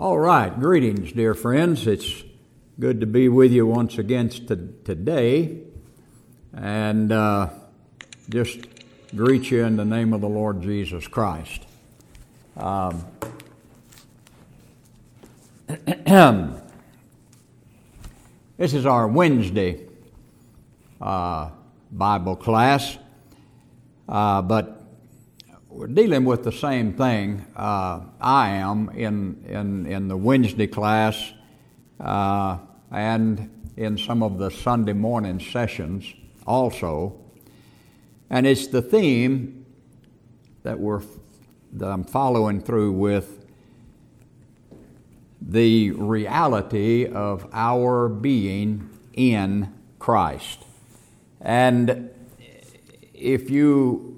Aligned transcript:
All 0.00 0.18
right, 0.18 0.58
greetings, 0.58 1.12
dear 1.12 1.34
friends. 1.34 1.86
It's 1.86 2.24
good 2.78 3.00
to 3.00 3.06
be 3.06 3.28
with 3.28 3.52
you 3.52 3.66
once 3.66 3.98
again 3.98 4.30
to, 4.30 4.56
today, 4.82 5.58
and 6.54 7.12
uh, 7.12 7.50
just 8.30 8.60
greet 9.14 9.50
you 9.50 9.62
in 9.62 9.76
the 9.76 9.84
name 9.84 10.14
of 10.14 10.22
the 10.22 10.28
Lord 10.28 10.62
Jesus 10.62 11.06
Christ. 11.06 11.66
Um, 12.56 13.04
this 18.56 18.72
is 18.72 18.86
our 18.86 19.06
Wednesday 19.06 19.86
uh, 20.98 21.50
Bible 21.92 22.36
class, 22.36 22.96
uh, 24.08 24.40
but 24.40 24.79
we're 25.70 25.86
dealing 25.86 26.24
with 26.24 26.42
the 26.42 26.52
same 26.52 26.92
thing. 26.92 27.46
Uh, 27.54 28.00
I 28.20 28.50
am 28.50 28.88
in, 28.90 29.44
in, 29.48 29.86
in 29.86 30.08
the 30.08 30.16
Wednesday 30.16 30.66
class 30.66 31.32
uh, 32.00 32.58
and 32.90 33.48
in 33.76 33.96
some 33.96 34.22
of 34.24 34.38
the 34.38 34.50
Sunday 34.50 34.94
morning 34.94 35.38
sessions 35.38 36.12
also. 36.44 37.20
And 38.30 38.48
it's 38.48 38.66
the 38.66 38.82
theme 38.82 39.64
that, 40.64 40.78
we're, 40.80 41.02
that 41.74 41.86
I'm 41.86 42.04
following 42.04 42.60
through 42.60 42.92
with 42.92 43.46
the 45.40 45.92
reality 45.92 47.06
of 47.06 47.48
our 47.52 48.08
being 48.08 48.90
in 49.14 49.72
Christ. 50.00 50.64
And 51.40 52.10
if 53.14 53.50
you 53.50 54.09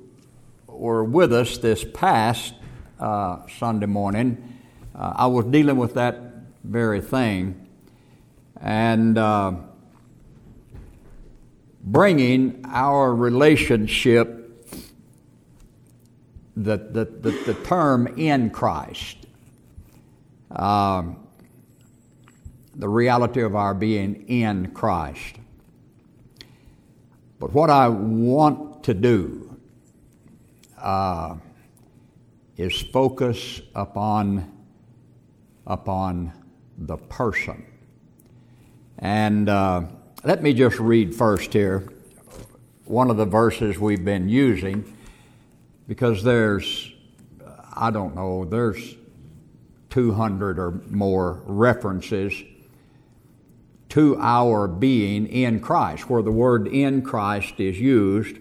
were 0.72 1.04
with 1.04 1.32
us 1.32 1.58
this 1.58 1.84
past 1.84 2.54
uh, 2.98 3.38
Sunday 3.58 3.86
morning, 3.86 4.58
uh, 4.94 5.12
I 5.16 5.26
was 5.26 5.44
dealing 5.46 5.76
with 5.76 5.94
that 5.94 6.20
very 6.64 7.00
thing 7.00 7.66
and 8.60 9.18
uh, 9.18 9.52
bringing 11.82 12.64
our 12.66 13.14
relationship, 13.14 14.38
the, 16.56 16.76
the, 16.76 17.04
the, 17.04 17.30
the 17.46 17.54
term 17.64 18.06
in 18.18 18.50
Christ, 18.50 19.16
um, 20.50 21.26
the 22.74 22.88
reality 22.88 23.42
of 23.42 23.56
our 23.56 23.74
being 23.74 24.28
in 24.28 24.70
Christ. 24.70 25.36
But 27.40 27.52
what 27.52 27.70
I 27.70 27.88
want 27.88 28.84
to 28.84 28.94
do 28.94 29.51
uh, 30.82 31.36
is 32.56 32.80
focus 32.80 33.62
upon, 33.74 34.50
upon 35.66 36.32
the 36.76 36.96
person. 36.96 37.64
And 38.98 39.48
uh, 39.48 39.84
let 40.24 40.42
me 40.42 40.52
just 40.52 40.78
read 40.78 41.14
first 41.14 41.52
here 41.52 41.88
one 42.84 43.10
of 43.10 43.16
the 43.16 43.24
verses 43.24 43.78
we've 43.78 44.04
been 44.04 44.28
using 44.28 44.96
because 45.88 46.22
there's, 46.22 46.92
I 47.74 47.90
don't 47.90 48.14
know, 48.14 48.44
there's 48.44 48.96
200 49.90 50.58
or 50.58 50.82
more 50.90 51.42
references 51.46 52.34
to 53.90 54.16
our 54.18 54.66
being 54.66 55.26
in 55.26 55.60
Christ, 55.60 56.08
where 56.08 56.22
the 56.22 56.32
word 56.32 56.66
in 56.66 57.02
Christ 57.02 57.60
is 57.60 57.78
used, 57.78 58.38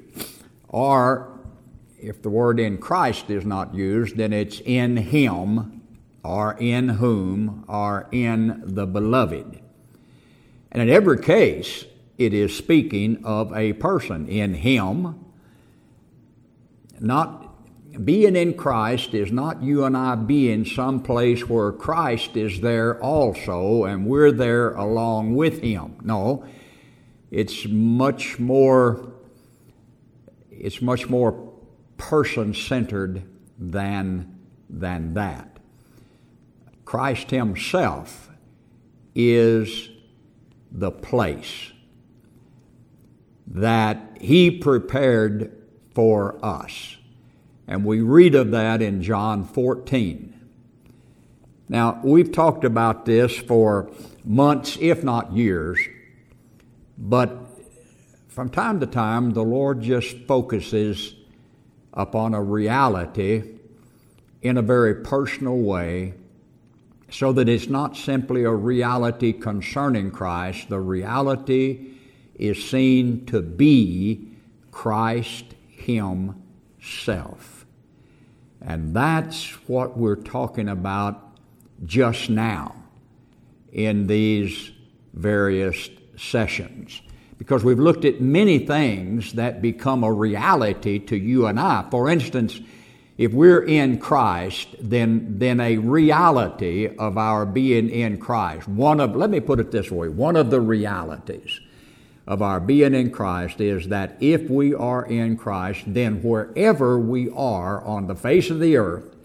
or 0.70 1.31
if 2.02 2.22
the 2.22 2.30
word 2.30 2.60
in 2.60 2.78
Christ 2.78 3.30
is 3.30 3.46
not 3.46 3.76
used, 3.76 4.18
then 4.18 4.34
it's 4.34 4.60
in 4.66 4.98
Him, 4.98 5.82
or 6.24 6.58
in 6.60 6.90
whom, 6.90 7.64
or 7.68 8.08
in 8.12 8.62
the 8.66 8.86
beloved. 8.86 9.60
And 10.72 10.82
in 10.82 10.90
every 10.90 11.20
case, 11.20 11.86
it 12.18 12.34
is 12.34 12.56
speaking 12.56 13.24
of 13.24 13.56
a 13.56 13.74
person 13.74 14.28
in 14.28 14.56
Him. 14.56 15.26
Not 17.00 17.48
being 18.06 18.36
in 18.36 18.54
Christ 18.54 19.14
is 19.14 19.32
not 19.32 19.62
you 19.62 19.84
and 19.84 19.98
I 19.98 20.16
being 20.16 20.66
someplace 20.66 21.50
where 21.50 21.72
Christ 21.72 22.38
is 22.38 22.62
there 22.62 23.02
also 23.04 23.84
and 23.84 24.06
we're 24.06 24.32
there 24.32 24.74
along 24.76 25.36
with 25.36 25.62
Him. 25.62 25.98
No, 26.04 26.46
it's 27.32 27.68
much 27.68 28.40
more. 28.40 29.12
It's 30.52 30.82
much 30.82 31.10
more 31.10 31.51
person 32.02 32.52
centered 32.54 33.22
than, 33.60 34.40
than 34.68 35.14
that. 35.14 35.60
Christ 36.84 37.30
Himself 37.30 38.30
is 39.14 39.90
the 40.72 40.92
place 40.92 41.72
that 43.46 44.18
He 44.20 44.50
prepared 44.50 45.56
for 45.94 46.44
us. 46.44 46.98
And 47.68 47.86
we 47.86 48.02
read 48.02 48.34
of 48.34 48.50
that 48.52 48.82
in 48.82 49.04
John 49.04 49.46
14. 49.46 50.34
Now, 51.70 52.02
we've 52.04 52.32
talked 52.32 52.66
about 52.66 53.06
this 53.06 53.38
for 53.38 53.92
months, 54.26 54.78
if 54.82 55.04
not 55.04 55.34
years, 55.34 55.80
but 56.98 57.38
from 58.28 58.50
time 58.50 58.80
to 58.80 58.88
time, 58.88 59.32
the 59.32 59.44
Lord 59.44 59.82
just 59.82 60.18
focuses 60.28 61.16
upon 61.94 62.34
a 62.34 62.42
reality 62.42 63.44
in 64.42 64.58
a 64.58 64.62
very 64.62 64.96
personal 64.96 65.58
way 65.58 66.14
so 67.10 67.34
that 67.34 67.50
it's 67.50 67.68
not 67.68 67.98
simply 67.98 68.44
a 68.44 68.52
reality 68.52 69.34
concerning 69.34 70.12
Christ. 70.12 70.70
The 70.70 70.80
reality 70.80 71.88
is 72.36 72.64
seen 72.64 73.26
to 73.28 73.42
be 73.42 74.30
Christ 74.72 75.46
Himself. 75.68 77.66
And 78.62 78.96
that's 78.96 79.50
what 79.68 79.98
we're 79.98 80.16
talking 80.16 80.70
about 80.70 81.22
just 81.86 82.30
now 82.30 82.76
in 83.72 84.08
these 84.08 84.72
various 85.14 85.90
sessions 86.16 87.02
because 87.42 87.64
we've 87.64 87.80
looked 87.80 88.06
at 88.06 88.22
many 88.22 88.60
things 88.60 89.34
that 89.34 89.64
become 89.64 90.04
a 90.04 90.14
reality 90.14 91.00
to 91.00 91.18
you 91.18 91.48
and 91.48 91.60
I. 91.60 91.84
For 91.90 92.08
instance, 92.08 92.60
if 93.18 93.34
we're 93.34 93.64
in 93.64 93.98
Christ, 93.98 94.68
then, 94.80 95.40
then 95.40 95.60
a 95.60 95.78
reality 95.78 96.96
of 96.96 97.18
our 97.18 97.48
being 97.48 97.90
in 97.90 98.20
Christ, 98.20 98.68
one 98.68 99.00
of, 99.00 99.16
let 99.16 99.32
me 99.32 99.40
put 99.40 99.60
it 99.60 99.72
this 99.72 99.90
way, 99.90 100.08
one 100.08 100.36
of 100.36 100.52
the 100.52 100.62
realities 100.62 101.60
of 102.28 102.44
our 102.44 102.60
being 102.60 102.94
in 102.94 103.10
Christ 103.10 103.60
is 103.60 103.88
that 103.88 104.18
if 104.20 104.48
we 104.48 104.76
are 104.76 105.04
in 105.04 105.36
Christ, 105.36 105.82
then 105.88 106.22
wherever 106.22 107.00
we 107.00 107.32
are 107.32 107.84
on 107.84 108.06
the 108.06 108.14
face 108.16 108.52
of 108.52 108.60
the 108.60 108.78
earth, 108.78 109.16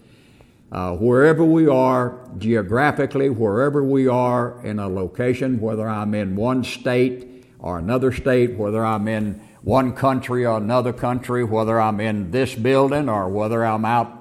uh, 0.71 0.95
wherever 0.95 1.45
we 1.45 1.67
are 1.67 2.17
geographically, 2.39 3.29
wherever 3.29 3.83
we 3.83 4.07
are 4.07 4.59
in 4.65 4.79
a 4.79 4.87
location, 4.87 5.61
whether 5.61 5.87
I'm 5.87 6.15
in 6.15 6.35
one 6.35 6.63
state, 6.63 7.26
or 7.59 7.77
another 7.77 8.11
state, 8.11 8.55
whether 8.55 8.85
I'm 8.85 9.07
in 9.07 9.41
one 9.61 9.93
country 9.93 10.45
or 10.45 10.57
another 10.57 10.93
country, 10.93 11.43
whether 11.43 11.79
I'm 11.79 11.99
in 11.99 12.31
this 12.31 12.55
building 12.55 13.09
or 13.09 13.27
whether 13.29 13.65
I'm 13.65 13.85
out 13.85 14.13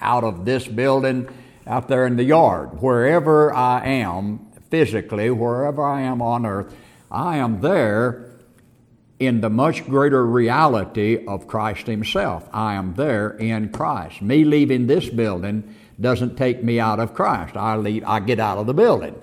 out 0.00 0.24
of 0.24 0.44
this 0.44 0.66
building 0.66 1.28
out 1.66 1.88
there 1.88 2.06
in 2.06 2.16
the 2.16 2.24
yard. 2.24 2.80
Wherever 2.80 3.52
I 3.52 3.84
am 3.84 4.50
physically, 4.70 5.30
wherever 5.30 5.84
I 5.84 6.02
am 6.02 6.22
on 6.22 6.46
earth, 6.46 6.74
I 7.10 7.36
am 7.36 7.60
there 7.60 8.30
in 9.18 9.42
the 9.42 9.50
much 9.50 9.84
greater 9.84 10.24
reality 10.24 11.24
of 11.26 11.46
Christ 11.46 11.86
Himself. 11.86 12.48
I 12.52 12.74
am 12.74 12.94
there 12.94 13.30
in 13.30 13.70
Christ. 13.70 14.22
Me 14.22 14.44
leaving 14.44 14.86
this 14.86 15.08
building 15.08 15.74
doesn't 16.00 16.36
take 16.36 16.64
me 16.64 16.80
out 16.80 16.98
of 16.98 17.12
Christ. 17.12 17.56
I 17.56 17.76
leave, 17.76 18.02
I 18.06 18.20
get 18.20 18.40
out 18.40 18.56
of 18.58 18.66
the 18.66 18.74
building. 18.74 19.20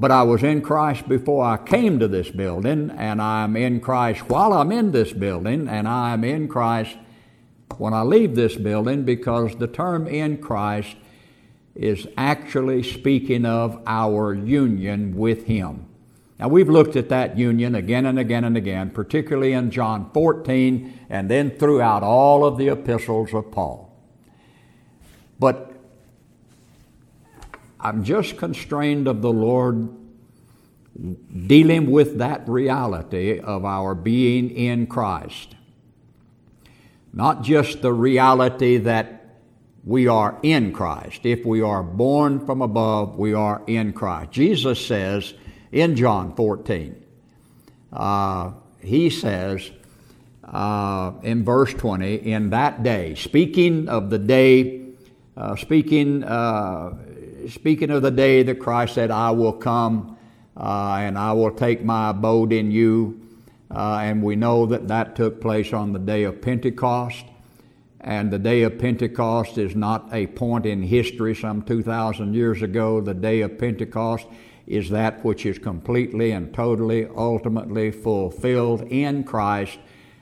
But 0.00 0.12
I 0.12 0.22
was 0.22 0.44
in 0.44 0.62
Christ 0.62 1.08
before 1.08 1.44
I 1.44 1.56
came 1.56 1.98
to 1.98 2.06
this 2.06 2.30
building, 2.30 2.90
and 2.90 3.20
I'm 3.20 3.56
in 3.56 3.80
Christ 3.80 4.28
while 4.28 4.52
I'm 4.52 4.70
in 4.70 4.92
this 4.92 5.12
building, 5.12 5.68
and 5.68 5.88
I'm 5.88 6.22
in 6.22 6.46
Christ 6.46 6.96
when 7.78 7.92
I 7.92 8.02
leave 8.02 8.36
this 8.36 8.54
building 8.54 9.04
because 9.04 9.56
the 9.56 9.66
term 9.66 10.06
in 10.06 10.38
Christ 10.38 10.96
is 11.74 12.06
actually 12.16 12.84
speaking 12.84 13.44
of 13.44 13.82
our 13.86 14.34
union 14.34 15.16
with 15.16 15.46
Him. 15.46 15.86
Now, 16.38 16.46
we've 16.46 16.68
looked 16.68 16.94
at 16.94 17.08
that 17.08 17.36
union 17.36 17.74
again 17.74 18.06
and 18.06 18.18
again 18.18 18.44
and 18.44 18.56
again, 18.56 18.90
particularly 18.90 19.52
in 19.52 19.72
John 19.72 20.10
14 20.14 21.06
and 21.10 21.28
then 21.28 21.50
throughout 21.50 22.04
all 22.04 22.44
of 22.44 22.56
the 22.56 22.68
epistles 22.68 23.34
of 23.34 23.50
Paul. 23.50 23.92
But 25.40 25.67
I'm 27.80 28.02
just 28.02 28.36
constrained 28.36 29.06
of 29.06 29.22
the 29.22 29.32
Lord 29.32 29.88
dealing 31.46 31.90
with 31.90 32.18
that 32.18 32.48
reality 32.48 33.38
of 33.38 33.64
our 33.64 33.94
being 33.94 34.50
in 34.50 34.86
Christ. 34.86 35.54
Not 37.12 37.42
just 37.42 37.82
the 37.82 37.92
reality 37.92 38.78
that 38.78 39.18
we 39.84 40.08
are 40.08 40.38
in 40.42 40.72
Christ. 40.72 41.24
If 41.24 41.46
we 41.46 41.62
are 41.62 41.82
born 41.82 42.44
from 42.44 42.62
above, 42.62 43.16
we 43.16 43.32
are 43.32 43.62
in 43.66 43.92
Christ. 43.92 44.32
Jesus 44.32 44.84
says 44.84 45.34
in 45.70 45.94
John 45.94 46.34
14, 46.34 47.02
uh, 47.92 48.52
he 48.80 49.08
says 49.08 49.70
uh, 50.44 51.12
in 51.22 51.44
verse 51.44 51.72
20, 51.74 52.14
in 52.16 52.50
that 52.50 52.82
day, 52.82 53.14
speaking 53.14 53.88
of 53.88 54.10
the 54.10 54.18
day, 54.18 54.82
uh, 55.36 55.56
speaking, 55.56 56.24
uh, 56.24 56.94
speaking 57.48 57.90
of 57.90 58.02
the 58.02 58.10
day 58.10 58.42
that 58.42 58.58
Christ 58.58 58.94
said, 58.94 59.10
I 59.10 59.30
will 59.30 59.52
come 59.52 60.16
uh, 60.56 60.98
and 61.00 61.16
I 61.16 61.32
will 61.32 61.50
take 61.50 61.84
my 61.84 62.10
abode 62.10 62.52
in 62.52 62.70
you. 62.70 63.20
Uh, 63.70 64.00
and 64.02 64.22
we 64.22 64.34
know 64.34 64.66
that 64.66 64.88
that 64.88 65.14
took 65.14 65.40
place 65.40 65.72
on 65.72 65.92
the 65.92 65.98
day 65.98 66.24
of 66.24 66.40
Pentecost. 66.40 67.24
And 68.00 68.30
the 68.30 68.38
day 68.38 68.62
of 68.62 68.78
Pentecost 68.78 69.58
is 69.58 69.74
not 69.74 70.08
a 70.12 70.26
point 70.28 70.66
in 70.66 70.82
history 70.82 71.34
some 71.34 71.62
2,000 71.62 72.34
years 72.34 72.62
ago. 72.62 73.00
The 73.00 73.14
day 73.14 73.42
of 73.42 73.58
Pentecost 73.58 74.26
is 74.66 74.90
that 74.90 75.24
which 75.24 75.46
is 75.46 75.58
completely 75.58 76.32
and 76.32 76.52
totally, 76.54 77.06
ultimately 77.06 77.90
fulfilled 77.90 78.82
in 78.82 79.24
Christ. 79.24 79.78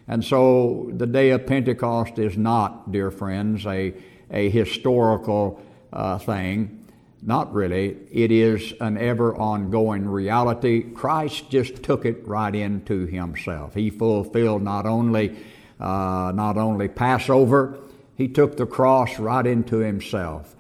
And 0.09 0.25
so 0.25 0.91
the 0.93 1.07
day 1.07 1.31
of 1.31 1.47
Pentecost 1.47 2.19
is 2.19 2.37
not, 2.37 2.93
dear 2.93 3.11
friends, 3.11 3.67
a, 3.67 3.93
a 4.31 4.49
historical 4.51 5.61
uh, 5.93 6.19
thing. 6.19 6.76
Not 7.27 7.53
really. 7.53 7.97
It 8.13 8.31
is 8.31 8.73
an 8.81 8.97
ever 8.97 9.35
ongoing 9.35 10.09
reality. 10.09 10.83
Christ 10.83 11.51
just 11.51 11.83
took 11.83 12.05
it 12.05 12.27
right 12.27 12.55
into 12.55 13.05
himself. 13.07 13.75
He 13.75 13.91
fulfilled 13.91 14.63
not 14.63 14.87
only, 14.87 15.37
uh, 15.81 16.31
not 16.33 16.57
only 16.57 16.87
Passover, 16.87 17.81
he 18.17 18.29
took 18.29 18.57
the 18.57 18.65
cross 18.65 19.19
right 19.19 19.45
into 19.45 19.79
himself. 19.79 20.55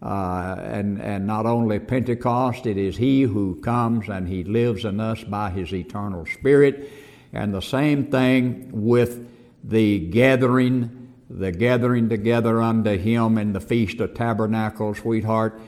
Uh, 0.00 0.56
and, 0.58 1.00
and 1.02 1.26
not 1.26 1.44
only 1.44 1.80
Pentecost, 1.80 2.66
it 2.66 2.76
is 2.76 2.96
He 2.96 3.22
who 3.22 3.60
comes 3.60 4.08
and 4.08 4.26
He 4.26 4.42
lives 4.42 4.84
in 4.84 4.98
us 4.98 5.22
by 5.22 5.50
His 5.50 5.72
eternal 5.72 6.26
Spirit. 6.26 6.90
And 7.32 7.54
the 7.54 7.60
same 7.60 8.06
thing 8.10 8.68
with 8.72 9.28
the 9.62 10.00
gathering, 10.00 11.14
the 11.30 11.52
gathering 11.52 12.08
together 12.08 12.60
unto 12.60 12.98
Him 12.98 13.38
in 13.38 13.52
the 13.52 13.60
Feast 13.60 14.00
of 14.00 14.14
Tabernacles, 14.14 14.98
sweetheart. 14.98 15.60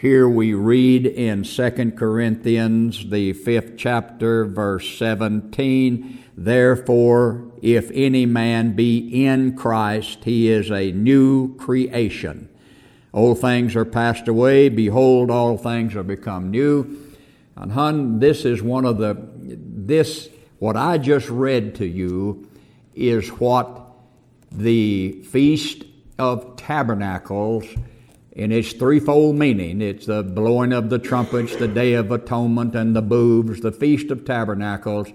Here 0.00 0.28
we 0.28 0.54
read 0.54 1.06
in 1.06 1.44
2 1.44 1.92
Corinthians, 1.92 3.08
the 3.10 3.32
fifth 3.32 3.76
chapter, 3.76 4.44
verse 4.44 4.98
17, 4.98 6.24
Therefore, 6.36 7.52
if 7.62 7.92
any 7.94 8.26
man 8.26 8.74
be 8.74 9.24
in 9.24 9.56
Christ, 9.56 10.24
he 10.24 10.50
is 10.50 10.72
a 10.72 10.90
new 10.90 11.54
creation. 11.56 12.48
Old 13.12 13.38
things 13.38 13.76
are 13.76 13.84
passed 13.84 14.26
away. 14.26 14.68
Behold, 14.68 15.30
all 15.30 15.56
things 15.56 15.94
are 15.94 16.02
become 16.02 16.50
new. 16.50 17.14
And 17.54 17.70
hun, 17.70 18.18
this 18.18 18.44
is 18.44 18.60
one 18.60 18.84
of 18.84 18.98
the, 18.98 19.16
this, 19.38 20.28
what 20.58 20.76
I 20.76 20.98
just 20.98 21.30
read 21.30 21.76
to 21.76 21.86
you 21.86 22.50
is 22.96 23.28
what 23.28 23.92
the 24.50 25.22
Feast 25.22 25.84
of 26.18 26.56
Tabernacles 26.56 27.64
in 28.34 28.50
its 28.50 28.72
threefold 28.72 29.36
meaning. 29.36 29.80
It's 29.80 30.06
the 30.06 30.22
blowing 30.22 30.72
of 30.72 30.90
the 30.90 30.98
trumpets, 30.98 31.54
the 31.56 31.68
Day 31.68 31.94
of 31.94 32.10
Atonement, 32.10 32.74
and 32.74 32.94
the 32.94 33.02
booths. 33.02 33.60
The 33.60 33.72
Feast 33.72 34.10
of 34.10 34.24
Tabernacles 34.24 35.08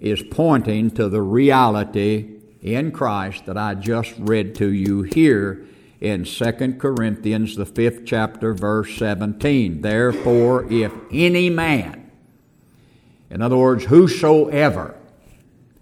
is 0.00 0.22
pointing 0.22 0.90
to 0.90 1.08
the 1.08 1.22
reality 1.22 2.40
in 2.60 2.90
Christ 2.90 3.46
that 3.46 3.56
I 3.56 3.74
just 3.74 4.14
read 4.18 4.54
to 4.56 4.68
you 4.68 5.02
here 5.02 5.64
in 6.00 6.24
2 6.24 6.52
Corinthians, 6.78 7.54
the 7.54 7.64
fifth 7.64 8.04
chapter, 8.04 8.54
verse 8.54 8.96
17. 8.96 9.82
Therefore, 9.82 10.66
if 10.72 10.92
any 11.12 11.48
man, 11.48 12.10
in 13.30 13.40
other 13.40 13.56
words, 13.56 13.84
whosoever, 13.84 14.96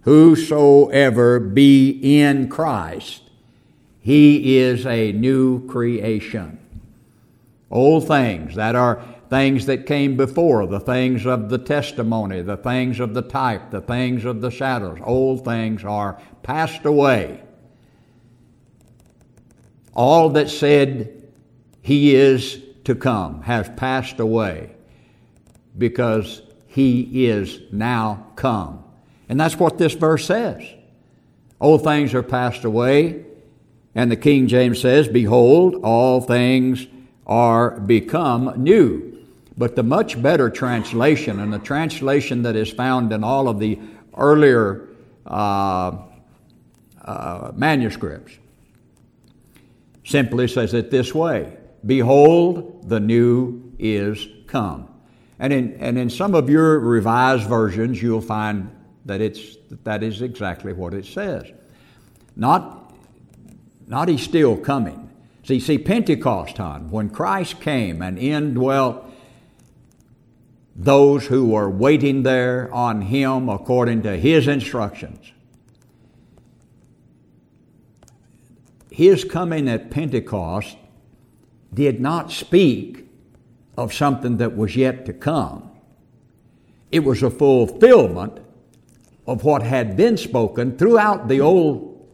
whosoever 0.02 1.40
be 1.40 2.20
in 2.20 2.48
Christ, 2.50 3.29
he 4.00 4.58
is 4.58 4.86
a 4.86 5.12
new 5.12 5.66
creation. 5.66 6.58
Old 7.70 8.08
things 8.08 8.54
that 8.56 8.74
are 8.74 9.02
things 9.28 9.66
that 9.66 9.86
came 9.86 10.16
before, 10.16 10.66
the 10.66 10.80
things 10.80 11.26
of 11.26 11.50
the 11.50 11.58
testimony, 11.58 12.42
the 12.42 12.56
things 12.56 12.98
of 12.98 13.14
the 13.14 13.22
type, 13.22 13.70
the 13.70 13.80
things 13.80 14.24
of 14.24 14.40
the 14.40 14.50
shadows, 14.50 14.98
old 15.04 15.44
things 15.44 15.84
are 15.84 16.20
passed 16.42 16.84
away 16.84 17.42
all 19.94 20.30
that 20.30 20.48
said 20.48 21.28
he 21.82 22.14
is 22.14 22.62
to 22.84 22.94
come 22.94 23.42
has 23.42 23.68
passed 23.76 24.20
away 24.20 24.70
because 25.76 26.42
he 26.66 27.26
is 27.26 27.60
now 27.72 28.26
come. 28.36 28.82
And 29.28 29.38
that's 29.38 29.58
what 29.58 29.78
this 29.78 29.94
verse 29.94 30.24
says. 30.24 30.62
Old 31.60 31.84
things 31.84 32.14
are 32.14 32.22
passed 32.22 32.64
away, 32.64 33.24
and 33.94 34.10
the 34.10 34.16
King 34.16 34.46
James 34.46 34.80
says, 34.80 35.08
Behold, 35.08 35.76
all 35.82 36.20
things 36.20 36.86
are 37.26 37.80
become 37.80 38.54
new. 38.56 39.26
But 39.58 39.76
the 39.76 39.82
much 39.82 40.20
better 40.20 40.48
translation, 40.48 41.38
and 41.40 41.52
the 41.52 41.58
translation 41.58 42.42
that 42.42 42.56
is 42.56 42.70
found 42.70 43.12
in 43.12 43.24
all 43.24 43.48
of 43.48 43.58
the 43.58 43.78
earlier 44.16 44.88
uh, 45.26 45.98
uh, 47.04 47.52
manuscripts, 47.54 48.38
simply 50.04 50.48
says 50.48 50.72
it 50.74 50.90
this 50.90 51.14
way 51.14 51.56
Behold, 51.84 52.88
the 52.88 53.00
new 53.00 53.72
is 53.78 54.26
come. 54.46 54.88
And 55.38 55.52
in, 55.52 55.72
and 55.74 55.98
in 55.98 56.10
some 56.10 56.34
of 56.34 56.50
your 56.50 56.78
revised 56.80 57.48
versions, 57.48 58.02
you'll 58.02 58.20
find 58.20 58.70
that, 59.06 59.20
it's, 59.20 59.56
that 59.84 60.02
is 60.02 60.20
exactly 60.20 60.74
what 60.74 60.92
it 60.92 61.06
says. 61.06 61.50
Not, 62.36 62.89
not 63.90 64.08
he's 64.08 64.22
still 64.22 64.56
coming. 64.56 65.10
See, 65.42 65.60
see, 65.60 65.76
Pentecost 65.76 66.56
time, 66.56 66.90
when 66.90 67.10
Christ 67.10 67.60
came 67.60 68.00
and 68.00 68.18
indwelt 68.18 69.04
those 70.74 71.26
who 71.26 71.46
were 71.46 71.68
waiting 71.68 72.22
there 72.22 72.72
on 72.72 73.02
him 73.02 73.48
according 73.48 74.02
to 74.02 74.16
his 74.16 74.48
instructions. 74.48 75.32
his 79.00 79.24
coming 79.24 79.66
at 79.66 79.90
Pentecost 79.90 80.76
did 81.72 82.02
not 82.02 82.30
speak 82.30 83.08
of 83.74 83.94
something 83.94 84.36
that 84.36 84.54
was 84.54 84.76
yet 84.76 85.06
to 85.06 85.14
come. 85.14 85.70
It 86.92 87.00
was 87.00 87.22
a 87.22 87.30
fulfillment 87.30 88.40
of 89.26 89.42
what 89.42 89.62
had 89.62 89.96
been 89.96 90.18
spoken 90.18 90.76
throughout 90.76 91.28
the 91.28 91.40
Old 91.40 92.06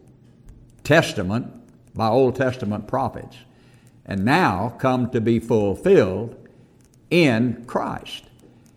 Testament 0.84 1.52
by 1.96 2.08
Old 2.08 2.36
Testament 2.36 2.86
prophets, 2.86 3.36
and 4.04 4.24
now 4.24 4.74
come 4.78 5.10
to 5.10 5.20
be 5.20 5.38
fulfilled 5.38 6.36
in 7.10 7.64
Christ. 7.66 8.24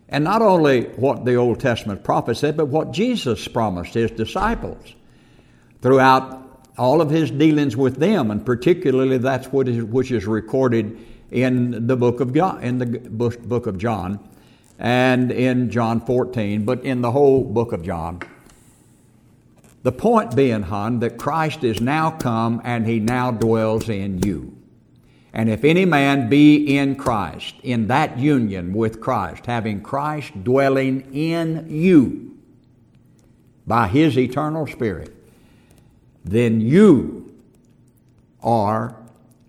And 0.08 0.24
not 0.24 0.42
only 0.42 0.84
what 0.96 1.24
the 1.24 1.36
Old 1.36 1.60
Testament 1.60 2.02
prophets 2.02 2.40
said, 2.40 2.56
but 2.56 2.66
what 2.66 2.92
Jesus 2.92 3.46
promised 3.46 3.94
his 3.94 4.10
disciples 4.10 4.94
throughout 5.82 6.40
all 6.76 7.00
of 7.00 7.10
his 7.10 7.30
dealings 7.30 7.76
with 7.76 7.96
them, 7.96 8.30
and 8.30 8.44
particularly 8.44 9.18
that's 9.18 9.48
what 9.48 9.68
is, 9.68 9.84
which 9.84 10.10
is 10.10 10.26
recorded 10.26 10.98
in 11.30 11.86
the 11.86 11.96
book 11.96 12.20
of 12.20 12.34
John, 12.34 12.62
in 12.62 12.78
the 12.78 12.86
book 12.86 13.66
of 13.66 13.78
John, 13.78 14.18
and 14.78 15.30
in 15.30 15.70
John 15.70 16.00
14, 16.00 16.64
but 16.64 16.82
in 16.84 17.02
the 17.02 17.12
whole 17.12 17.44
book 17.44 17.72
of 17.72 17.82
John. 17.82 18.20
The 19.82 19.92
point 19.92 20.36
being, 20.36 20.62
hon, 20.62 21.00
that 21.00 21.16
Christ 21.16 21.64
is 21.64 21.80
now 21.80 22.10
come 22.10 22.60
and 22.64 22.86
he 22.86 23.00
now 23.00 23.30
dwells 23.30 23.88
in 23.88 24.22
you. 24.22 24.56
And 25.32 25.48
if 25.48 25.64
any 25.64 25.84
man 25.84 26.28
be 26.28 26.76
in 26.76 26.96
Christ, 26.96 27.54
in 27.62 27.86
that 27.86 28.18
union 28.18 28.74
with 28.74 29.00
Christ, 29.00 29.46
having 29.46 29.80
Christ 29.80 30.42
dwelling 30.42 31.14
in 31.14 31.66
you 31.70 32.36
by 33.66 33.86
his 33.86 34.18
eternal 34.18 34.66
Spirit, 34.66 35.14
then 36.24 36.60
you 36.60 37.32
are 38.42 38.96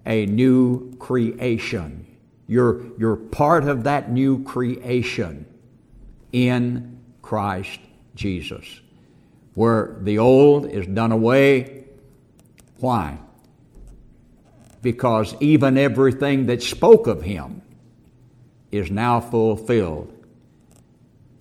a 0.06 0.26
new 0.28 0.96
creation. 0.98 2.06
You're, 2.48 2.86
you're 2.98 3.16
part 3.16 3.66
of 3.68 3.84
that 3.86 4.12
new 4.12 4.44
creation 4.44 5.46
in 6.32 7.00
Christ 7.22 7.80
Jesus. 8.16 8.82
Where 9.54 9.98
the 10.02 10.18
old 10.18 10.66
is 10.66 10.88
done 10.88 11.12
away. 11.12 11.86
Why? 12.78 13.18
Because 14.82 15.36
even 15.40 15.78
everything 15.78 16.46
that 16.48 16.64
spoke 16.64 17.08
of 17.08 17.22
him 17.22 17.62
is 18.72 18.90
now 18.90 19.20
fulfilled. 19.20 20.12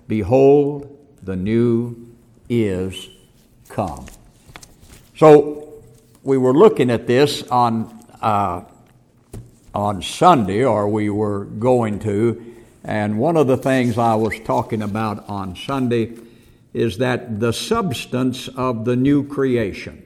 Behold, 0.09 0.99
the 1.23 1.37
new 1.37 2.15
is 2.49 3.09
come. 3.69 4.07
So 5.17 5.83
we 6.23 6.37
were 6.37 6.53
looking 6.53 6.91
at 6.91 7.07
this 7.07 7.43
on 7.45 7.99
uh, 8.21 8.65
on 9.75 10.03
Sunday, 10.03 10.65
or 10.65 10.89
we 10.89 11.11
were 11.11 11.45
going 11.45 12.01
to, 12.01 12.55
and 12.83 13.19
one 13.19 13.37
of 13.37 13.47
the 13.47 13.57
things 13.57 13.97
I 13.99 14.15
was 14.17 14.39
talking 14.41 14.83
about 14.83 15.29
on 15.29 15.55
Sunday 15.55 16.17
is 16.73 16.99
that 16.99 17.41
the 17.41 17.53
substance 17.53 18.49
of 18.49 18.85
the 18.85 18.97
new 18.97 19.27
creation, 19.27 20.03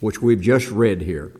which 0.00 0.22
we've 0.22 0.40
just 0.40 0.70
read 0.70 1.02
here, 1.02 1.32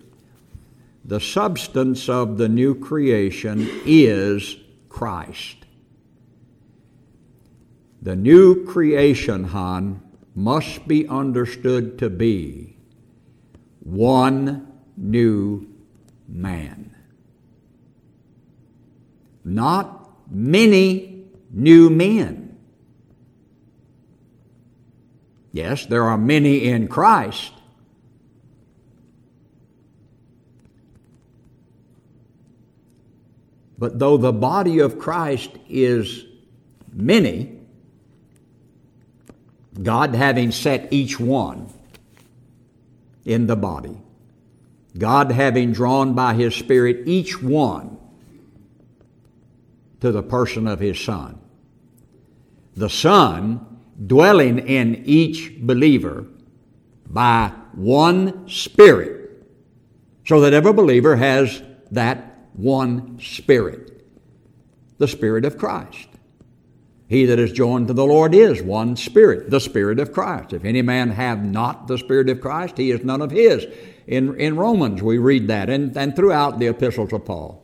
the 1.04 1.20
substance 1.20 2.08
of 2.08 2.36
the 2.36 2.48
new 2.48 2.74
creation 2.74 3.68
is 3.84 4.56
Christ. 4.88 5.56
The 8.02 8.16
new 8.16 8.64
creation, 8.64 9.44
Han, 9.44 10.00
must 10.34 10.86
be 10.86 11.08
understood 11.08 11.98
to 11.98 12.10
be 12.10 12.76
one 13.80 14.66
new 14.96 15.66
man. 16.28 16.94
Not 19.44 20.10
many 20.30 21.24
new 21.52 21.88
men. 21.88 22.45
Yes, 25.56 25.86
there 25.86 26.02
are 26.02 26.18
many 26.18 26.66
in 26.66 26.86
Christ. 26.86 27.50
But 33.78 33.98
though 33.98 34.18
the 34.18 34.34
body 34.34 34.80
of 34.80 34.98
Christ 34.98 35.48
is 35.66 36.26
many, 36.92 37.58
God 39.82 40.14
having 40.14 40.52
set 40.52 40.92
each 40.92 41.18
one 41.18 41.72
in 43.24 43.46
the 43.46 43.56
body, 43.56 43.96
God 44.98 45.30
having 45.30 45.72
drawn 45.72 46.12
by 46.12 46.34
His 46.34 46.54
Spirit 46.54 47.08
each 47.08 47.42
one 47.42 47.96
to 50.02 50.12
the 50.12 50.22
person 50.22 50.68
of 50.68 50.80
His 50.80 51.00
Son, 51.00 51.40
the 52.74 52.90
Son 52.90 53.75
dwelling 54.04 54.58
in 54.58 55.02
each 55.06 55.52
believer 55.60 56.26
by 57.08 57.52
one 57.72 58.48
Spirit, 58.48 59.46
so 60.26 60.40
that 60.40 60.52
every 60.52 60.72
believer 60.72 61.16
has 61.16 61.62
that 61.90 62.48
one 62.52 63.18
Spirit, 63.20 64.04
the 64.98 65.08
Spirit 65.08 65.44
of 65.44 65.56
Christ. 65.56 66.08
He 67.08 67.24
that 67.26 67.38
is 67.38 67.52
joined 67.52 67.86
to 67.86 67.94
the 67.94 68.04
Lord 68.04 68.34
is 68.34 68.60
one 68.60 68.96
Spirit, 68.96 69.50
the 69.50 69.60
Spirit 69.60 70.00
of 70.00 70.12
Christ. 70.12 70.52
If 70.52 70.64
any 70.64 70.82
man 70.82 71.10
have 71.10 71.44
not 71.44 71.86
the 71.86 71.98
Spirit 71.98 72.28
of 72.28 72.40
Christ, 72.40 72.76
he 72.76 72.90
is 72.90 73.04
none 73.04 73.22
of 73.22 73.30
his. 73.30 73.64
In, 74.08 74.38
in 74.40 74.56
Romans, 74.56 75.02
we 75.02 75.18
read 75.18 75.46
that, 75.48 75.70
and, 75.70 75.96
and 75.96 76.16
throughout 76.16 76.58
the 76.58 76.66
epistles 76.66 77.12
of 77.12 77.24
Paul. 77.24 77.62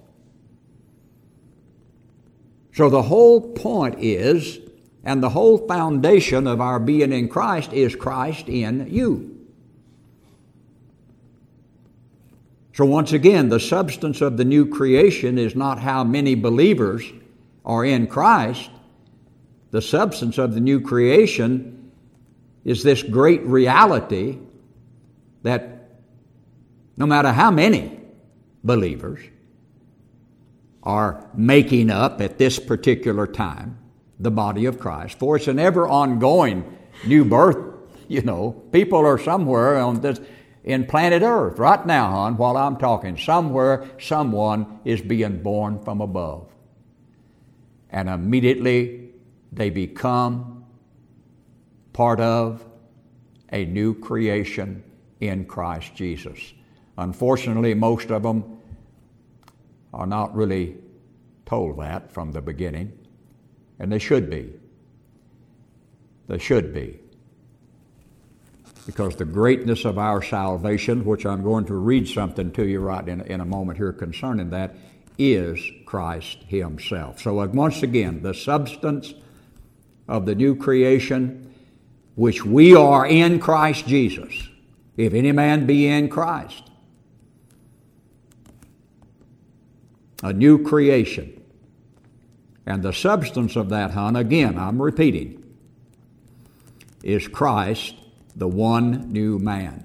So 2.73 2.89
the 2.89 3.03
whole 3.03 3.53
point 3.53 3.97
is, 3.99 4.61
and 5.05 5.23
the 5.23 5.31
whole 5.31 5.67
foundation 5.67 6.47
of 6.47 6.61
our 6.61 6.79
being 6.79 7.13
in 7.13 7.29
Christ 7.29 7.73
is 7.73 7.97
Christ 7.97 8.49
in 8.49 8.87
you. 8.91 9.29
So, 12.75 12.87
once 12.87 13.13
again, 13.13 13.49
the 13.49 13.61
substance 13.61 14.21
of 14.21 14.37
the 14.37 14.45
new 14.45 14.67
creation 14.67 15.39
is 15.39 15.55
not 15.55 15.79
how 15.79 16.05
many 16.05 16.35
believers 16.35 17.05
are 17.65 17.85
in 17.85 18.07
Christ. 18.07 18.71
The 19.73 19.83
substance 19.83 20.39
of 20.39 20.55
the 20.55 20.61
new 20.61 20.81
creation 20.81 21.91
is 22.65 22.83
this 22.83 23.03
great 23.03 23.43
reality 23.43 24.39
that 25.43 25.91
no 26.97 27.07
matter 27.07 27.33
how 27.33 27.51
many 27.51 28.01
believers 28.63 29.21
are 30.83 31.29
making 31.35 31.91
up 31.91 32.21
at 32.21 32.39
this 32.39 32.59
particular 32.59 33.27
time 33.27 33.82
the 34.23 34.31
body 34.31 34.67
of 34.67 34.79
Christ, 34.79 35.19
for 35.19 35.37
it's 35.37 35.49
an 35.49 35.59
ever 35.59 35.87
ongoing 35.89 36.79
new 37.07 37.25
birth. 37.25 37.59
You 38.09 38.23
know, 38.23 38.53
people 38.73 39.05
are 39.05 39.19
somewhere 39.19 39.79
on 39.79 40.01
this 40.01 40.21
in 40.65 40.87
planet 40.87 41.23
Earth 41.23 41.59
right 41.59 41.85
now, 41.85 42.11
hon, 42.11 42.37
while 42.37 42.57
I'm 42.57 42.77
talking. 42.77 43.17
Somewhere, 43.17 43.85
someone 43.99 44.81
is 44.85 45.01
being 45.01 45.43
born 45.43 45.83
from 45.83 46.01
above. 46.01 46.49
And 47.91 48.09
immediately 48.09 49.11
they 49.51 49.71
become 49.71 50.65
part 51.93 52.21
of 52.21 52.65
a 53.51 53.65
new 53.65 53.95
creation 53.95 54.85
in 55.21 55.45
Christ 55.45 55.95
Jesus. 55.95 56.55
Unfortunately, 56.97 57.75
most 57.75 58.11
of 58.11 58.23
them 58.23 58.59
are 59.93 60.07
not 60.07 60.35
really 60.35 60.77
told 61.45 61.79
that 61.81 62.13
from 62.13 62.33
the 62.33 62.41
beginning, 62.41 62.99
and 63.83 63.91
they 63.91 63.99
should 63.99 64.31
be. 64.31 64.49
They 66.29 66.39
should 66.39 66.73
be 66.73 67.01
because 68.87 69.17
the 69.17 69.25
greatness 69.25 69.85
of 69.85 69.99
our 69.99 70.23
salvation, 70.23 71.05
which 71.05 71.27
I'm 71.27 71.43
going 71.43 71.65
to 71.67 71.75
read 71.75 72.09
something 72.09 72.53
to 72.53 72.65
you 72.65 72.81
right 72.81 73.07
in, 73.07 73.21
in 73.23 73.41
a 73.41 73.45
moment 73.45 73.79
here 73.79 73.93
concerning 73.93 74.51
that, 74.51 74.77
is 75.19 75.61
Christ 75.85 76.39
Himself. 76.47 77.21
So, 77.21 77.41
uh, 77.41 77.49
once 77.49 77.83
again, 77.83 78.23
the 78.23 78.35
substance 78.35 79.15
of 80.09 80.27
the 80.27 80.35
new 80.35 80.57
creation, 80.57 81.53
which 82.15 82.45
we 82.45 82.75
are 82.75 83.05
in 83.07 83.41
Christ 83.41 83.87
Jesus, 83.87 84.49
if 84.97 85.13
any 85.13 85.33
man 85.33 85.67
be 85.67 85.87
in 85.87 86.09
Christ, 86.09 86.71
a 90.23 90.33
new 90.33 90.63
creation. 90.65 91.42
And 92.67 92.83
the 92.83 92.93
substance 92.93 93.57
of 93.57 93.69
that, 93.71 93.91
hon, 93.93 94.17
again, 94.17 94.59
I'm 94.59 94.81
repeating, 94.81 95.43
is 97.03 97.27
Christ 97.27 97.95
the 98.37 98.49
one 98.49 99.13
new 99.13 99.39
man. 99.39 99.85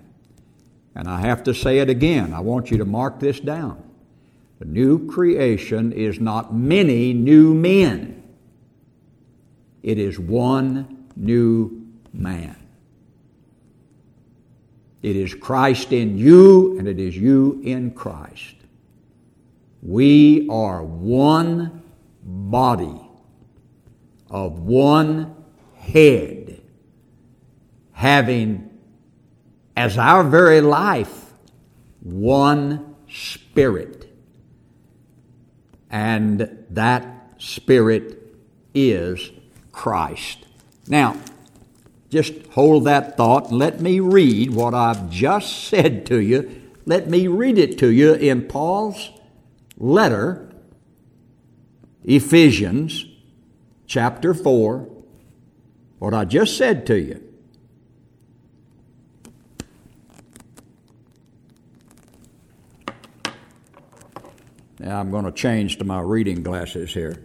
And 0.95 1.07
I 1.07 1.21
have 1.21 1.43
to 1.43 1.53
say 1.53 1.79
it 1.79 1.89
again. 1.89 2.33
I 2.33 2.39
want 2.39 2.71
you 2.71 2.77
to 2.77 2.85
mark 2.85 3.19
this 3.19 3.39
down. 3.39 3.83
The 4.59 4.65
new 4.65 5.07
creation 5.07 5.91
is 5.91 6.19
not 6.19 6.53
many 6.53 7.13
new 7.13 7.53
men, 7.53 8.23
it 9.83 9.97
is 9.97 10.19
one 10.19 11.05
new 11.15 11.87
man. 12.13 12.55
It 15.03 15.15
is 15.15 15.33
Christ 15.35 15.93
in 15.93 16.17
you, 16.17 16.77
and 16.77 16.87
it 16.87 16.99
is 16.99 17.15
you 17.15 17.61
in 17.63 17.91
Christ. 17.91 18.55
We 19.83 20.49
are 20.49 20.83
one 20.83 21.83
body 22.27 23.01
of 24.29 24.59
one 24.59 25.33
head 25.75 26.61
having 27.93 28.69
as 29.75 29.97
our 29.97 30.23
very 30.23 30.61
life 30.61 31.33
one 32.01 32.95
spirit. 33.09 34.13
And 35.89 36.65
that 36.69 37.33
spirit 37.37 38.35
is 38.73 39.31
Christ. 39.71 40.45
Now, 40.87 41.17
just 42.09 42.33
hold 42.51 42.85
that 42.85 43.17
thought 43.17 43.49
and 43.49 43.57
let 43.57 43.81
me 43.81 43.99
read 43.99 44.51
what 44.51 44.73
I've 44.73 45.09
just 45.09 45.65
said 45.67 46.05
to 46.07 46.19
you. 46.19 46.63
Let 46.85 47.09
me 47.09 47.27
read 47.27 47.57
it 47.57 47.77
to 47.79 47.89
you 47.89 48.13
in 48.13 48.47
Paul's 48.47 49.11
letter, 49.77 50.46
Ephesians 52.07 53.05
chapter 53.85 54.33
4, 54.33 54.87
what 55.99 56.13
I 56.13 56.23
just 56.23 56.57
said 56.57 56.85
to 56.85 56.97
you. 56.97 57.21
Now 64.79 65.01
I'm 65.01 65.11
going 65.11 65.25
to 65.25 65.33
change 65.33 65.79
to 65.79 65.83
my 65.83 65.99
reading 65.99 66.43
glasses 66.43 66.93
here. 66.93 67.21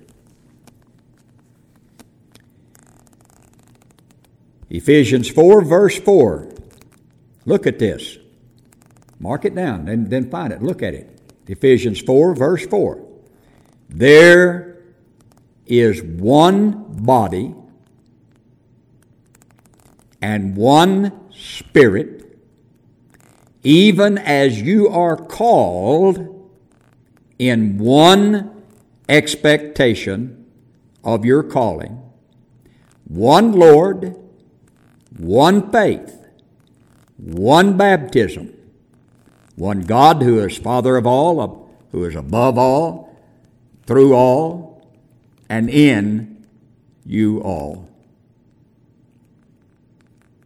Ephesians 4.69 5.31
4, 5.31 5.62
verse 5.62 6.01
4. 6.01 6.49
Look 7.45 7.69
at 7.69 7.79
this. 7.79 8.19
Mark 9.21 9.45
it 9.45 9.55
down 9.55 9.87
and 9.87 10.11
then 10.11 10.29
find 10.29 10.53
it. 10.53 10.61
Look 10.61 10.83
at 10.83 10.93
it. 10.93 11.21
Ephesians 11.47 12.01
4, 12.01 12.35
verse 12.35 12.67
4. 12.67 13.07
There 13.89 14.72
is 15.66 16.02
one 16.02 16.85
body 17.04 17.54
and 20.21 20.57
one 20.57 21.12
spirit, 21.33 22.38
even 23.62 24.19
as 24.19 24.61
you 24.61 24.88
are 24.88 25.16
called 25.16 26.50
in 27.38 27.78
one 27.78 28.62
expectation 29.09 30.47
of 31.04 31.25
your 31.25 31.42
calling, 31.42 32.00
one 33.04 33.52
Lord, 33.52 34.16
one 35.19 35.71
faith, 35.71 36.26
one 37.16 37.76
baptism, 37.76 38.54
One 39.57 39.83
God 39.83 40.23
who 40.23 40.38
is 40.40 40.57
Father 40.57 40.97
of 40.97 41.07
all, 41.07 41.71
who 41.90 42.04
is 42.04 42.14
above 42.14 42.57
all, 42.57 43.14
through 43.87 44.14
all, 44.14 44.72
and 45.52 45.68
in 45.68 46.47
you 47.04 47.42
all. 47.42 47.87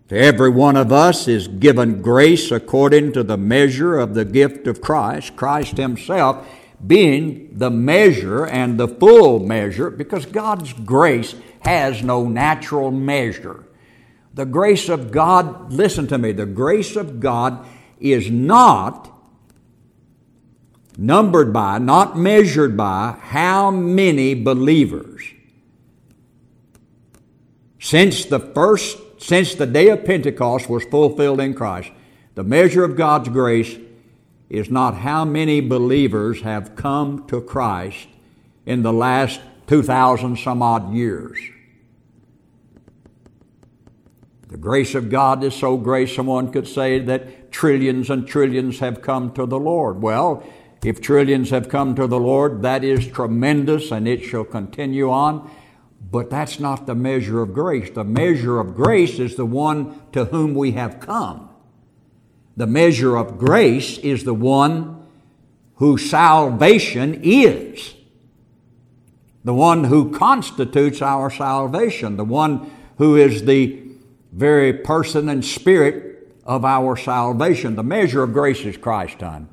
To 0.08 0.18
every 0.18 0.50
one 0.50 0.76
of 0.76 0.90
us 0.90 1.28
is 1.28 1.46
given 1.46 2.02
grace 2.02 2.50
according 2.50 3.12
to 3.12 3.22
the 3.22 3.36
measure 3.36 3.98
of 4.00 4.14
the 4.14 4.24
gift 4.24 4.66
of 4.66 4.80
Christ, 4.80 5.36
Christ 5.36 5.76
Himself 5.76 6.44
being 6.84 7.50
the 7.52 7.70
measure 7.70 8.46
and 8.46 8.80
the 8.80 8.88
full 8.88 9.38
measure, 9.38 9.90
because 9.90 10.26
God's 10.26 10.72
grace 10.72 11.36
has 11.60 12.02
no 12.02 12.26
natural 12.28 12.90
measure. 12.90 13.64
The 14.34 14.44
grace 14.44 14.88
of 14.88 15.12
God, 15.12 15.72
listen 15.72 16.08
to 16.08 16.18
me, 16.18 16.32
the 16.32 16.46
grace 16.46 16.96
of 16.96 17.20
God 17.20 17.64
is 18.00 18.28
not 18.28 19.15
numbered 20.96 21.52
by, 21.52 21.78
not 21.78 22.16
measured 22.16 22.76
by 22.76 23.16
how 23.20 23.70
many 23.70 24.34
believers. 24.34 25.22
Since 27.78 28.24
the 28.24 28.40
first 28.40 28.98
since 29.18 29.54
the 29.54 29.66
day 29.66 29.88
of 29.88 30.04
Pentecost 30.04 30.68
was 30.68 30.84
fulfilled 30.84 31.40
in 31.40 31.54
Christ, 31.54 31.90
the 32.34 32.44
measure 32.44 32.84
of 32.84 32.96
God's 32.96 33.28
grace 33.28 33.76
is 34.48 34.70
not 34.70 34.94
how 34.94 35.24
many 35.24 35.60
believers 35.60 36.42
have 36.42 36.76
come 36.76 37.26
to 37.28 37.40
Christ 37.40 38.06
in 38.66 38.82
the 38.82 38.92
last 38.92 39.40
2,000 39.66 40.38
some 40.38 40.62
odd 40.62 40.92
years. 40.92 41.38
The 44.48 44.56
grace 44.56 44.94
of 44.94 45.10
God 45.10 45.42
is 45.42 45.54
so 45.54 45.76
great, 45.76 46.08
someone 46.08 46.52
could 46.52 46.68
say 46.68 47.00
that 47.00 47.50
trillions 47.50 48.10
and 48.10 48.28
trillions 48.28 48.78
have 48.78 49.02
come 49.02 49.32
to 49.32 49.44
the 49.44 49.58
Lord. 49.58 50.00
Well, 50.02 50.44
if 50.84 51.00
trillions 51.00 51.50
have 51.50 51.68
come 51.68 51.94
to 51.94 52.06
the 52.06 52.18
Lord, 52.18 52.62
that 52.62 52.84
is 52.84 53.06
tremendous 53.06 53.90
and 53.90 54.06
it 54.06 54.22
shall 54.22 54.44
continue 54.44 55.10
on. 55.10 55.50
But 56.10 56.30
that's 56.30 56.60
not 56.60 56.86
the 56.86 56.94
measure 56.94 57.42
of 57.42 57.52
grace. 57.52 57.90
The 57.90 58.04
measure 58.04 58.60
of 58.60 58.74
grace 58.74 59.18
is 59.18 59.36
the 59.36 59.46
one 59.46 60.00
to 60.12 60.26
whom 60.26 60.54
we 60.54 60.72
have 60.72 61.00
come. 61.00 61.50
The 62.56 62.66
measure 62.66 63.16
of 63.16 63.38
grace 63.38 63.98
is 63.98 64.24
the 64.24 64.34
one 64.34 65.04
whose 65.76 66.08
salvation 66.08 67.20
is. 67.22 67.94
The 69.44 69.54
one 69.54 69.84
who 69.84 70.16
constitutes 70.16 71.02
our 71.02 71.30
salvation. 71.30 72.16
The 72.16 72.24
one 72.24 72.70
who 72.98 73.16
is 73.16 73.44
the 73.44 73.82
very 74.32 74.72
person 74.72 75.28
and 75.28 75.44
spirit 75.44 76.34
of 76.44 76.64
our 76.64 76.96
salvation. 76.96 77.76
The 77.76 77.82
measure 77.82 78.22
of 78.22 78.32
grace 78.32 78.60
is 78.60 78.76
Christ, 78.76 79.20
son. 79.20 79.48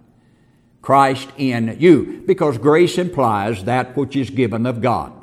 Christ 0.84 1.30
in 1.38 1.78
you. 1.80 2.22
Because 2.28 2.60
grace 2.60 3.00
implies 3.00 3.64
that 3.64 3.98
which 3.98 4.16
is 4.16 4.30
given 4.30 4.68
of 4.68 4.82
God 4.82 5.14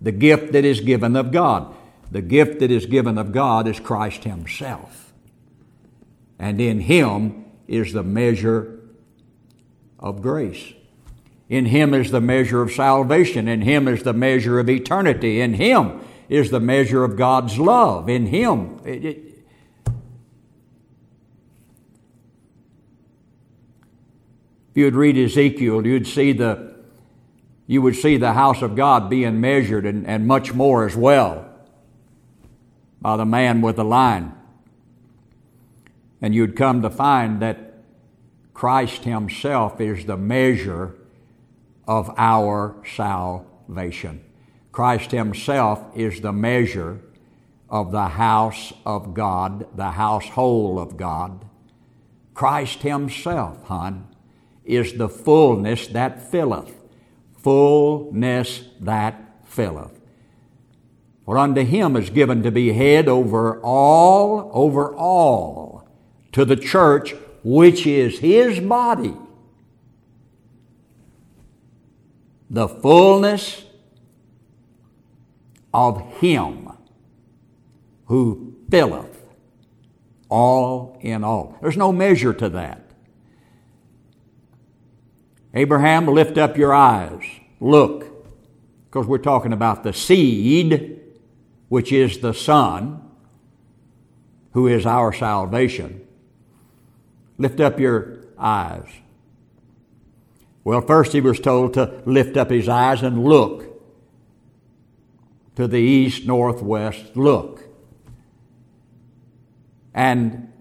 the 0.00 0.12
gift 0.12 0.52
that 0.52 0.64
is 0.64 0.80
given 0.80 1.16
of 1.16 1.32
God. 1.32 1.74
The 2.10 2.22
gift 2.22 2.60
that 2.60 2.70
is 2.70 2.86
given 2.86 3.18
of 3.18 3.32
God 3.32 3.66
is 3.66 3.80
Christ 3.80 4.24
Himself. 4.24 5.12
And 6.38 6.60
in 6.60 6.80
Him 6.80 7.46
is 7.66 7.92
the 7.92 8.02
measure 8.02 8.80
of 9.98 10.22
grace. 10.22 10.72
In 11.48 11.66
Him 11.66 11.94
is 11.94 12.10
the 12.10 12.20
measure 12.20 12.62
of 12.62 12.72
salvation. 12.72 13.48
In 13.48 13.62
Him 13.62 13.88
is 13.88 14.02
the 14.02 14.12
measure 14.12 14.58
of 14.58 14.68
eternity. 14.68 15.40
In 15.40 15.54
Him 15.54 16.00
is 16.28 16.50
the 16.50 16.60
measure 16.60 17.02
of 17.02 17.16
God's 17.16 17.58
love. 17.58 18.08
In 18.08 18.26
Him. 18.26 18.80
It, 18.84 19.04
it, 19.04 19.25
you 24.76 24.84
would 24.84 24.94
read 24.94 25.16
Ezekiel, 25.16 25.86
you'd 25.86 26.06
see 26.06 26.32
the 26.32 26.76
you 27.66 27.82
would 27.82 27.96
see 27.96 28.16
the 28.16 28.32
house 28.32 28.62
of 28.62 28.76
God 28.76 29.10
being 29.10 29.40
measured 29.40 29.86
and, 29.86 30.06
and 30.06 30.26
much 30.26 30.54
more 30.54 30.86
as 30.86 30.94
well 30.94 31.50
by 33.00 33.16
the 33.16 33.24
man 33.24 33.60
with 33.60 33.76
the 33.76 33.84
line. 33.84 34.32
And 36.22 36.32
you'd 36.34 36.54
come 36.54 36.82
to 36.82 36.90
find 36.90 37.42
that 37.42 37.82
Christ 38.54 39.02
Himself 39.04 39.80
is 39.80 40.04
the 40.04 40.16
measure 40.16 40.96
of 41.88 42.14
our 42.16 42.76
salvation. 42.94 44.24
Christ 44.70 45.10
Himself 45.10 45.84
is 45.96 46.20
the 46.20 46.32
measure 46.32 47.00
of 47.68 47.90
the 47.90 48.08
house 48.08 48.72
of 48.84 49.12
God, 49.12 49.66
the 49.76 49.92
household 49.92 50.78
of 50.78 50.96
God. 50.96 51.44
Christ 52.32 52.82
Himself, 52.82 53.64
hon, 53.64 54.06
is 54.66 54.94
the 54.94 55.08
fullness 55.08 55.86
that 55.88 56.30
filleth 56.30 56.76
fullness 57.46 58.64
that 58.80 59.14
filleth. 59.44 60.00
For 61.24 61.38
unto 61.38 61.62
him 61.62 61.94
is 61.94 62.10
given 62.10 62.42
to 62.42 62.50
be 62.50 62.72
head 62.72 63.06
over 63.06 63.60
all, 63.60 64.50
over 64.52 64.92
all, 64.92 65.88
to 66.32 66.44
the 66.44 66.56
church, 66.56 67.14
which 67.44 67.86
is 67.86 68.18
his 68.18 68.58
body. 68.58 69.14
The 72.50 72.66
fullness 72.66 73.64
of 75.72 76.00
him 76.14 76.68
who 78.06 78.56
filleth 78.68 79.24
all 80.28 80.98
in 81.00 81.22
all. 81.22 81.56
There's 81.62 81.76
no 81.76 81.92
measure 81.92 82.34
to 82.34 82.48
that. 82.48 82.85
Abraham, 85.56 86.06
lift 86.06 86.36
up 86.36 86.58
your 86.58 86.74
eyes. 86.74 87.22
Look, 87.60 88.26
because 88.84 89.06
we're 89.06 89.16
talking 89.16 89.54
about 89.54 89.84
the 89.84 89.94
seed, 89.94 91.00
which 91.70 91.92
is 91.92 92.18
the 92.18 92.34
Son, 92.34 93.02
who 94.52 94.66
is 94.66 94.84
our 94.84 95.14
salvation. 95.14 96.06
Lift 97.38 97.58
up 97.60 97.80
your 97.80 98.18
eyes. 98.38 98.86
Well, 100.62 100.82
first 100.82 101.14
he 101.14 101.22
was 101.22 101.40
told 101.40 101.72
to 101.74 102.02
lift 102.04 102.36
up 102.36 102.50
his 102.50 102.68
eyes 102.68 103.02
and 103.02 103.24
look 103.24 103.82
to 105.54 105.66
the 105.66 105.78
east, 105.78 106.26
north, 106.26 106.60
west, 106.60 107.16
look. 107.16 107.62
And 109.94 110.52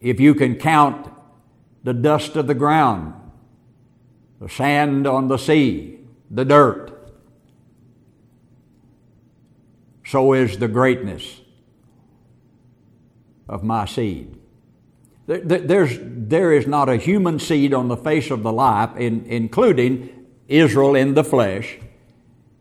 if 0.00 0.18
you 0.18 0.34
can 0.34 0.56
count 0.56 1.08
the 1.84 1.94
dust 1.94 2.34
of 2.34 2.48
the 2.48 2.54
ground, 2.54 3.14
the 4.42 4.48
sand 4.48 5.06
on 5.06 5.28
the 5.28 5.36
sea, 5.36 6.00
the 6.28 6.44
dirt. 6.44 6.90
So 10.04 10.32
is 10.32 10.58
the 10.58 10.66
greatness 10.66 11.40
of 13.48 13.62
my 13.62 13.86
seed. 13.86 14.36
There's, 15.28 15.96
there 16.02 16.52
is 16.52 16.66
not 16.66 16.88
a 16.88 16.96
human 16.96 17.38
seed 17.38 17.72
on 17.72 17.86
the 17.86 17.96
face 17.96 18.32
of 18.32 18.42
the 18.42 18.52
life, 18.52 18.96
in, 18.96 19.24
including 19.26 20.26
Israel 20.48 20.96
in 20.96 21.14
the 21.14 21.22
flesh, 21.22 21.78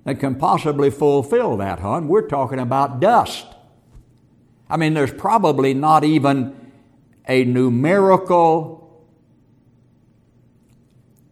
that 0.04 0.20
can 0.20 0.36
possibly 0.36 0.92
fulfill 0.92 1.58
that, 1.58 1.80
hon. 1.80 2.08
We're 2.08 2.28
talking 2.28 2.60
about 2.60 3.00
dust. 3.00 3.48
I 4.70 4.78
mean, 4.78 4.94
there's 4.94 5.14
probably 5.14 5.74
not 5.74 6.04
even 6.04 6.72
a 7.28 7.44
numerical 7.44 8.81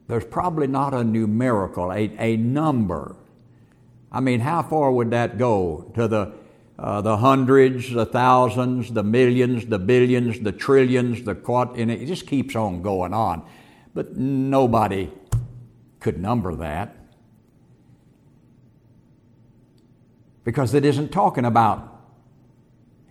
there's 0.10 0.26
probably 0.26 0.66
not 0.66 0.96
a 0.96 1.04
numerical, 1.04 1.94
a, 1.94 2.12
a 2.18 2.36
number. 2.36 3.16
I 4.12 4.20
mean, 4.20 4.40
how 4.40 4.64
far 4.64 4.92
would 4.92 5.12
that 5.12 5.38
go? 5.38 5.92
To 5.94 6.08
the, 6.08 6.34
uh, 6.80 7.02
the 7.02 7.18
hundreds, 7.18 7.92
the 7.92 8.08
thousands, 8.08 8.92
the 8.92 9.04
millions, 9.04 9.68
the 9.68 9.78
billions, 9.78 10.40
the 10.40 10.52
trillions, 10.52 11.22
the 11.22 11.36
quad, 11.36 11.78
and 11.78 11.92
it 11.92 12.08
just 12.08 12.26
keeps 12.26 12.56
on 12.56 12.82
going 12.82 13.14
on. 13.14 13.44
But 13.94 14.18
nobody 14.18 15.12
could 16.00 16.20
number 16.20 16.56
that. 16.56 16.96
Because 20.44 20.74
it 20.74 20.86
isn't 20.86 21.10
talking 21.10 21.46
about 21.46 22.02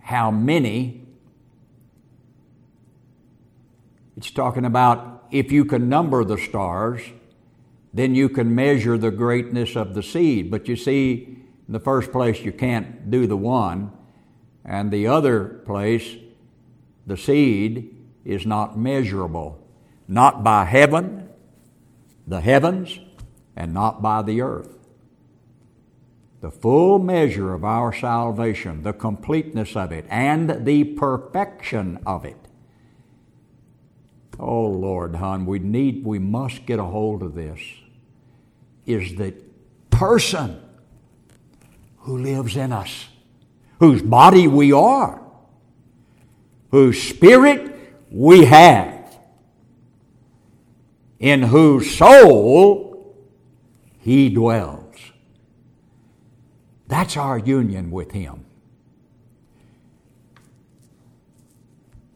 how 0.01 0.31
many, 0.31 1.07
it's 4.17 4.31
talking 4.31 4.65
about 4.65 5.18
if 5.31 5.51
you 5.51 5.65
can 5.65 5.89
number 5.89 6.23
the 6.23 6.37
stars, 6.37 7.01
then 7.93 8.15
you 8.15 8.29
can 8.29 8.53
measure 8.53 8.97
the 8.97 9.11
greatness 9.11 9.75
of 9.75 9.93
the 9.93 10.03
seed. 10.03 10.51
But 10.51 10.67
you 10.67 10.75
see, 10.75 11.37
in 11.67 11.73
the 11.73 11.79
first 11.79 12.11
place, 12.11 12.39
you 12.41 12.51
can't 12.51 13.09
do 13.09 13.27
the 13.27 13.37
one, 13.37 13.91
and 14.63 14.91
the 14.91 15.07
other 15.07 15.61
place, 15.65 16.15
the 17.07 17.17
seed 17.17 17.95
is 18.25 18.45
not 18.45 18.77
measurable, 18.77 19.67
not 20.07 20.43
by 20.43 20.65
heaven, 20.65 21.29
the 22.27 22.41
heavens, 22.41 22.99
and 23.55 23.73
not 23.73 24.01
by 24.01 24.21
the 24.21 24.41
earth. 24.41 24.77
The 26.41 26.51
full 26.51 26.99
measure 26.99 27.53
of 27.53 27.65
our 27.65 27.91
salvation, 27.91 28.83
the 28.83 28.93
completeness 28.93 29.75
of 29.75 29.91
it, 29.91 30.05
and 30.09 30.65
the 30.65 30.83
perfection 30.83 31.99
of 32.05 32.23
it 32.23 32.38
oh 34.39 34.67
Lord, 34.67 35.15
hon, 35.15 35.45
we 35.45 35.59
need, 35.59 36.05
we 36.05 36.17
must 36.17 36.65
get 36.65 36.79
a 36.79 36.83
hold 36.83 37.21
of 37.21 37.35
this, 37.35 37.59
is 38.85 39.15
the 39.15 39.33
person 39.89 40.61
who 41.97 42.17
lives 42.17 42.55
in 42.55 42.71
us, 42.71 43.09
whose 43.79 44.01
body 44.01 44.47
we 44.47 44.71
are, 44.71 45.21
whose 46.71 47.01
spirit 47.01 47.75
we 48.09 48.45
have, 48.45 49.17
in 51.19 51.41
whose 51.41 51.95
soul 51.95 53.15
he 53.99 54.29
dwells. 54.29 54.95
That's 56.87 57.17
our 57.17 57.37
union 57.37 57.91
with 57.91 58.11
him. 58.11 58.45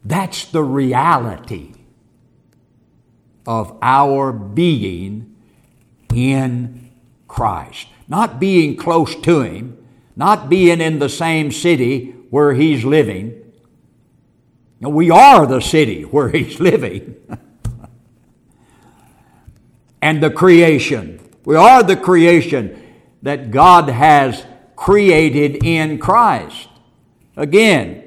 That's 0.04 0.46
the 0.46 0.62
reality 0.62 1.74
of 3.46 3.76
our 3.82 4.32
being 4.32 5.34
in 6.14 6.90
Christ. 7.28 7.88
Not 8.08 8.38
being 8.38 8.76
close 8.76 9.14
to 9.16 9.42
Him, 9.42 9.78
not 10.16 10.48
being 10.48 10.80
in 10.80 10.98
the 10.98 11.08
same 11.08 11.50
city 11.50 12.12
where 12.30 12.54
He's 12.54 12.84
living. 12.84 13.40
We 14.80 15.10
are 15.10 15.46
the 15.46 15.60
city 15.60 16.02
where 16.14 16.28
He's 16.28 16.60
living. 16.60 17.16
and 20.02 20.22
the 20.22 20.30
creation. 20.30 21.20
We 21.44 21.56
are 21.56 21.82
the 21.82 21.96
creation 21.96 22.80
that 23.22 23.50
God 23.50 23.88
has 23.88 24.44
created 24.76 25.64
in 25.64 25.98
Christ. 25.98 26.68
Again, 27.36 28.04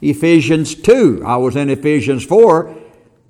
Ephesians 0.00 0.74
2. 0.74 1.22
I 1.24 1.36
was 1.38 1.56
in 1.56 1.70
Ephesians 1.70 2.24
4, 2.24 2.77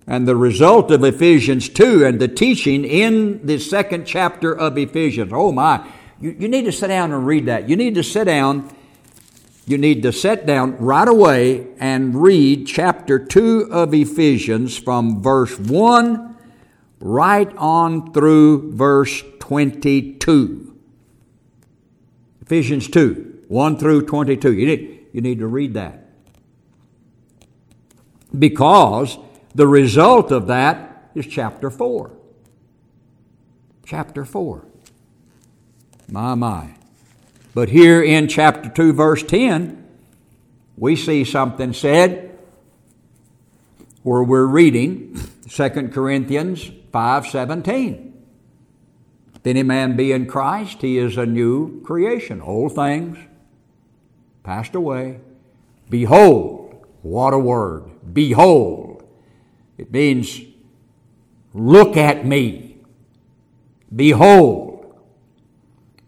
and 0.09 0.27
the 0.27 0.35
result 0.35 0.90
of 0.90 1.05
Ephesians 1.05 1.68
2 1.68 2.05
and 2.07 2.18
the 2.18 2.27
teaching 2.27 2.83
in 2.83 3.44
the 3.47 3.59
second 3.59 4.07
chapter 4.07 4.57
of 4.57 4.79
Ephesians. 4.79 5.31
Oh 5.35 5.53
my, 5.53 5.87
you, 6.18 6.35
you 6.37 6.49
need 6.49 6.64
to 6.64 6.73
sit 6.73 6.88
down 6.88 7.12
and 7.12 7.27
read 7.27 7.44
that. 7.47 7.68
You 7.68 7.77
need 7.77 7.94
to 7.94 8.03
sit 8.03 8.25
down. 8.25 8.75
You 9.66 9.77
need 9.77 10.03
to 10.05 10.12
sit 10.12 10.47
down 10.47 10.79
right 10.79 11.07
away 11.07 11.68
and 11.79 12.23
read 12.23 12.66
chapter 12.66 13.18
2 13.18 13.68
of 13.71 13.92
Ephesians 13.92 14.79
from 14.79 15.23
verse 15.23 15.59
1 15.59 16.37
right 17.01 17.55
on 17.59 18.14
through 18.14 18.73
verse 18.73 19.23
22. 19.40 20.75
Ephesians 22.40 22.88
2, 22.88 23.42
1 23.47 23.77
through 23.77 24.07
22. 24.07 24.55
You 24.55 24.66
need, 24.66 25.07
you 25.12 25.21
need 25.21 25.38
to 25.40 25.47
read 25.47 25.75
that 25.75 26.07
because 28.37 29.18
the 29.54 29.66
result 29.66 30.30
of 30.30 30.46
that 30.48 31.11
is 31.14 31.26
chapter 31.26 31.70
4. 31.70 32.11
Chapter 33.84 34.24
4. 34.24 34.66
My, 36.08 36.34
my. 36.34 36.74
But 37.54 37.70
here 37.70 38.02
in 38.02 38.28
chapter 38.28 38.68
2, 38.68 38.92
verse 38.92 39.22
10, 39.22 39.84
we 40.76 40.94
see 40.94 41.24
something 41.24 41.72
said 41.72 42.38
where 44.02 44.22
we're 44.22 44.46
reading 44.46 45.18
2 45.48 45.68
Corinthians 45.92 46.70
5:17. 46.92 48.12
If 49.34 49.46
any 49.46 49.62
man 49.62 49.96
be 49.96 50.12
in 50.12 50.26
Christ, 50.26 50.82
he 50.82 50.98
is 50.98 51.16
a 51.16 51.26
new 51.26 51.80
creation. 51.82 52.40
Old 52.40 52.74
things 52.74 53.18
passed 54.42 54.74
away. 54.74 55.20
Behold, 55.90 56.87
what 57.02 57.34
a 57.34 57.38
word. 57.38 57.84
Behold. 58.12 58.88
It 59.79 59.93
means, 59.93 60.41
look 61.55 61.97
at 61.97 62.27
me. 62.27 62.79
Behold. 63.95 64.75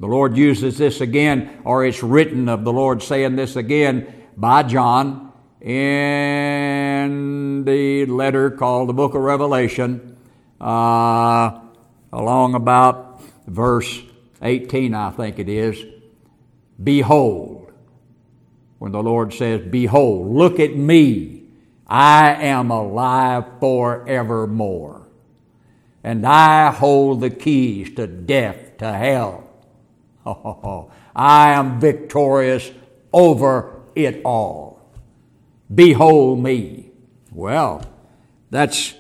The 0.01 0.07
Lord 0.07 0.37
uses 0.37 0.79
this 0.79 1.01
again, 1.01 1.61
or 1.65 1.85
it's 1.85 2.03
written 2.03 2.49
of 2.49 2.65
the 2.65 2.73
Lord 2.73 3.03
saying 3.03 3.37
this 3.37 3.57
again 3.57 4.13
by 4.37 4.63
John 4.63 5.33
in 5.61 7.65
the 7.65 8.07
letter 8.07 8.51
called 8.51 8.89
the 8.89 8.95
Book 8.95 9.15
of 9.15 9.21
Revelation, 9.21 10.17
uh, 10.59 11.61
along 12.13 12.55
about 12.55 13.23
verse 13.47 14.01
18, 14.43 14.95
I 14.95 15.11
think 15.11 15.39
it 15.39 15.51
is. 15.51 15.85
Behold. 16.83 17.73
When 18.79 18.93
the 18.93 19.03
Lord 19.03 19.35
says, 19.35 19.61
Behold, 19.71 20.35
look 20.35 20.59
at 20.59 20.75
me. 20.75 21.40
I 21.91 22.35
am 22.35 22.71
alive 22.71 23.45
forevermore. 23.59 25.09
And 26.05 26.25
I 26.25 26.71
hold 26.71 27.21
the 27.21 27.31
keys 27.31 27.95
to 27.97 28.07
death, 28.07 28.79
to 28.79 28.93
hell. 28.93 29.45
I 31.17 31.53
am 31.53 31.81
victorious 31.81 32.71
over 33.13 33.83
it 33.97 34.23
all. 34.25 34.81
Behold 35.75 36.43
me. 36.43 36.91
Well, 37.33 37.83
that's, 38.51 38.95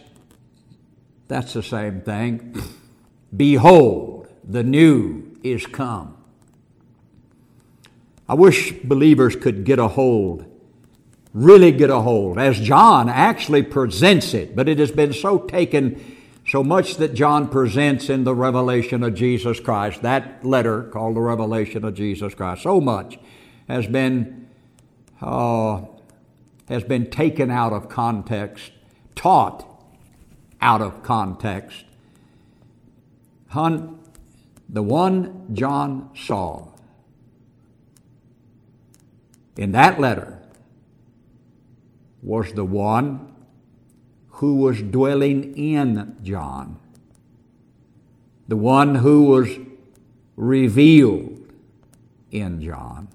that's 1.28 1.52
the 1.52 1.62
same 1.62 2.00
thing. 2.00 2.60
Behold, 3.34 4.28
the 4.42 4.64
new 4.64 5.38
is 5.44 5.64
come. 5.66 6.16
I 8.28 8.34
wish 8.34 8.72
believers 8.72 9.36
could 9.36 9.64
get 9.64 9.78
a 9.78 9.88
hold 9.88 10.44
really 11.32 11.72
get 11.72 11.90
a 11.90 12.00
hold, 12.00 12.38
as 12.38 12.58
John 12.58 13.08
actually 13.08 13.62
presents 13.62 14.34
it, 14.34 14.56
but 14.56 14.68
it 14.68 14.78
has 14.78 14.90
been 14.90 15.12
so 15.12 15.38
taken 15.38 16.16
so 16.48 16.64
much 16.64 16.96
that 16.96 17.14
John 17.14 17.48
presents 17.48 18.10
in 18.10 18.24
the 18.24 18.34
revelation 18.34 19.04
of 19.04 19.14
Jesus 19.14 19.60
Christ, 19.60 20.02
that 20.02 20.44
letter 20.44 20.82
called 20.82 21.14
the 21.14 21.20
revelation 21.20 21.84
of 21.84 21.94
Jesus 21.94 22.34
Christ, 22.34 22.62
so 22.62 22.80
much 22.80 23.18
has 23.68 23.86
been 23.86 24.48
uh, 25.20 25.82
has 26.68 26.82
been 26.82 27.10
taken 27.10 27.50
out 27.50 27.72
of 27.72 27.88
context, 27.88 28.72
taught 29.14 29.64
out 30.60 30.80
of 30.80 31.02
context. 31.02 31.84
Hun, 33.48 33.98
the 34.68 34.82
one 34.82 35.54
John 35.54 36.10
saw 36.16 36.68
in 39.56 39.72
that 39.72 40.00
letter 40.00 40.39
was 42.22 42.52
the 42.52 42.64
one 42.64 43.34
who 44.28 44.56
was 44.56 44.82
dwelling 44.82 45.56
in 45.56 46.16
John, 46.22 46.78
the 48.48 48.56
one 48.56 48.96
who 48.96 49.24
was 49.24 49.48
revealed 50.36 51.52
in 52.30 52.62
John, 52.62 53.08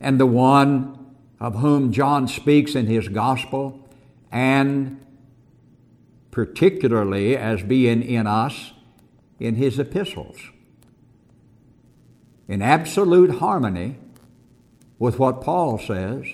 and 0.00 0.20
the 0.20 0.26
one 0.26 1.14
of 1.40 1.56
whom 1.56 1.92
John 1.92 2.28
speaks 2.28 2.74
in 2.74 2.86
his 2.86 3.08
gospel, 3.08 3.88
and 4.30 5.00
particularly 6.30 7.36
as 7.36 7.62
being 7.62 8.02
in 8.02 8.26
us 8.26 8.72
in 9.40 9.54
his 9.54 9.78
epistles. 9.78 10.36
In 12.46 12.62
absolute 12.62 13.38
harmony 13.38 13.96
with 14.98 15.18
what 15.18 15.42
Paul 15.42 15.78
says 15.78 16.26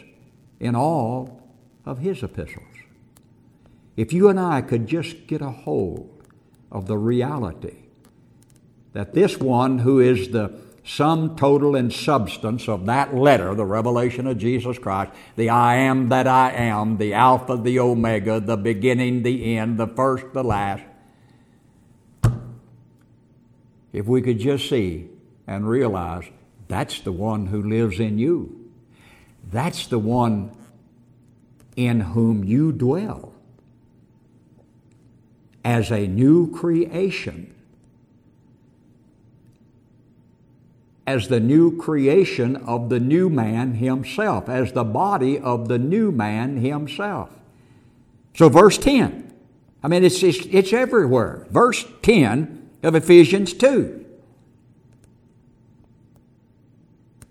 in 0.64 0.74
all 0.74 1.42
of 1.84 1.98
his 1.98 2.22
epistles. 2.22 2.64
If 3.98 4.14
you 4.14 4.30
and 4.30 4.40
I 4.40 4.62
could 4.62 4.86
just 4.86 5.26
get 5.26 5.42
a 5.42 5.50
hold 5.50 6.22
of 6.72 6.86
the 6.86 6.96
reality 6.96 7.76
that 8.94 9.12
this 9.12 9.36
one 9.36 9.80
who 9.80 10.00
is 10.00 10.30
the 10.30 10.58
sum 10.82 11.36
total 11.36 11.76
and 11.76 11.92
substance 11.92 12.66
of 12.66 12.86
that 12.86 13.14
letter, 13.14 13.54
the 13.54 13.66
revelation 13.66 14.26
of 14.26 14.38
Jesus 14.38 14.78
Christ, 14.78 15.12
the 15.36 15.50
I 15.50 15.76
am 15.76 16.08
that 16.08 16.26
I 16.26 16.52
am, 16.52 16.96
the 16.96 17.12
Alpha, 17.12 17.58
the 17.58 17.78
Omega, 17.78 18.40
the 18.40 18.56
beginning, 18.56 19.22
the 19.22 19.56
end, 19.56 19.78
the 19.78 19.86
first, 19.86 20.32
the 20.32 20.42
last. 20.42 20.82
If 23.92 24.06
we 24.06 24.22
could 24.22 24.38
just 24.38 24.68
see 24.70 25.10
and 25.46 25.68
realize 25.68 26.24
that's 26.68 27.00
the 27.00 27.12
one 27.12 27.46
who 27.48 27.62
lives 27.62 28.00
in 28.00 28.18
you. 28.18 28.63
That's 29.50 29.86
the 29.86 29.98
one 29.98 30.50
in 31.76 32.00
whom 32.00 32.44
you 32.44 32.72
dwell 32.72 33.32
as 35.64 35.90
a 35.90 36.06
new 36.06 36.50
creation. 36.50 37.54
As 41.06 41.28
the 41.28 41.40
new 41.40 41.76
creation 41.76 42.56
of 42.56 42.88
the 42.88 43.00
new 43.00 43.28
man 43.28 43.74
himself, 43.74 44.48
as 44.48 44.72
the 44.72 44.84
body 44.84 45.38
of 45.38 45.68
the 45.68 45.78
new 45.78 46.10
man 46.10 46.58
himself. 46.58 47.30
So, 48.34 48.48
verse 48.48 48.78
10, 48.78 49.32
I 49.82 49.88
mean, 49.88 50.02
it's, 50.02 50.22
it's, 50.22 50.46
it's 50.46 50.72
everywhere. 50.72 51.46
Verse 51.50 51.84
10 52.02 52.70
of 52.82 52.94
Ephesians 52.94 53.52
2. 53.52 54.03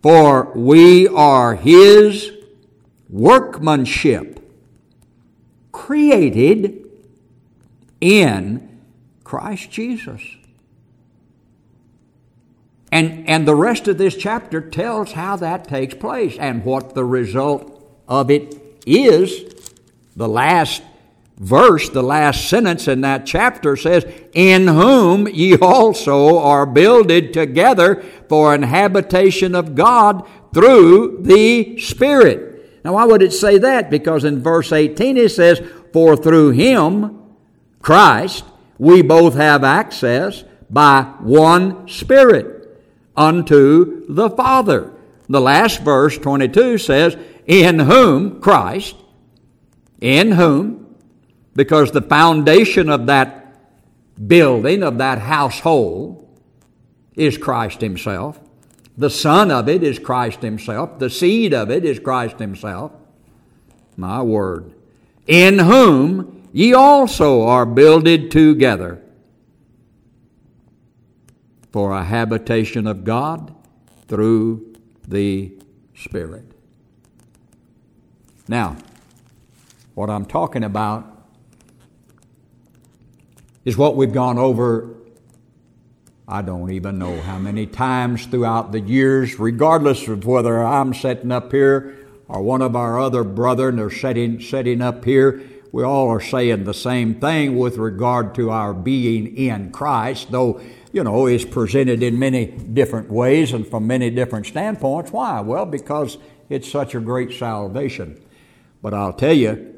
For 0.04 0.52
we 0.54 1.08
are 1.08 1.56
his 1.56 2.30
workmanship, 3.10 4.42
created 5.72 6.86
in 8.02 8.82
Christ 9.24 9.72
Jesus. 9.72 10.22
And, 12.92 13.28
and 13.30 13.48
the 13.48 13.56
rest 13.56 13.88
of 13.88 13.98
this 13.98 14.18
chapter 14.18 14.60
tells 14.60 15.14
how 15.14 15.38
that 15.38 15.70
takes 15.70 15.96
place 15.96 16.38
and 16.38 16.66
what 16.66 16.94
the 16.94 17.06
result 17.06 17.82
of 18.08 18.30
it 18.30 18.62
is. 18.86 19.56
The 20.18 20.28
last 20.28 20.84
verse, 21.38 21.90
the 21.90 22.04
last 22.04 22.50
sentence 22.50 22.88
in 22.88 23.02
that 23.02 23.26
chapter 23.26 23.76
says, 23.76 24.06
In 24.34 24.68
whom 24.68 25.28
ye 25.28 25.58
also 25.58 26.40
are 26.40 26.66
builded 26.66 27.34
together 27.34 28.04
for 28.30 28.54
an 28.54 28.64
habitation 28.64 29.56
of 29.56 29.76
God 29.76 30.28
through 30.54 31.20
the 31.22 31.80
Spirit. 31.80 32.82
Now, 32.84 32.94
why 32.94 33.06
would 33.06 33.22
it 33.22 33.34
say 33.34 33.58
that? 33.60 33.90
Because 33.90 34.24
in 34.24 34.42
verse 34.42 34.72
18 34.72 35.18
it 35.18 35.30
says, 35.30 35.62
For 35.92 36.16
through 36.16 36.52
him, 36.52 37.20
Christ, 37.82 38.46
we 38.78 39.02
both 39.02 39.36
have 39.36 39.64
access 39.64 40.44
by 40.70 41.04
one 41.20 41.88
Spirit 41.88 42.82
unto 43.16 44.06
the 44.08 44.30
Father. 44.30 44.92
The 45.30 45.42
last 45.42 45.82
verse, 45.82 46.18
22, 46.18 46.78
says, 46.78 47.18
In 47.46 47.80
whom, 47.80 48.42
Christ, 48.42 48.96
in 50.02 50.34
whom, 50.34 50.83
because 51.56 51.92
the 51.92 52.02
foundation 52.02 52.90
of 52.90 53.06
that 53.08 53.56
building, 54.28 54.84
of 54.84 54.98
that 54.98 55.20
household, 55.20 56.28
is 57.16 57.38
Christ 57.38 57.82
Himself. 57.82 58.40
The 58.98 59.10
son 59.10 59.52
of 59.52 59.68
it 59.70 59.84
is 59.84 60.00
Christ 60.00 60.42
Himself. 60.42 61.00
The 61.00 61.10
seed 61.10 61.54
of 61.54 61.70
it 61.70 61.86
is 61.86 62.00
Christ 62.00 62.40
Himself. 62.40 62.92
My 63.98 64.22
word. 64.22 64.74
In 65.28 65.60
whom 65.60 66.48
ye 66.52 66.74
also 66.74 67.44
are 67.44 67.66
builded 67.66 68.32
together 68.32 69.02
for 71.72 71.92
a 71.92 72.04
habitation 72.04 72.86
of 72.86 73.04
God 73.04 73.54
through 74.08 74.76
the 75.08 75.52
Spirit. 75.96 76.46
Now, 78.48 78.78
what 79.96 80.10
I'm 80.10 80.26
talking 80.26 80.64
about 80.64 81.13
is 83.66 83.78
what 83.78 83.96
we've 83.96 84.14
gone 84.14 84.38
over, 84.38 84.96
I 86.28 86.42
don't 86.42 86.72
even 86.72 87.00
know 87.00 87.20
how 87.22 87.38
many 87.38 87.66
times 87.66 88.26
throughout 88.26 88.72
the 88.72 88.80
years, 88.80 89.40
regardless 89.40 90.08
of 90.08 90.26
whether 90.26 90.64
I'm 90.64 90.94
setting 90.94 91.32
up 91.32 91.52
here 91.52 91.98
or 92.28 92.42
one 92.42 92.62
of 92.62 92.76
our 92.76 93.00
other 93.00 93.24
brethren 93.24 93.80
are 93.80 93.90
setting, 93.90 94.40
sitting 94.42 94.82
up 94.82 95.04
here. 95.06 95.42
We 95.72 95.84
all 95.84 96.10
are 96.10 96.22
saying 96.22 96.64
the 96.64 96.74
same 96.74 97.16
thing 97.16 97.58
with 97.58 97.78
regard 97.78 98.36
to 98.36 98.52
our 98.52 98.74
being 98.74 99.36
in 99.36 99.72
Christ, 99.72 100.32
though 100.32 100.62
you 100.94 101.04
know, 101.04 101.26
is 101.26 101.44
presented 101.44 102.04
in 102.04 102.18
many 102.20 102.46
different 102.46 103.10
ways 103.10 103.52
and 103.52 103.68
from 103.68 103.88
many 103.88 104.12
different 104.12 104.46
standpoints. 104.46 105.12
Why? 105.12 105.42
Well, 105.42 105.66
because 105.66 106.20
it's 106.50 106.70
such 106.72 106.94
a 106.94 107.00
great 107.00 107.34
salvation. 107.34 108.22
But 108.82 108.94
I'll 108.94 109.12
tell 109.12 109.34
you, 109.34 109.73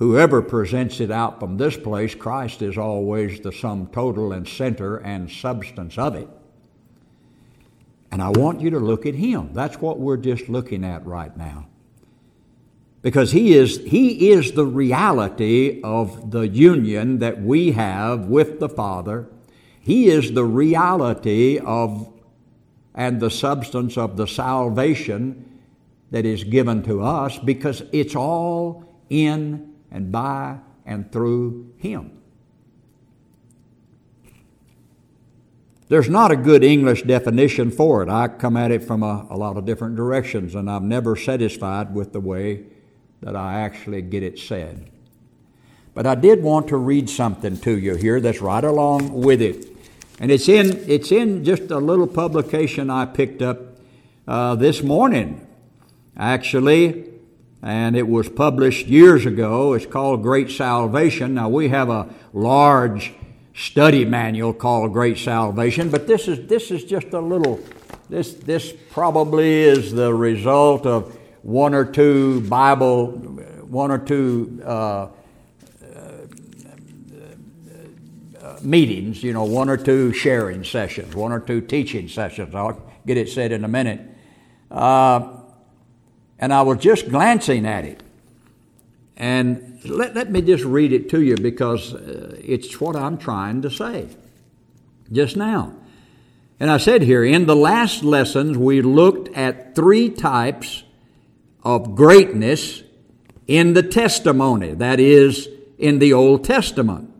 whoever 0.00 0.42
presents 0.42 0.98
it 0.98 1.12
out 1.12 1.38
from 1.38 1.56
this 1.56 1.76
place, 1.76 2.16
Christ 2.16 2.60
is 2.60 2.76
always 2.76 3.38
the 3.38 3.52
sum 3.52 3.86
total 3.92 4.32
and 4.32 4.48
center 4.48 4.96
and 4.96 5.30
substance 5.30 5.96
of 5.96 6.16
it. 6.16 6.28
And 8.10 8.20
I 8.20 8.30
want 8.30 8.60
you 8.60 8.70
to 8.70 8.80
look 8.80 9.06
at 9.06 9.14
Him. 9.14 9.52
That's 9.52 9.80
what 9.80 10.00
we're 10.00 10.16
just 10.16 10.48
looking 10.48 10.84
at 10.84 11.06
right 11.06 11.36
now. 11.36 11.68
Because 13.02 13.30
he 13.30 13.54
is, 13.54 13.78
he 13.78 14.30
is 14.30 14.52
the 14.52 14.66
reality 14.66 15.80
of 15.84 16.32
the 16.32 16.48
union 16.48 17.20
that 17.20 17.40
we 17.40 17.70
have 17.72 18.26
with 18.26 18.58
the 18.58 18.68
Father 18.68 19.28
he 19.80 20.08
is 20.08 20.32
the 20.32 20.44
reality 20.44 21.58
of 21.58 22.12
and 22.94 23.18
the 23.18 23.30
substance 23.30 23.96
of 23.96 24.16
the 24.16 24.26
salvation 24.26 25.60
that 26.10 26.26
is 26.26 26.44
given 26.44 26.82
to 26.82 27.02
us 27.02 27.38
because 27.38 27.82
it's 27.92 28.14
all 28.14 28.84
in 29.08 29.69
and 29.90 30.10
by 30.12 30.58
and 30.86 31.10
through 31.12 31.72
Him. 31.78 32.20
There's 35.88 36.08
not 36.08 36.30
a 36.30 36.36
good 36.36 36.62
English 36.62 37.02
definition 37.02 37.72
for 37.72 38.00
it. 38.02 38.08
I 38.08 38.28
come 38.28 38.56
at 38.56 38.70
it 38.70 38.84
from 38.84 39.02
a, 39.02 39.26
a, 39.28 39.36
lot 39.36 39.56
of 39.56 39.64
different 39.64 39.96
directions, 39.96 40.54
and 40.54 40.70
I'm 40.70 40.88
never 40.88 41.16
satisfied 41.16 41.92
with 41.92 42.12
the 42.12 42.20
way 42.20 42.64
that 43.22 43.34
I 43.34 43.60
actually 43.60 44.00
get 44.02 44.22
it 44.22 44.38
said. 44.38 44.88
But 45.92 46.06
I 46.06 46.14
did 46.14 46.44
want 46.44 46.68
to 46.68 46.76
read 46.76 47.10
something 47.10 47.56
to 47.58 47.76
you 47.76 47.96
here 47.96 48.20
that's 48.20 48.40
right 48.40 48.62
along 48.62 49.12
with 49.12 49.42
it. 49.42 49.66
And 50.20 50.30
it's 50.30 50.48
in, 50.48 50.84
it's 50.88 51.10
in 51.10 51.44
just 51.44 51.72
a 51.72 51.78
little 51.78 52.06
publication 52.06 52.88
I 52.88 53.06
picked 53.06 53.42
up 53.42 53.58
uh, 54.28 54.54
this 54.54 54.84
morning, 54.84 55.44
actually, 56.16 57.10
and 57.62 57.96
it 57.96 58.08
was 58.08 58.28
published 58.28 58.86
years 58.86 59.26
ago. 59.26 59.74
It's 59.74 59.86
called 59.86 60.22
Great 60.22 60.50
Salvation. 60.50 61.34
Now, 61.34 61.48
we 61.48 61.68
have 61.68 61.90
a 61.90 62.08
large 62.32 63.12
study 63.54 64.04
manual 64.04 64.52
called 64.52 64.92
Great 64.92 65.18
Salvation, 65.18 65.90
but 65.90 66.06
this 66.06 66.28
is, 66.28 66.46
this 66.48 66.70
is 66.70 66.84
just 66.84 67.12
a 67.12 67.20
little, 67.20 67.60
this, 68.08 68.32
this 68.34 68.72
probably 68.90 69.62
is 69.62 69.92
the 69.92 70.12
result 70.12 70.86
of 70.86 71.16
one 71.42 71.74
or 71.74 71.84
two 71.84 72.40
Bible, 72.42 73.08
one 73.08 73.90
or 73.90 73.98
two 73.98 74.62
uh, 74.64 75.08
meetings, 78.62 79.22
you 79.22 79.32
know, 79.32 79.44
one 79.44 79.68
or 79.68 79.76
two 79.76 80.12
sharing 80.12 80.64
sessions, 80.64 81.14
one 81.14 81.32
or 81.32 81.40
two 81.40 81.60
teaching 81.60 82.08
sessions. 82.08 82.54
I'll 82.54 82.80
get 83.06 83.16
it 83.16 83.28
said 83.28 83.52
in 83.52 83.64
a 83.64 83.68
minute. 83.68 84.00
Uh, 84.70 85.39
and 86.40 86.52
I 86.52 86.62
was 86.62 86.78
just 86.78 87.08
glancing 87.08 87.64
at 87.66 87.84
it. 87.84 88.02
And 89.16 89.80
let, 89.84 90.16
let 90.16 90.32
me 90.32 90.42
just 90.42 90.64
read 90.64 90.92
it 90.92 91.08
to 91.10 91.22
you 91.22 91.36
because 91.36 91.94
uh, 91.94 92.36
it's 92.42 92.80
what 92.80 92.96
I'm 92.96 93.16
trying 93.18 93.62
to 93.62 93.70
say 93.70 94.08
just 95.12 95.36
now. 95.36 95.76
And 96.58 96.70
I 96.70 96.78
said 96.78 97.02
here, 97.02 97.24
in 97.24 97.46
the 97.46 97.56
last 97.56 98.02
lessons, 98.02 98.58
we 98.58 98.82
looked 98.82 99.34
at 99.36 99.74
three 99.74 100.10
types 100.10 100.82
of 101.62 101.94
greatness 101.94 102.82
in 103.46 103.74
the 103.74 103.82
testimony, 103.82 104.72
that 104.72 104.98
is, 104.98 105.48
in 105.78 105.98
the 105.98 106.12
Old 106.12 106.44
Testament 106.44 107.10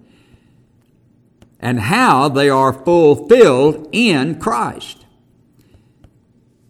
and 1.61 1.79
how 1.79 2.29
they 2.29 2.49
are 2.49 2.73
fulfilled 2.73 3.89
in 3.93 4.41
Christ. 4.41 5.05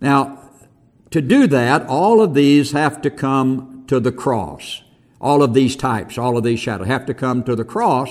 Now, 0.00 0.39
to 1.10 1.20
do 1.20 1.46
that, 1.48 1.86
all 1.86 2.20
of 2.20 2.34
these 2.34 2.72
have 2.72 3.02
to 3.02 3.10
come 3.10 3.84
to 3.88 4.00
the 4.00 4.12
cross. 4.12 4.82
All 5.20 5.42
of 5.42 5.52
these 5.52 5.76
types, 5.76 6.16
all 6.16 6.36
of 6.36 6.44
these 6.44 6.60
shadows 6.60 6.86
have 6.86 7.06
to 7.06 7.14
come 7.14 7.42
to 7.44 7.54
the 7.54 7.64
cross, 7.64 8.10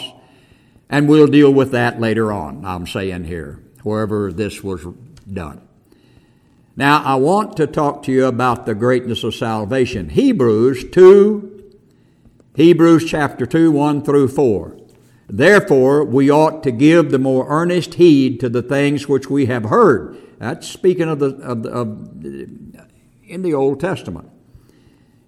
and 0.90 1.08
we'll 1.08 1.28
deal 1.28 1.54
with 1.54 1.72
that 1.72 2.00
later 2.00 2.32
on, 2.32 2.66
I'm 2.66 2.86
saying 2.86 3.24
here, 3.24 3.64
wherever 3.84 4.32
this 4.32 4.64
was 4.64 4.86
done. 5.32 5.62
Now, 6.76 7.04
I 7.04 7.16
want 7.16 7.58
to 7.58 7.68
talk 7.68 8.04
to 8.04 8.12
you 8.12 8.26
about 8.26 8.66
the 8.66 8.76
greatness 8.76 9.24
of 9.24 9.36
salvation. 9.36 10.10
Hebrews 10.10 10.90
2, 10.92 11.74
Hebrews 12.56 13.06
chapter 13.10 13.46
2, 13.46 13.72
1 13.72 14.04
through 14.04 14.30
4. 14.30 14.78
Therefore, 15.28 16.04
we 16.04 16.32
ought 16.32 16.64
to 16.64 16.72
give 16.72 17.12
the 17.12 17.20
more 17.20 17.48
earnest 17.50 17.96
heed 17.96 18.40
to 18.40 18.50
the 18.50 18.64
things 18.64 19.08
which 19.08 19.30
we 19.30 19.46
have 19.46 19.66
heard. 19.66 20.18
That's 20.40 20.68
speaking 20.68 21.10
of 21.10 21.20
the, 21.20 21.36
of, 21.36 21.66
of 21.66 22.69
in 23.30 23.42
the 23.42 23.54
Old 23.54 23.80
Testament. 23.80 24.30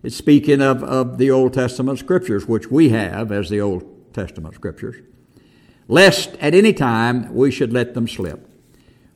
It's 0.03 0.15
speaking 0.15 0.61
of, 0.61 0.83
of 0.83 1.17
the 1.17 1.29
Old 1.29 1.53
Testament 1.53 1.99
scriptures, 1.99 2.47
which 2.47 2.71
we 2.71 2.89
have 2.89 3.31
as 3.31 3.49
the 3.49 3.61
Old 3.61 4.13
Testament 4.13 4.55
scriptures, 4.55 4.95
lest 5.87 6.35
at 6.41 6.53
any 6.53 6.73
time 6.73 7.33
we 7.33 7.51
should 7.51 7.71
let 7.71 7.93
them 7.93 8.07
slip. 8.07 8.47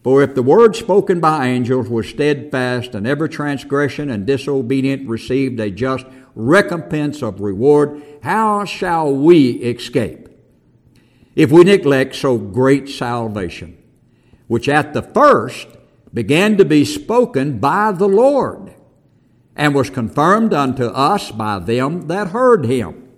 For 0.04 0.22
if 0.22 0.36
the 0.36 0.44
word 0.44 0.76
spoken 0.76 1.20
by 1.20 1.48
angels 1.48 1.90
was 1.90 2.08
steadfast, 2.08 2.94
and 2.94 3.08
every 3.08 3.30
transgression 3.30 4.12
and 4.12 4.28
disobedient 4.28 5.10
received 5.10 5.60
a 5.60 5.72
just 5.72 6.06
recompense 6.36 7.24
of 7.24 7.42
reward, 7.42 8.04
how 8.22 8.66
shall 8.66 9.16
we 9.16 9.52
escape? 9.54 10.26
if 11.36 11.52
we 11.52 11.64
neglect 11.64 12.16
so 12.16 12.38
great 12.38 12.88
salvation, 12.90 13.78
which 14.48 14.70
at 14.70 14.94
the 14.94 15.02
first 15.02 15.68
began 16.14 16.58
to 16.58 16.66
be 16.66 16.86
spoken 16.86 17.60
by 17.60 17.92
the 17.92 18.08
Lord, 18.08 18.65
and 19.56 19.74
was 19.74 19.90
confirmed 19.90 20.54
unto 20.54 20.86
us 20.86 21.32
by 21.32 21.60
them 21.60 22.08
that 22.08 22.30
heard 22.30 22.66
him. 22.66 23.10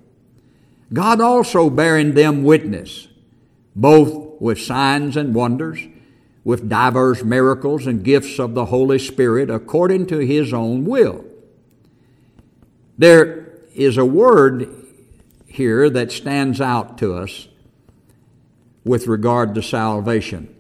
God 0.93 1.19
also 1.19 1.69
bearing 1.69 2.13
them 2.13 2.43
witness, 2.43 3.07
both 3.75 4.39
with 4.39 4.59
signs 4.59 5.17
and 5.17 5.33
wonders, 5.33 5.79
with 6.43 6.69
divers 6.69 7.23
miracles 7.23 7.87
and 7.87 8.03
gifts 8.03 8.39
of 8.39 8.53
the 8.53 8.65
Holy 8.65 8.99
Spirit 8.99 9.49
according 9.49 10.05
to 10.07 10.19
his 10.19 10.53
own 10.53 10.85
will. 10.85 11.25
There 12.97 13.59
is 13.75 13.97
a 13.97 14.05
word 14.05 14.73
here 15.45 15.89
that 15.89 16.11
stands 16.11 16.61
out 16.61 16.97
to 16.99 17.15
us 17.15 17.47
with 18.85 19.07
regard 19.07 19.53
to 19.55 19.61
salvation. 19.61 20.55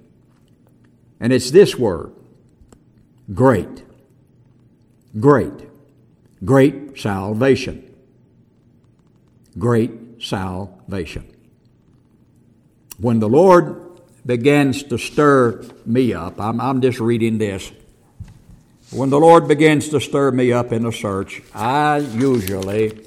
And 1.19 1.31
it's 1.31 1.51
this 1.51 1.75
word 1.75 2.11
great. 3.33 3.83
Great. 5.19 5.66
Great 6.43 6.99
salvation. 6.99 7.95
Great 9.57 10.21
salvation. 10.21 11.25
When 12.99 13.19
the 13.19 13.29
Lord 13.29 14.01
begins 14.25 14.83
to 14.83 14.97
stir 14.97 15.63
me 15.85 16.13
up, 16.13 16.39
I'm, 16.39 16.59
I'm 16.59 16.81
just 16.81 16.99
reading 16.99 17.37
this. 17.37 17.71
When 18.91 19.09
the 19.09 19.19
Lord 19.19 19.47
begins 19.47 19.89
to 19.89 19.99
stir 19.99 20.31
me 20.31 20.53
up 20.53 20.71
in 20.71 20.85
a 20.85 20.91
search, 20.91 21.41
I 21.53 21.97
usually 21.97 22.99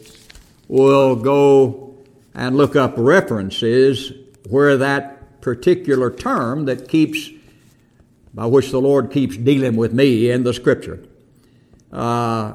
will 0.68 1.16
go 1.16 2.04
and 2.34 2.56
look 2.56 2.76
up 2.76 2.94
references 2.96 4.12
where 4.48 4.76
that 4.76 5.40
particular 5.40 6.10
term 6.10 6.66
that 6.66 6.88
keeps, 6.88 7.30
by 8.34 8.46
which 8.46 8.70
the 8.70 8.80
Lord 8.80 9.10
keeps 9.10 9.36
dealing 9.36 9.76
with 9.76 9.92
me 9.92 10.30
in 10.30 10.42
the 10.42 10.52
Scripture, 10.52 11.02
uh, 11.92 12.54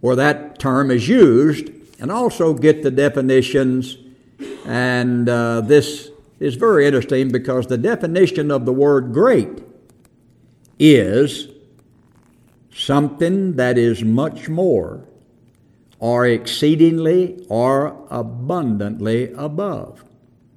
where 0.00 0.16
that 0.16 0.58
term 0.58 0.90
is 0.90 1.08
used, 1.08 1.70
and 1.98 2.10
also 2.10 2.54
get 2.54 2.82
the 2.82 2.90
definitions. 2.90 3.96
And 4.64 5.28
uh, 5.28 5.60
this 5.60 6.10
is 6.38 6.54
very 6.54 6.86
interesting 6.86 7.30
because 7.30 7.66
the 7.66 7.78
definition 7.78 8.50
of 8.50 8.64
the 8.64 8.72
word 8.72 9.12
great 9.12 9.62
is 10.78 11.48
something 12.72 13.56
that 13.56 13.76
is 13.76 14.02
much 14.02 14.48
more 14.48 15.04
or 15.98 16.26
exceedingly 16.26 17.44
or 17.48 18.06
abundantly 18.10 19.32
above. 19.34 20.02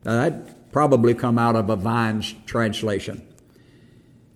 Now 0.05 0.21
that 0.21 0.71
probably 0.71 1.13
come 1.13 1.37
out 1.37 1.55
of 1.55 1.69
a 1.69 1.75
Vine's 1.75 2.33
translation. 2.45 3.27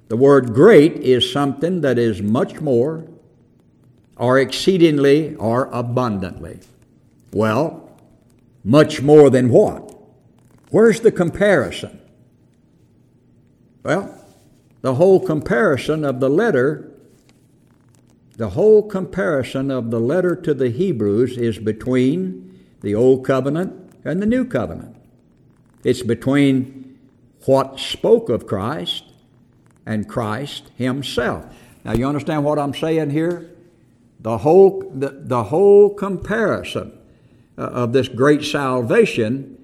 The 0.09 0.17
word 0.17 0.53
great 0.53 0.93
is 0.97 1.29
something 1.29 1.81
that 1.81 1.97
is 1.97 2.21
much 2.21 2.61
more 2.61 3.07
or 4.17 4.39
exceedingly 4.39 5.35
or 5.35 5.69
abundantly. 5.71 6.59
Well, 7.31 7.89
much 8.63 9.01
more 9.01 9.29
than 9.29 9.49
what? 9.49 9.95
Where's 10.71 11.01
the 11.01 11.11
comparison? 11.11 12.01
Well, 13.83 14.13
the 14.81 14.95
whole 14.95 15.19
comparison 15.19 16.03
of 16.03 16.19
the 16.19 16.29
letter, 16.29 16.91
the 18.35 18.49
whole 18.49 18.83
comparison 18.83 19.71
of 19.71 19.91
the 19.91 19.99
letter 19.99 20.35
to 20.35 20.53
the 20.53 20.69
Hebrews 20.69 21.37
is 21.37 21.57
between 21.57 22.59
the 22.81 22.93
Old 22.93 23.25
Covenant 23.25 23.93
and 24.03 24.21
the 24.21 24.25
New 24.25 24.45
Covenant. 24.45 24.95
It's 25.83 26.03
between 26.03 26.99
what 27.45 27.79
spoke 27.79 28.29
of 28.29 28.45
Christ 28.45 29.05
and 29.85 30.07
Christ 30.07 30.69
Himself. 30.75 31.45
Now, 31.85 31.93
you 31.93 32.05
understand 32.05 32.43
what 32.43 32.59
I'm 32.59 32.73
saying 32.73 33.11
here? 33.11 33.49
The 34.19 34.39
whole, 34.39 34.91
the, 34.93 35.09
the 35.09 35.45
whole 35.45 35.93
comparison 35.93 36.97
uh, 37.57 37.61
of 37.61 37.93
this 37.93 38.07
great 38.07 38.43
salvation 38.43 39.57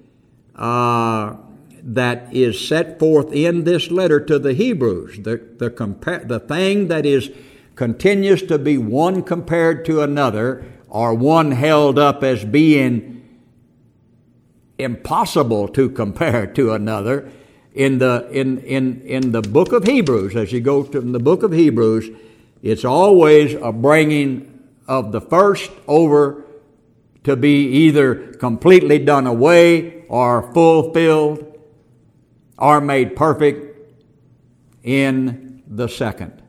uh, 0.54 1.36
that 1.82 2.34
is 2.34 2.66
set 2.66 2.98
forth 2.98 3.32
in 3.32 3.64
this 3.64 3.90
letter 3.90 4.20
to 4.20 4.38
the 4.38 4.54
Hebrews. 4.54 5.18
The, 5.22 5.36
the, 5.58 5.70
compa- 5.70 6.26
the 6.26 6.40
thing 6.40 6.88
that 6.88 7.04
is 7.04 7.30
continues 7.74 8.42
to 8.42 8.58
be 8.58 8.78
one 8.78 9.22
compared 9.22 9.84
to 9.86 10.00
another, 10.02 10.64
or 10.88 11.12
one 11.12 11.50
held 11.50 11.98
up 11.98 12.22
as 12.22 12.44
being 12.44 13.28
impossible 14.78 15.68
to 15.68 15.90
compare 15.90 16.46
to 16.46 16.72
another. 16.72 17.30
In 17.74 17.98
the, 17.98 18.28
in, 18.30 18.60
in, 18.60 19.02
in 19.02 19.32
the 19.32 19.42
book 19.42 19.72
of 19.72 19.84
Hebrews, 19.84 20.36
as 20.36 20.52
you 20.52 20.60
go 20.60 20.84
to 20.84 21.00
the 21.00 21.18
book 21.18 21.42
of 21.42 21.50
Hebrews, 21.50 22.08
it's 22.64 22.84
always 22.86 23.52
a 23.52 23.70
bringing 23.72 24.64
of 24.88 25.12
the 25.12 25.20
first 25.20 25.70
over 25.86 26.46
to 27.24 27.36
be 27.36 27.66
either 27.66 28.32
completely 28.34 28.98
done 28.98 29.26
away 29.26 30.06
or 30.08 30.50
fulfilled 30.54 31.58
or 32.58 32.80
made 32.80 33.16
perfect 33.16 33.78
in 34.82 35.62
the 35.68 35.88
second. 35.88 36.40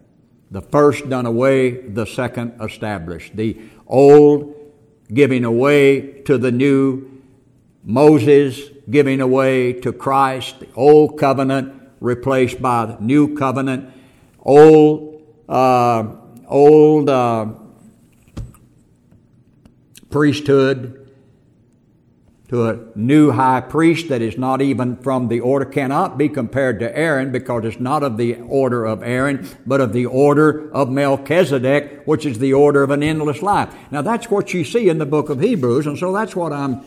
The 0.51 0.61
first 0.61 1.09
done 1.09 1.25
away, 1.25 1.81
the 1.81 2.05
second 2.05 2.61
established. 2.61 3.35
The 3.35 3.59
old 3.85 4.55
giving 5.13 5.43
away 5.43 6.21
to 6.21 6.37
the 6.37 6.51
new, 6.51 7.21
Moses 7.83 8.61
giving 8.89 9.19
away 9.19 9.73
to 9.81 9.91
Christ, 9.91 10.61
the 10.61 10.67
old 10.75 11.19
covenant 11.19 11.73
replaced 11.99 12.61
by 12.61 12.85
the 12.85 12.97
new 13.01 13.35
covenant, 13.35 13.91
old, 14.39 15.14
uh, 15.47 16.15
old 16.47 17.09
uh, 17.09 17.47
priesthood 20.09 21.01
to 22.47 22.69
a 22.69 22.79
new 22.95 23.31
high 23.31 23.59
priest 23.59 24.09
that 24.09 24.21
is 24.21 24.37
not 24.37 24.61
even 24.61 24.95
from 24.97 25.27
the 25.29 25.39
order, 25.39 25.65
cannot 25.65 26.17
be 26.17 26.29
compared 26.29 26.79
to 26.79 26.97
Aaron 26.97 27.31
because 27.31 27.65
it's 27.65 27.79
not 27.79 28.03
of 28.03 28.17
the 28.17 28.35
order 28.35 28.85
of 28.85 29.01
Aaron, 29.01 29.47
but 29.65 29.81
of 29.81 29.93
the 29.93 30.05
order 30.05 30.71
of 30.71 30.89
Melchizedek, 30.89 32.03
which 32.05 32.25
is 32.25 32.37
the 32.37 32.53
order 32.53 32.83
of 32.83 32.91
an 32.91 33.01
endless 33.01 33.41
life. 33.41 33.73
Now 33.89 34.03
that's 34.03 34.29
what 34.29 34.53
you 34.53 34.63
see 34.63 34.89
in 34.89 34.99
the 34.99 35.05
book 35.05 35.29
of 35.29 35.41
Hebrews, 35.41 35.87
and 35.87 35.97
so 35.97 36.13
that's 36.13 36.35
what 36.35 36.53
I'm, 36.53 36.81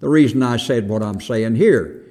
the 0.00 0.08
reason 0.08 0.42
I 0.42 0.56
said 0.56 0.88
what 0.88 1.02
I'm 1.02 1.20
saying 1.20 1.54
here. 1.54 2.02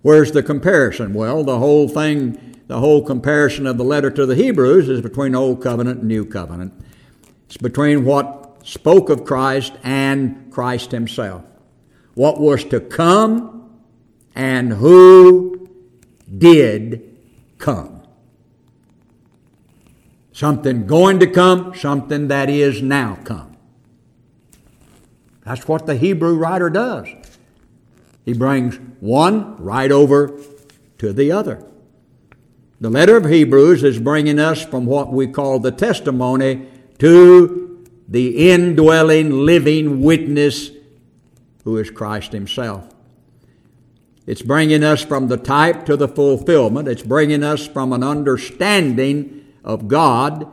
Where's 0.00 0.32
the 0.32 0.42
comparison? 0.42 1.12
Well, 1.12 1.44
the 1.44 1.58
whole 1.58 1.88
thing, 1.88 2.51
the 2.72 2.80
whole 2.80 3.02
comparison 3.02 3.66
of 3.66 3.76
the 3.76 3.84
letter 3.84 4.10
to 4.10 4.24
the 4.24 4.34
Hebrews 4.34 4.88
is 4.88 5.02
between 5.02 5.34
Old 5.34 5.62
Covenant 5.62 5.98
and 5.98 6.08
New 6.08 6.24
Covenant. 6.24 6.72
It's 7.44 7.58
between 7.58 8.06
what 8.06 8.62
spoke 8.64 9.10
of 9.10 9.26
Christ 9.26 9.74
and 9.82 10.50
Christ 10.50 10.90
Himself. 10.90 11.44
What 12.14 12.40
was 12.40 12.64
to 12.64 12.80
come 12.80 13.78
and 14.34 14.72
who 14.72 15.68
did 16.38 17.14
come. 17.58 18.04
Something 20.32 20.86
going 20.86 21.20
to 21.20 21.26
come, 21.26 21.74
something 21.74 22.28
that 22.28 22.48
is 22.48 22.80
now 22.80 23.18
come. 23.22 23.54
That's 25.44 25.68
what 25.68 25.84
the 25.84 25.96
Hebrew 25.96 26.36
writer 26.36 26.70
does. 26.70 27.06
He 28.24 28.32
brings 28.32 28.76
one 29.00 29.62
right 29.62 29.92
over 29.92 30.40
to 30.96 31.12
the 31.12 31.32
other. 31.32 31.66
The 32.82 32.90
letter 32.90 33.16
of 33.16 33.26
Hebrews 33.26 33.84
is 33.84 34.00
bringing 34.00 34.40
us 34.40 34.64
from 34.64 34.86
what 34.86 35.12
we 35.12 35.28
call 35.28 35.60
the 35.60 35.70
testimony 35.70 36.66
to 36.98 37.86
the 38.08 38.50
indwelling, 38.50 39.46
living 39.46 40.02
witness 40.02 40.72
who 41.62 41.76
is 41.76 41.92
Christ 41.92 42.32
Himself. 42.32 42.92
It's 44.26 44.42
bringing 44.42 44.82
us 44.82 45.04
from 45.04 45.28
the 45.28 45.36
type 45.36 45.86
to 45.86 45.96
the 45.96 46.08
fulfillment. 46.08 46.88
It's 46.88 47.04
bringing 47.04 47.44
us 47.44 47.68
from 47.68 47.92
an 47.92 48.02
understanding 48.02 49.46
of 49.62 49.86
God 49.86 50.50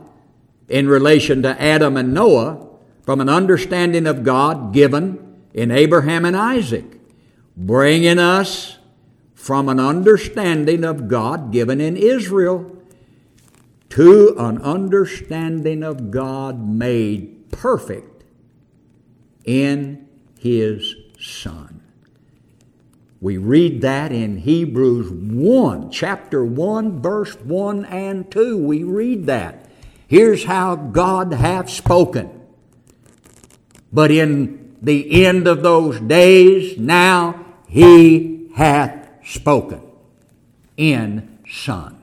in 0.68 0.86
relation 0.86 1.42
to 1.42 1.60
Adam 1.60 1.96
and 1.96 2.14
Noah, 2.14 2.64
from 3.02 3.20
an 3.20 3.28
understanding 3.28 4.06
of 4.06 4.22
God 4.22 4.72
given 4.72 5.36
in 5.52 5.72
Abraham 5.72 6.24
and 6.24 6.36
Isaac, 6.36 6.84
bringing 7.56 8.20
us 8.20 8.78
from 9.40 9.70
an 9.70 9.80
understanding 9.80 10.84
of 10.84 11.08
God 11.08 11.50
given 11.50 11.80
in 11.80 11.96
Israel 11.96 12.76
to 13.88 14.34
an 14.38 14.60
understanding 14.60 15.82
of 15.82 16.10
God 16.10 16.68
made 16.68 17.50
perfect 17.50 18.22
in 19.46 20.06
his 20.38 20.94
Son. 21.18 21.80
We 23.22 23.38
read 23.38 23.80
that 23.80 24.12
in 24.12 24.36
Hebrews 24.36 25.10
1, 25.10 25.90
chapter 25.90 26.44
1, 26.44 27.00
verse 27.00 27.34
1 27.36 27.86
and 27.86 28.30
2. 28.30 28.58
We 28.58 28.84
read 28.84 29.24
that. 29.24 29.66
Here's 30.06 30.44
how 30.44 30.76
God 30.76 31.32
hath 31.32 31.70
spoken. 31.70 32.30
But 33.90 34.10
in 34.10 34.76
the 34.82 35.24
end 35.24 35.48
of 35.48 35.62
those 35.62 35.98
days, 35.98 36.78
now 36.78 37.46
he 37.66 38.50
hath 38.54 38.99
spoken 39.30 39.82
in 40.76 41.38
Son. 41.48 42.00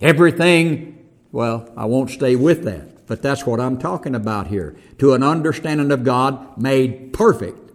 Everything, 0.00 1.06
well, 1.32 1.72
I 1.76 1.84
won't 1.86 2.10
stay 2.10 2.36
with 2.36 2.64
that. 2.64 2.94
But 3.06 3.20
that's 3.22 3.44
what 3.46 3.60
I'm 3.60 3.78
talking 3.78 4.14
about 4.14 4.46
here. 4.46 4.76
To 4.98 5.12
an 5.12 5.22
understanding 5.22 5.90
of 5.92 6.04
God 6.04 6.56
made 6.56 7.12
perfect 7.12 7.72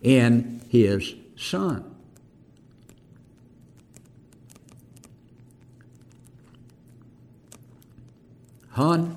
in 0.00 0.62
His 0.68 1.14
Son. 1.36 1.88
Hun, 8.70 9.16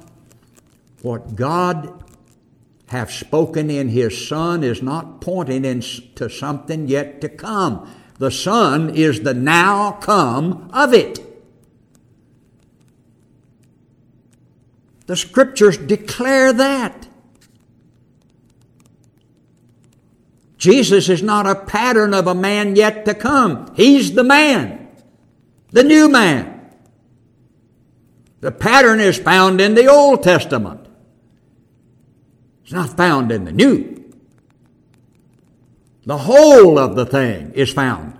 what 1.01 1.35
God 1.35 2.04
hath 2.87 3.11
spoken 3.11 3.69
in 3.69 3.89
his 3.89 4.27
Son 4.27 4.63
is 4.63 4.81
not 4.81 5.21
pointing 5.21 5.65
into 5.65 6.29
something 6.29 6.87
yet 6.87 7.21
to 7.21 7.29
come. 7.29 7.91
The 8.19 8.31
Son 8.31 8.89
is 8.89 9.21
the 9.21 9.33
now 9.33 9.93
come 9.93 10.69
of 10.71 10.93
it. 10.93 11.19
The 15.07 15.15
Scriptures 15.15 15.77
declare 15.77 16.53
that. 16.53 17.07
Jesus 20.57 21.09
is 21.09 21.21
not 21.21 21.45
a 21.45 21.55
pattern 21.55 22.13
of 22.13 22.25
a 22.25 22.33
man 22.33 22.75
yet 22.75 23.05
to 23.05 23.13
come. 23.13 23.71
He's 23.75 24.13
the 24.13 24.23
man, 24.23 24.87
the 25.69 25.83
new 25.83 26.09
man. 26.09 26.71
The 28.41 28.51
pattern 28.51 28.99
is 28.99 29.17
found 29.17 29.59
in 29.59 29.75
the 29.75 29.87
Old 29.87 30.23
Testament. 30.23 30.84
It's 32.65 32.73
not 32.73 32.97
found 32.97 33.31
in 33.31 33.45
the 33.45 33.51
New. 33.51 34.11
The 36.03 36.17
whole 36.17 36.79
of 36.79 36.95
the 36.95 37.05
thing 37.05 37.51
is 37.53 37.71
found 37.71 38.17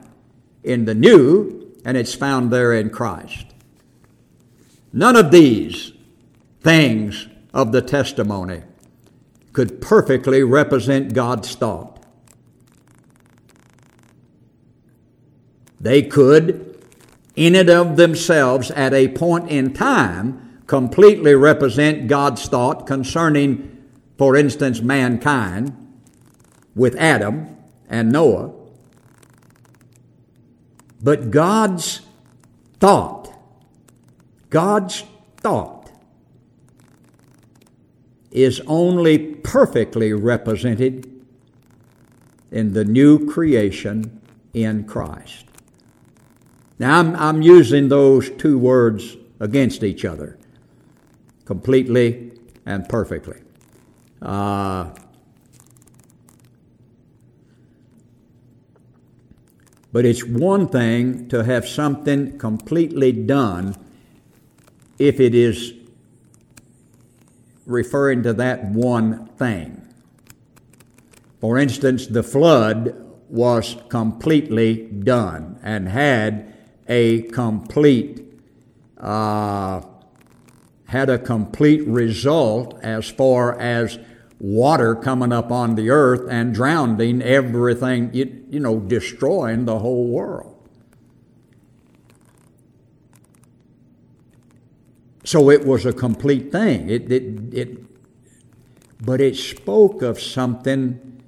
in 0.64 0.86
the 0.86 0.94
New, 0.94 1.74
and 1.84 1.98
it's 1.98 2.14
found 2.14 2.54
there 2.54 2.72
in 2.72 2.92
Christ. 2.92 3.48
None 4.94 5.16
of 5.16 5.32
these 5.32 5.94
things 6.62 7.28
of 7.56 7.72
the 7.72 7.82
testimony 7.82 8.62
could 9.52 9.82
perfectly 9.82 10.44
represent 10.44 11.14
God's 11.16 11.56
thought. 11.56 12.06
They 15.82 16.04
could, 16.04 16.86
in 17.36 17.56
and 17.56 17.70
of 17.72 17.98
themselves, 17.98 18.70
at 18.70 18.94
a 18.94 19.08
point 19.08 19.50
in 19.50 19.74
time, 19.74 20.62
completely 20.68 21.34
represent 21.34 22.08
God's 22.08 22.48
thought 22.48 22.86
concerning 22.86 23.75
for 24.18 24.36
instance, 24.36 24.82
mankind 24.82 25.76
with 26.76 26.96
Adam 26.96 27.56
and 27.90 28.12
Noah. 28.12 28.54
But 31.02 31.32
God's 31.32 32.02
thought, 32.80 33.34
God's 34.50 35.04
thought 35.38 35.92
is 38.32 38.62
only 38.68 39.18
perfectly 39.18 40.12
represented 40.12 41.10
in 42.52 42.74
the 42.74 42.84
new 42.84 43.30
creation 43.30 44.22
in 44.54 44.84
Christ. 44.86 45.46
Now, 46.80 47.00
I'm, 47.00 47.16
I'm 47.16 47.42
using 47.42 47.90
those 47.90 48.30
two 48.32 48.58
words 48.58 49.16
against 49.40 49.84
each 49.84 50.04
other 50.04 50.38
completely 51.46 52.32
and 52.66 52.88
perfectly. 52.90 53.45
Uh, 54.26 54.90
but 59.94 60.04
it's 60.04 60.26
one 60.26 60.68
thing 60.68 61.30
to 61.30 61.44
have 61.44 61.68
something 61.68 62.38
completely 62.40 63.12
done 63.12 63.76
if 64.98 65.20
it 65.20 65.36
is 65.36 65.74
referring 67.68 68.24
to 68.24 68.34
that 68.34 68.66
one 68.66 69.28
thing. 69.38 69.82
For 71.40 71.60
instance, 71.60 72.08
the 72.08 72.24
flood 72.24 72.96
was 73.30 73.78
completely 73.90 74.88
done 74.88 75.60
and 75.62 75.88
had 75.88 76.52
a 76.88 77.22
complete 77.24 78.24
uh, 78.98 79.82
had 80.86 81.10
a 81.10 81.20
complete 81.20 81.86
result 81.88 82.80
as 82.82 83.10
far 83.10 83.60
as 83.60 84.00
water 84.40 84.96
coming 84.96 85.32
up 85.32 85.52
on 85.52 85.76
the 85.76 85.90
earth 85.90 86.28
and 86.30 86.54
drowning 86.54 87.22
everything, 87.22 88.14
you, 88.14 88.46
you 88.50 88.60
know, 88.60 88.80
destroying 88.80 89.66
the 89.66 89.80
whole 89.80 90.08
world. 90.08 90.52
So 95.24 95.50
it 95.50 95.66
was 95.66 95.86
a 95.86 95.94
complete 95.94 96.52
thing. 96.52 96.90
It, 96.90 97.12
it, 97.12 97.54
it, 97.54 97.86
but 99.04 99.20
it 99.20 99.36
spoke 99.36 100.02
of 100.02 100.20
something 100.20 101.24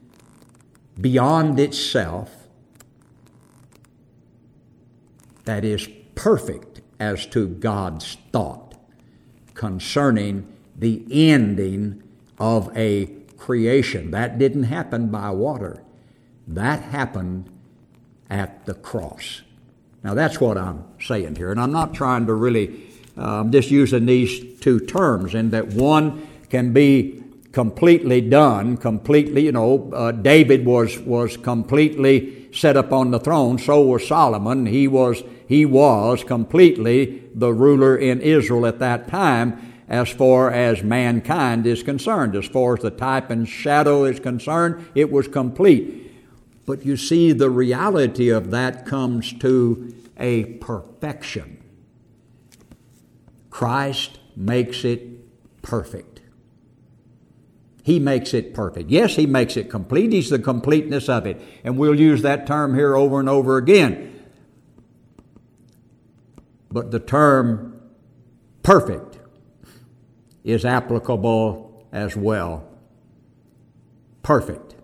beyond 1.00 1.60
itself 1.60 2.48
that 5.46 5.64
is 5.64 5.88
perfect 6.14 6.82
as 7.00 7.26
to 7.28 7.48
God's 7.48 8.18
thought 8.32 8.76
concerning 9.54 10.54
the 10.76 11.04
ending 11.10 12.04
of 12.40 12.76
a 12.76 13.08
creation. 13.38 14.12
That 14.12 14.38
didn't 14.38 14.64
happen 14.64 15.10
by 15.10 15.32
water, 15.32 15.84
that 16.48 16.82
happened 16.82 17.50
at 18.30 18.66
the 18.66 18.74
cross. 18.74 19.42
Now, 20.04 20.14
that's 20.14 20.40
what 20.40 20.58
I'm 20.58 20.86
saying 21.02 21.36
here, 21.36 21.52
and 21.52 21.60
I'm 21.60 21.72
not 21.72 21.94
trying 21.94 22.28
to 22.28 22.34
really, 22.34 22.84
uh, 23.18 23.40
I'm 23.40 23.52
just 23.52 23.72
using 23.72 24.06
these 24.06 24.60
two 24.60 24.80
terms, 24.80 25.34
in 25.34 25.50
that 25.52 25.68
one 25.68 26.28
can 26.50 26.72
be 26.72 27.24
completely 27.52 28.22
done, 28.22 28.78
completely, 28.78 29.46
you 29.46 29.52
know, 29.52 29.92
uh, 29.94 30.12
David 30.12 30.66
was, 30.66 31.00
was 31.00 31.38
completely 31.38 32.48
set 32.54 32.78
up 32.78 32.92
on 32.92 33.12
the 33.12 33.20
throne, 33.20 33.58
so 33.58 33.82
was 33.82 34.08
Solomon. 34.08 34.66
He 34.66 34.88
was, 34.88 35.24
he 35.48 35.66
was 35.66 36.24
completely 36.24 37.24
the 37.34 37.54
ruler 37.54 37.98
in 37.98 38.22
Israel 38.22 38.66
at 38.66 38.80
that 38.80 39.08
time 39.08 39.67
as 39.88 40.10
far 40.10 40.52
as 40.52 40.84
mankind 40.84 41.66
is 41.66 41.82
concerned. 41.82 42.36
As 42.36 42.46
far 42.46 42.76
as 42.76 42.84
the 42.84 42.92
type 42.92 43.30
and 43.30 43.48
shadow 43.48 44.04
is 44.04 44.20
concerned, 44.20 44.86
it 44.96 45.12
was 45.12 45.28
complete. 45.28 46.12
But 46.66 46.86
you 46.86 46.98
see, 46.98 47.32
the 47.32 47.50
reality 47.50 48.30
of 48.30 48.52
that 48.52 48.86
comes 48.86 49.32
to 49.40 49.94
a 50.18 50.44
perfection. 50.56 51.64
Christ 53.50 54.20
makes 54.36 54.84
it 54.84 55.62
perfect. 55.62 56.22
He 57.84 58.00
makes 58.00 58.34
it 58.34 58.54
perfect. 58.54 58.90
Yes, 58.90 59.16
He 59.16 59.26
makes 59.26 59.56
it 59.56 59.70
complete. 59.70 60.12
He's 60.12 60.30
the 60.30 60.40
completeness 60.40 61.08
of 61.08 61.26
it. 61.26 61.42
And 61.64 61.78
we'll 61.78 61.98
use 61.98 62.22
that 62.24 62.46
term 62.46 62.76
here 62.76 62.98
over 62.98 63.22
and 63.22 63.30
over 63.30 63.56
again. 63.56 64.26
But 66.70 66.92
the 66.92 67.00
term 67.00 67.82
perfect 68.62 69.07
is 70.48 70.64
applicable 70.64 71.86
as 71.92 72.16
well. 72.16 72.66
Perfect. 74.24 74.76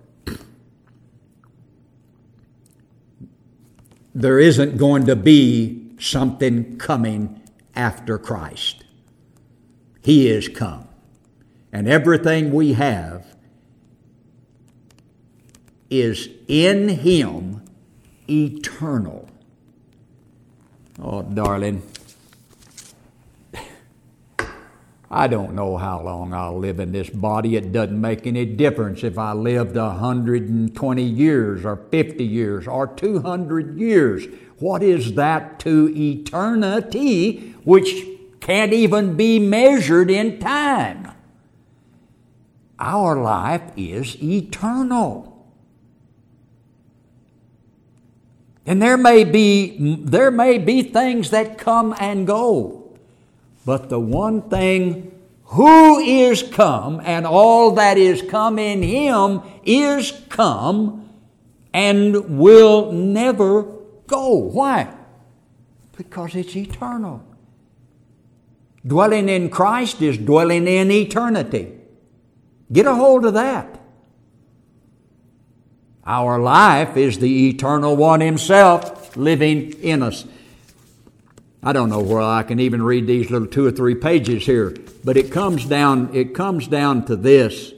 There 4.14 4.40
isn't 4.40 4.78
going 4.78 5.06
to 5.06 5.16
be 5.16 5.96
something 5.98 6.78
coming 6.78 7.42
after 7.76 8.18
Christ. 8.18 8.84
He 10.04 10.28
is 10.28 10.50
come. 10.50 10.90
And 11.72 11.88
everything 11.88 12.52
we 12.52 12.74
have 12.74 13.26
is 15.90 16.28
in 16.50 16.90
Him 16.90 17.64
eternal. 18.30 19.30
Oh, 21.02 21.22
darling. 21.22 21.84
I 25.16 25.28
don't 25.28 25.54
know 25.54 25.78
how 25.78 26.02
long 26.02 26.34
I'll 26.34 26.58
live 26.58 26.80
in 26.80 26.92
this 26.92 27.08
body. 27.08 27.56
It 27.56 27.72
doesn't 27.72 28.02
make 28.02 28.26
any 28.26 28.48
difference 28.48 29.04
if 29.04 29.20
I 29.20 29.34
lived 29.34 29.76
120 29.76 31.04
years 31.04 31.64
or 31.64 31.76
50 31.92 32.24
years 32.26 32.68
or 32.68 32.88
200 32.88 33.78
years. 33.78 34.26
What 34.58 34.82
is 34.82 35.14
that 35.14 35.60
to 35.60 35.94
eternity, 35.96 37.54
which 37.64 37.94
can't 38.40 38.74
even 38.74 39.16
be 39.16 39.38
measured 39.38 40.10
in 40.10 40.40
time? 40.40 41.12
Our 42.80 43.16
life 43.16 43.72
is 43.78 44.18
eternal. 44.20 45.46
And 48.66 48.82
there 48.82 48.98
may 48.98 49.26
be, 49.26 49.96
there 50.04 50.32
may 50.32 50.58
be 50.58 50.82
things 50.82 51.30
that 51.30 51.60
come 51.60 51.94
and 52.00 52.26
go. 52.26 52.83
But 53.66 53.90
the 53.90 54.00
one 54.00 54.50
thing 54.50 55.12
who 55.46 56.00
is 56.00 56.44
come 56.44 57.02
and 57.04 57.26
all 57.26 57.72
that 57.72 57.98
is 57.98 58.22
come 58.22 58.60
in 58.60 58.82
him 58.82 59.42
is 59.64 60.12
come 60.30 61.10
and 61.74 62.40
will 62.40 62.92
never 62.92 63.64
go. 64.08 64.36
Why? 64.36 64.94
Because 65.96 66.36
it's 66.36 66.56
eternal. 66.56 67.24
Dwelling 68.86 69.30
in 69.30 69.50
Christ 69.50 70.02
is 70.02 70.18
dwelling 70.18 70.68
in 70.68 70.92
eternity. 70.92 71.72
Get 72.72 72.86
a 72.86 72.96
hold 72.96 73.26
of 73.26 73.34
that. 73.36 73.80
Our 76.06 76.40
life 76.40 76.98
is 76.98 77.20
the 77.20 77.50
eternal 77.50 77.96
one 77.96 78.20
Himself 78.20 79.16
living 79.16 79.72
in 79.82 80.04
us. 80.04 80.26
I 81.64 81.72
don't 81.72 81.90
know 81.90 82.02
where 82.02 82.22
I 82.22 82.44
can 82.44 82.60
even 82.60 82.84
read 82.84 83.08
these 83.08 83.32
little 83.32 83.48
two 83.48 83.66
or 83.66 83.72
three 83.72 83.96
pages 83.96 84.46
here, 84.46 84.76
but 85.04 85.16
it 85.16 85.32
comes 85.32 85.66
down, 85.66 86.14
it 86.14 86.36
comes 86.36 86.68
down 86.68 87.06
to 87.06 87.16
this. 87.16 87.72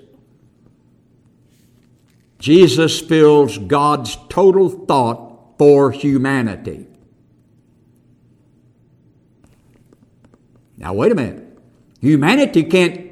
Jesus 2.40 3.00
fills 3.00 3.60
God's 3.60 4.18
total 4.30 4.70
thought 4.70 5.58
for 5.60 5.92
humanity. 5.92 6.88
Now, 10.78 10.94
wait 10.94 11.12
a 11.12 11.16
minute. 11.16 11.58
Humanity 12.02 12.64
can't 12.64 13.12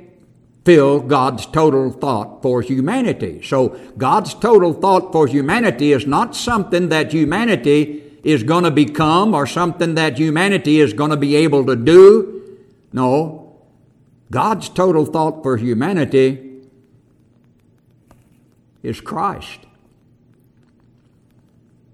fill 0.65 0.99
God's 1.01 1.45
total 1.45 1.91
thought 1.91 2.41
for 2.41 2.61
humanity. 2.61 3.41
So, 3.43 3.79
God's 3.97 4.33
total 4.33 4.73
thought 4.73 5.11
for 5.11 5.27
humanity 5.27 5.93
is 5.93 6.07
not 6.07 6.35
something 6.35 6.89
that 6.89 7.13
humanity 7.13 8.02
is 8.23 8.43
going 8.43 8.63
to 8.63 8.71
become 8.71 9.33
or 9.35 9.45
something 9.45 9.95
that 9.95 10.17
humanity 10.17 10.79
is 10.79 10.93
going 10.93 11.11
to 11.11 11.17
be 11.17 11.35
able 11.35 11.65
to 11.65 11.75
do. 11.75 12.57
No. 12.93 13.57
God's 14.31 14.69
total 14.69 15.05
thought 15.05 15.43
for 15.43 15.57
humanity 15.57 16.61
is 18.81 19.01
Christ. 19.01 19.59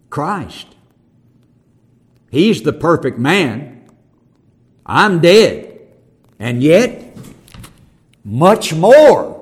Christ. 0.10 0.68
He's 2.32 2.62
the 2.62 2.74
perfect 2.74 3.18
man. 3.18 3.90
I'm 4.86 5.20
dead. 5.20 5.80
And 6.40 6.64
yet, 6.64 7.18
much 8.24 8.74
more. 8.74 9.38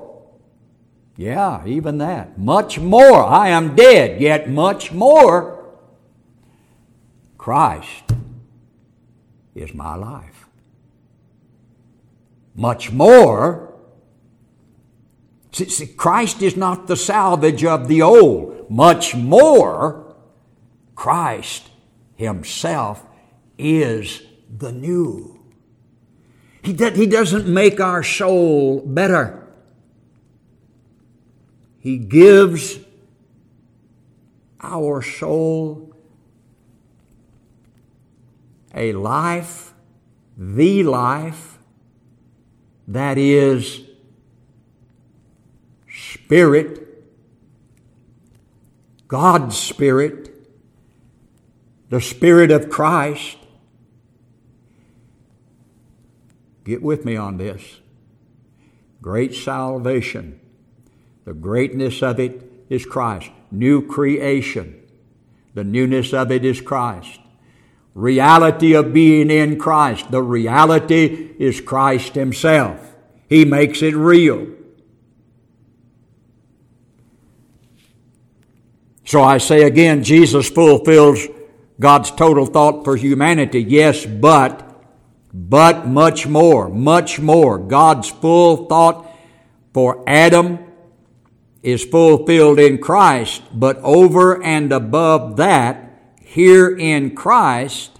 Yeah, 1.16 1.66
even 1.66 1.98
that. 1.98 2.38
Much 2.38 2.78
more. 2.78 3.24
I 3.24 3.48
am 3.48 3.74
dead, 3.76 4.20
yet 4.20 4.48
much 4.48 4.92
more. 4.92 5.57
Christ 7.48 8.12
is 9.54 9.72
my 9.72 9.94
life. 9.94 10.50
Much 12.54 12.92
more. 12.92 13.74
See, 15.52 15.86
Christ 15.86 16.42
is 16.42 16.58
not 16.58 16.88
the 16.88 16.94
salvage 16.94 17.64
of 17.64 17.88
the 17.88 18.02
old. 18.02 18.68
Much 18.68 19.14
more, 19.14 20.14
Christ 20.94 21.70
Himself 22.16 23.06
is 23.56 24.20
the 24.54 24.70
new. 24.70 25.40
He, 26.60 26.74
do, 26.74 26.90
he 26.90 27.06
doesn't 27.06 27.48
make 27.48 27.80
our 27.80 28.02
soul 28.02 28.82
better. 28.84 29.48
He 31.78 31.96
gives 31.96 32.78
our 34.60 35.00
soul 35.00 35.87
a 38.78 38.92
life, 38.92 39.74
the 40.36 40.82
life, 40.84 41.58
that 42.86 43.18
is 43.18 43.82
Spirit, 45.90 46.86
God's 49.08 49.58
Spirit, 49.58 50.30
the 51.90 52.00
Spirit 52.00 52.50
of 52.50 52.70
Christ, 52.70 53.38
Get 56.68 56.82
with 56.82 57.06
me 57.06 57.16
on 57.16 57.38
this. 57.38 57.80
Great 59.00 59.34
salvation. 59.34 60.38
The 61.24 61.32
greatness 61.32 62.02
of 62.02 62.20
it 62.20 62.42
is 62.68 62.84
Christ. 62.84 63.30
New 63.50 63.86
creation. 63.86 64.78
The 65.54 65.64
newness 65.64 66.12
of 66.12 66.30
it 66.30 66.44
is 66.44 66.60
Christ. 66.60 67.20
Reality 67.94 68.74
of 68.74 68.92
being 68.92 69.30
in 69.30 69.58
Christ. 69.58 70.10
The 70.10 70.22
reality 70.22 71.34
is 71.38 71.60
Christ 71.60 72.14
Himself. 72.14 72.96
He 73.28 73.44
makes 73.44 73.82
it 73.82 73.94
real. 73.94 74.46
So 79.04 79.22
I 79.22 79.38
say 79.38 79.62
again, 79.62 80.04
Jesus 80.04 80.50
fulfills 80.50 81.26
God's 81.80 82.10
total 82.10 82.46
thought 82.46 82.84
for 82.84 82.96
humanity. 82.96 83.62
Yes, 83.62 84.04
but 84.04 84.68
but 85.32 85.86
much 85.86 86.26
more, 86.26 86.68
much 86.68 87.20
more. 87.20 87.58
God's 87.58 88.10
full 88.10 88.66
thought 88.66 89.10
for 89.72 90.02
Adam 90.06 90.58
is 91.62 91.84
fulfilled 91.84 92.58
in 92.58 92.78
Christ, 92.78 93.42
but 93.52 93.76
over 93.78 94.42
and 94.42 94.72
above 94.72 95.36
that, 95.36 95.87
here 96.28 96.76
in 96.76 97.14
Christ 97.14 97.98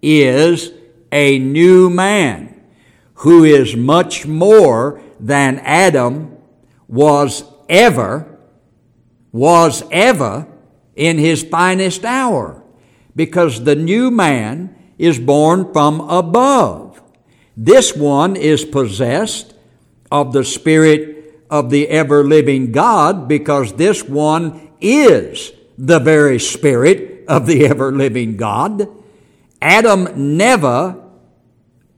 is 0.00 0.70
a 1.10 1.36
new 1.36 1.90
man 1.90 2.62
who 3.14 3.42
is 3.42 3.74
much 3.74 4.24
more 4.24 5.02
than 5.18 5.58
Adam 5.58 6.36
was 6.86 7.42
ever, 7.68 8.38
was 9.32 9.82
ever 9.90 10.46
in 10.94 11.18
his 11.18 11.42
finest 11.42 12.04
hour. 12.04 12.62
Because 13.16 13.64
the 13.64 13.74
new 13.74 14.12
man 14.12 14.72
is 14.96 15.18
born 15.18 15.72
from 15.72 16.02
above. 16.02 17.02
This 17.56 17.96
one 17.96 18.36
is 18.36 18.64
possessed 18.64 19.54
of 20.12 20.32
the 20.32 20.44
Spirit 20.44 21.42
of 21.50 21.70
the 21.70 21.88
ever 21.88 22.22
living 22.22 22.70
God 22.70 23.26
because 23.26 23.72
this 23.72 24.04
one 24.04 24.70
is 24.80 25.50
the 25.76 25.98
very 25.98 26.38
Spirit 26.38 27.05
of 27.28 27.46
the 27.46 27.66
ever 27.66 27.92
living 27.92 28.36
God. 28.36 28.88
Adam 29.60 30.36
never, 30.36 31.02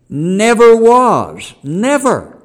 never 0.09 0.77
was. 0.77 1.55
Never. 1.63 2.39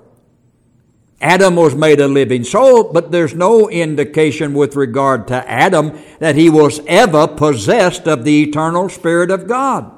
Adam 1.22 1.56
was 1.56 1.74
made 1.74 2.02
a 2.02 2.08
living 2.08 2.44
soul, 2.44 2.92
but 2.92 3.12
there's 3.12 3.34
no 3.34 3.70
indication 3.70 4.54
with 4.54 4.76
regard 4.76 5.26
to 5.30 5.50
Adam 5.50 5.98
that 6.20 6.36
he 6.36 6.50
was 6.50 6.82
ever 6.86 7.28
possessed 7.28 8.08
of 8.08 8.26
the 8.26 8.44
eternal 8.44 8.90
Spirit 8.90 9.32
of 9.32 9.48
God. 9.48 9.90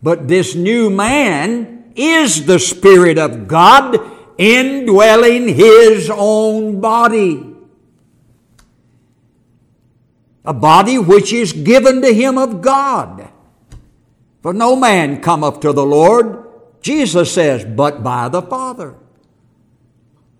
But 0.00 0.28
this 0.28 0.54
new 0.54 0.88
man 0.88 1.92
is 1.96 2.46
the 2.46 2.60
Spirit 2.60 3.18
of 3.18 3.48
God 3.48 3.98
indwelling 4.38 5.48
his 5.48 6.08
own 6.08 6.80
body. 6.80 7.55
A 10.46 10.54
body 10.54 10.98
which 10.98 11.32
is 11.32 11.52
given 11.52 12.00
to 12.02 12.14
him 12.14 12.38
of 12.38 12.62
God. 12.62 13.28
For 14.42 14.52
no 14.54 14.76
man 14.76 15.20
cometh 15.20 15.60
to 15.60 15.72
the 15.72 15.84
Lord, 15.84 16.46
Jesus 16.80 17.32
says, 17.32 17.64
but 17.64 18.04
by 18.04 18.28
the 18.28 18.42
Father. 18.42 18.94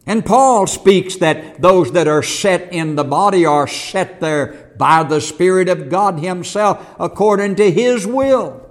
And 0.06 0.24
Paul 0.24 0.68
speaks 0.68 1.16
that 1.16 1.60
those 1.60 1.90
that 1.92 2.06
are 2.06 2.22
set 2.22 2.72
in 2.72 2.94
the 2.94 3.02
body 3.02 3.44
are 3.44 3.66
set 3.66 4.20
there 4.20 4.72
by 4.78 5.02
the 5.02 5.20
Spirit 5.20 5.68
of 5.68 5.88
God 5.88 6.20
Himself 6.20 6.94
according 7.00 7.56
to 7.56 7.70
His 7.72 8.06
will. 8.06 8.62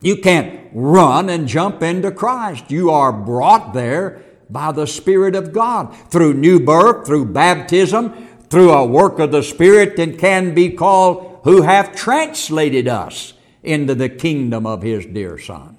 You 0.00 0.16
can't 0.16 0.68
run 0.74 1.30
and 1.30 1.46
jump 1.46 1.82
into 1.82 2.10
Christ. 2.10 2.70
You 2.70 2.90
are 2.90 3.12
brought 3.12 3.72
there 3.72 4.22
by 4.50 4.72
the 4.72 4.86
Spirit 4.86 5.36
of 5.36 5.52
God 5.52 5.96
through 6.10 6.34
new 6.34 6.58
birth, 6.58 7.06
through 7.06 7.26
baptism, 7.26 8.12
through 8.50 8.72
a 8.72 8.86
work 8.86 9.18
of 9.18 9.32
the 9.32 9.42
Spirit, 9.42 9.98
and 9.98 10.18
can 10.18 10.54
be 10.54 10.70
called 10.70 11.40
who 11.44 11.62
have 11.62 11.94
translated 11.94 12.88
us 12.88 13.34
into 13.62 13.94
the 13.94 14.08
kingdom 14.08 14.66
of 14.66 14.82
His 14.82 15.06
dear 15.06 15.38
Son. 15.38 15.78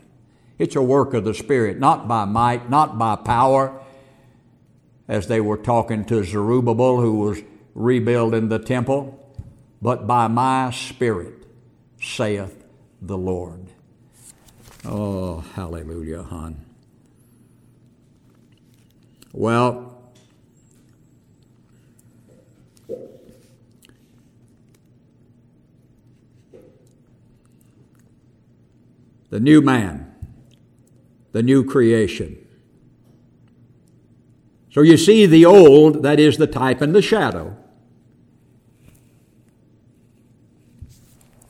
It's 0.57 0.75
a 0.75 0.81
work 0.81 1.13
of 1.13 1.25
the 1.25 1.33
Spirit, 1.33 1.79
not 1.79 2.07
by 2.07 2.25
might, 2.25 2.69
not 2.69 2.97
by 2.97 3.15
power, 3.15 3.81
as 5.07 5.27
they 5.27 5.41
were 5.41 5.57
talking 5.57 6.05
to 6.05 6.23
Zerubbabel, 6.23 7.01
who 7.01 7.19
was 7.19 7.41
rebuilding 7.73 8.49
the 8.49 8.59
temple, 8.59 9.21
but 9.81 10.07
by 10.07 10.27
my 10.27 10.71
Spirit, 10.71 11.45
saith 12.01 12.63
the 13.01 13.17
Lord. 13.17 13.67
Oh, 14.83 15.39
hallelujah, 15.39 16.23
hon. 16.23 16.63
Well, 19.33 19.84
the 29.35 29.41
new 29.41 29.59
man, 29.59 30.15
the 31.33 31.43
new 31.43 31.61
creation. 31.61 32.37
So 34.71 34.79
you 34.79 34.95
see, 34.95 35.25
the 35.25 35.45
old, 35.45 36.03
that 36.03 36.21
is 36.21 36.37
the 36.37 36.47
type 36.47 36.79
and 36.79 36.95
the 36.95 37.01
shadow. 37.01 37.57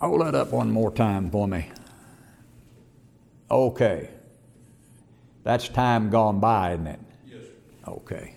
Hold 0.02 0.22
that 0.22 0.34
up 0.34 0.52
one 0.52 0.72
more 0.72 0.92
time 0.92 1.30
for 1.30 1.48
me. 1.48 1.70
Okay. 3.52 4.10
That's 5.44 5.70
time 5.70 6.10
gone 6.10 6.40
by, 6.40 6.74
isn't 6.74 6.88
it? 6.88 7.00
Yes. 7.28 7.44
Okay. 7.88 8.34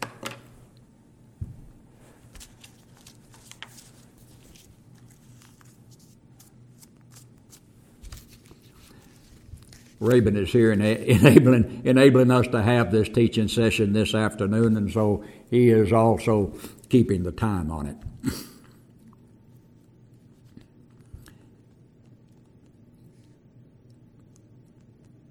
Rabin 10.00 10.36
is 10.36 10.50
here 10.50 10.70
and 10.72 10.82
enabling, 10.82 11.82
enabling 11.84 12.30
us 12.30 12.46
to 12.48 12.62
have 12.62 12.92
this 12.92 13.08
teaching 13.08 13.48
session 13.48 13.92
this 13.92 14.14
afternoon, 14.14 14.76
and 14.76 14.90
so 14.90 15.24
he 15.50 15.70
is 15.70 15.92
also 15.92 16.52
keeping 16.88 17.24
the 17.24 17.32
time 17.32 17.70
on 17.70 17.86
it. 17.86 17.96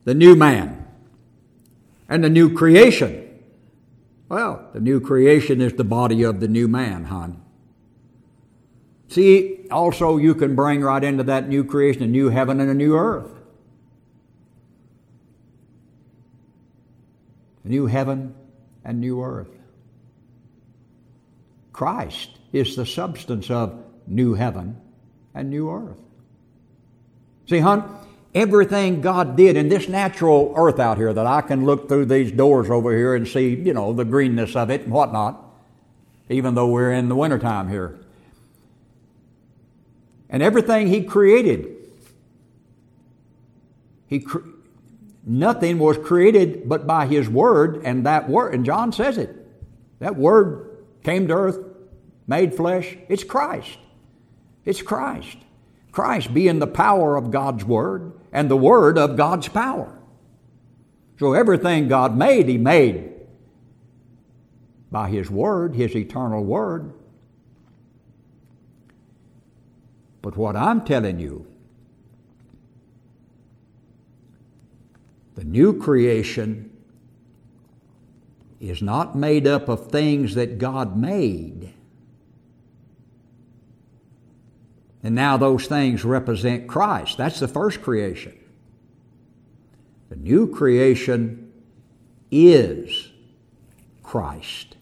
the 0.03 0.13
new 0.13 0.36
man 0.38 0.88
and 2.07 2.24
the 2.24 2.30
new 2.30 2.53
creation. 2.53 3.26
Well, 4.30 4.70
the 4.74 4.80
new 4.80 5.01
creation 5.01 5.59
is 5.59 5.74
the 5.74 5.84
body 5.84 6.24
of 6.24 6.39
the 6.39 6.47
new 6.47 6.68
man, 6.68 7.05
hon. 7.05 7.41
See, 9.09 9.65
also 9.72 10.18
you 10.18 10.36
can 10.36 10.55
bring 10.55 10.82
right 10.82 11.03
into 11.03 11.24
that 11.24 11.47
new 11.47 11.63
creation 11.63 12.03
a 12.03 12.07
new 12.07 12.30
heaven 12.30 12.59
and 12.59 12.70
a 12.70 12.74
new 12.74 12.95
earth. 12.95 13.37
A 17.68 17.70
new 17.70 17.86
heaven 17.86 18.34
and 18.86 19.01
new 19.01 19.22
earth. 19.22 19.49
Christ 21.74 22.30
is 22.53 22.78
the 22.78 22.86
substance 22.86 23.51
of 23.51 23.84
new 24.07 24.36
heaven 24.36 24.80
and 25.36 25.49
new 25.49 25.70
earth. 25.70 25.99
See, 27.45 27.59
hon, 27.59 27.84
everything 28.34 29.01
God 29.01 29.36
did 29.36 29.57
in 29.57 29.68
this 29.68 29.89
natural 29.89 30.53
earth 30.55 30.80
out 30.80 30.97
here 30.97 31.11
that 31.11 31.26
I 31.26 31.41
can 31.41 31.65
look 31.65 31.89
through 31.89 32.05
these 32.05 32.32
doors 32.32 32.70
over 32.70 32.95
here 32.95 33.15
and 33.15 33.28
see, 33.28 33.55
you 33.55 33.74
know, 33.74 33.91
the 33.91 34.05
greenness 34.05 34.55
of 34.55 34.70
it 34.70 34.84
and 34.84 34.91
whatnot, 34.93 35.43
even 36.30 36.55
though 36.55 36.68
we're 36.70 36.93
in 36.93 37.09
the 37.09 37.18
wintertime 37.18 37.68
here. 37.68 37.99
And 40.30 40.41
everything 40.41 40.88
He 40.88 41.03
created, 41.03 41.68
He 44.07 44.22
cre- 44.22 44.39
nothing 45.28 45.78
was 45.78 45.98
created 45.98 46.68
but 46.68 46.88
by 46.88 47.06
His 47.06 47.30
Word, 47.30 47.82
and 47.84 48.06
that 48.06 48.30
Word, 48.30 48.56
and 48.56 48.66
John 48.66 48.92
says 48.92 49.18
it, 49.18 49.36
that 50.00 50.16
Word 50.16 50.78
came 51.04 51.28
to 51.28 51.34
earth, 51.34 51.60
made 52.26 52.56
flesh. 52.56 52.98
It's 53.10 53.24
Christ. 53.24 53.78
It's 54.66 54.82
Christ. 54.82 55.38
Christ 55.92 56.34
being 56.34 56.60
the 56.60 56.68
power 56.68 57.16
of 57.16 57.32
God's 57.32 57.66
Word 57.66 58.14
and 58.32 58.50
the 58.50 58.58
Word 58.58 58.98
of 58.98 59.18
God's 59.18 59.48
power. 59.48 59.94
So 61.20 61.34
everything 61.34 61.88
God 61.88 62.16
made, 62.16 62.48
He 62.48 62.58
made 62.58 63.12
by 64.92 65.10
His 65.10 65.30
Word, 65.30 65.76
His 65.76 65.96
eternal 65.96 66.44
Word. 66.44 66.94
But 70.22 70.38
what 70.38 70.56
I'm 70.56 70.86
telling 70.86 71.20
you, 71.20 71.48
the 75.38 75.44
new 75.44 75.80
creation 75.80 76.76
is 78.60 78.82
not 78.82 79.16
made 79.16 79.46
up 79.46 79.70
of 79.70 79.92
things 79.92 80.34
that 80.34 80.58
God 80.58 80.98
made. 80.98 81.76
And 85.04 85.14
now 85.14 85.38
those 85.38 85.68
things 85.68 86.04
represent 86.04 86.68
Christ. 86.68 87.20
That's 87.20 87.40
the 87.40 87.48
first 87.48 87.84
creation. 87.84 88.36
The 90.10 90.16
new 90.16 90.48
creation 90.48 91.54
is 92.32 93.12
Christ. 94.02 94.76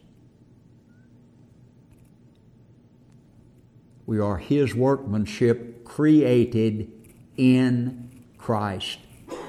We 4.06 4.22
are 4.22 4.38
His 4.38 4.74
workmanship 4.74 5.84
created 5.84 6.90
in 7.36 8.10
Christ 8.38 9.00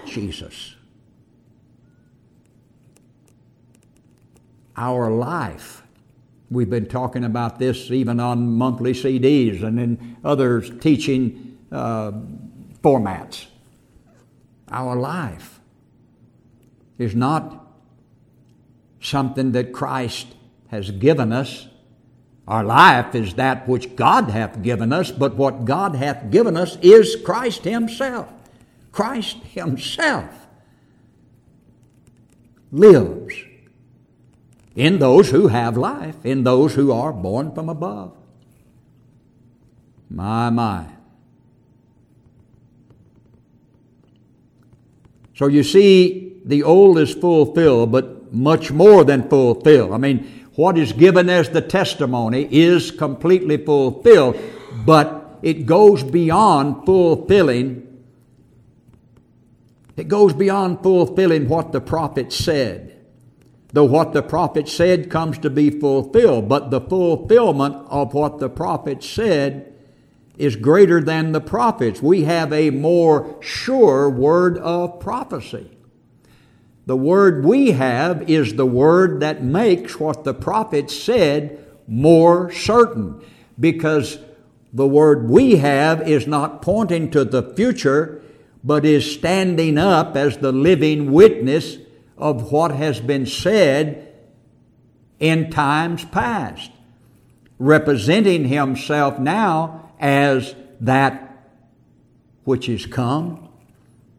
Jesus. 0.05 0.76
Our 4.77 5.11
life 5.11 5.83
We've 6.49 6.71
been 6.71 6.87
talking 6.87 7.25
about 7.25 7.59
this 7.59 7.91
even 7.91 8.21
on 8.21 8.57
monthly 8.57 8.93
CDs 8.93 9.65
and 9.65 9.81
in 9.81 10.17
other 10.25 10.61
teaching 10.61 11.59
uh, 11.73 12.13
formats. 12.83 13.47
Our 14.69 14.95
life 14.95 15.61
is 16.99 17.17
not 17.17 17.67
something 19.01 19.53
that 19.53 19.73
Christ 19.73 20.29
has 20.69 20.93
given 20.93 21.33
us. 21.33 21.67
Our 22.47 22.63
life 22.63 23.17
is 23.17 23.35
that 23.35 23.69
which 23.69 23.97
God 23.97 24.31
hath 24.31 24.63
given 24.63 24.93
us, 24.93 25.11
but 25.11 25.35
what 25.35 25.65
God 25.65 25.97
hath 25.97 26.31
given 26.31 26.57
us 26.57 26.77
is 26.81 27.17
Christ 27.17 27.65
Himself. 27.65 28.33
Christ 28.93 29.39
Himself 29.39 30.47
lives 32.71 33.35
in 34.77 34.99
those 34.99 35.31
who 35.31 35.49
have 35.49 35.77
life, 35.77 36.25
in 36.25 36.45
those 36.45 36.75
who 36.75 36.93
are 36.93 37.13
born 37.13 37.53
from 37.53 37.71
above. 37.71 38.15
My, 40.11 40.51
my. 40.51 40.87
So 45.35 45.47
you 45.47 45.63
see, 45.63 46.41
the 46.45 46.63
old 46.63 46.99
is 46.99 47.15
fulfilled, 47.15 47.91
but 47.91 48.33
much 48.33 48.71
more 48.71 49.03
than 49.05 49.29
fulfilled. 49.29 49.93
I 49.93 49.97
mean, 49.97 50.47
what 50.55 50.79
is 50.79 50.93
given 50.93 51.29
as 51.31 51.49
the 51.49 51.63
testimony 51.63 52.47
is 52.51 52.91
completely 52.91 53.57
fulfilled, 53.57 54.39
but 54.85 55.39
it 55.43 55.65
goes 55.67 56.03
beyond 56.03 56.85
fulfilling. 56.85 57.83
It 59.97 60.09
goes 60.09 60.35
beyond 60.35 60.83
fulfilling 60.83 61.49
what 61.49 61.73
the 61.73 61.81
prophet 61.81 62.33
said 62.33 62.96
though 63.77 63.85
what 63.85 64.15
the 64.15 64.23
prophet 64.23 64.67
said 64.67 65.11
comes 65.11 65.37
to 65.37 65.51
be 65.51 65.69
fulfilled. 65.69 66.49
But 66.49 66.71
the 66.71 66.81
fulfillment 66.81 67.87
of 67.91 68.15
what 68.15 68.39
the 68.39 68.49
prophet 68.49 69.05
said 69.05 69.71
is 70.39 70.57
greater 70.57 71.03
than 71.03 71.33
the 71.33 71.43
prophets. 71.43 72.01
We 72.01 72.23
have 72.23 72.55
a 72.55 72.71
more 72.71 73.37
sure 73.43 74.09
word 74.09 74.57
of 74.57 74.99
prophecy. 74.99 75.77
The 76.87 76.97
word 76.97 77.45
we 77.45 77.73
have 77.73 78.31
is 78.31 78.55
the 78.55 78.65
word 78.65 79.21
that 79.21 79.45
makes 79.45 80.01
what 80.01 80.25
the 80.25 80.33
prophet 80.33 80.91
said 80.91 81.63
more 81.87 82.51
certain 82.51 83.23
because 83.61 84.19
the 84.73 84.89
word 84.89 85.29
we 85.29 85.57
have 85.57 86.09
is 86.09 86.27
not 86.27 86.63
pointing 86.63 87.11
to 87.11 87.27
the 87.27 87.43
future, 87.43 88.23
but 88.65 88.87
is 88.87 89.13
standing 89.13 89.77
up 89.77 90.17
as 90.17 90.39
the 90.39 90.51
living 90.51 91.13
witness 91.13 91.77
of 92.19 92.51
what 92.51 92.71
has 92.71 93.01
been 93.01 93.27
said 93.27 94.15
in 95.19 95.51
times 95.51 96.05
past, 96.07 96.71
representing 97.59 98.47
himself 98.47 99.19
now 99.19 99.93
as 99.99 100.55
that 100.81 101.51
which 102.45 102.69
is 102.69 102.87
come, 102.87 103.49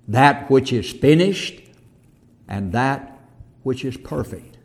that 0.08 0.50
which 0.50 0.74
is 0.74 0.92
finished, 0.92 1.62
and 2.48 2.72
that 2.74 3.20
which 3.64 3.84
is 3.86 3.98
perfect. 3.98 4.58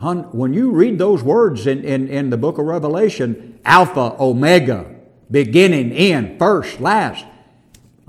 When 0.00 0.54
you 0.54 0.70
read 0.70 0.98
those 0.98 1.22
words 1.22 1.66
in, 1.66 1.84
in, 1.84 2.08
in 2.08 2.30
the 2.30 2.38
book 2.38 2.56
of 2.56 2.64
Revelation, 2.64 3.58
Alpha, 3.66 4.16
Omega, 4.18 4.94
beginning, 5.30 5.92
end, 5.92 6.38
first, 6.38 6.80
last, 6.80 7.26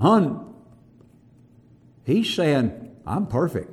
hun, 0.00 0.51
He's 2.04 2.32
saying, 2.32 2.96
I'm 3.06 3.26
perfect. 3.26 3.70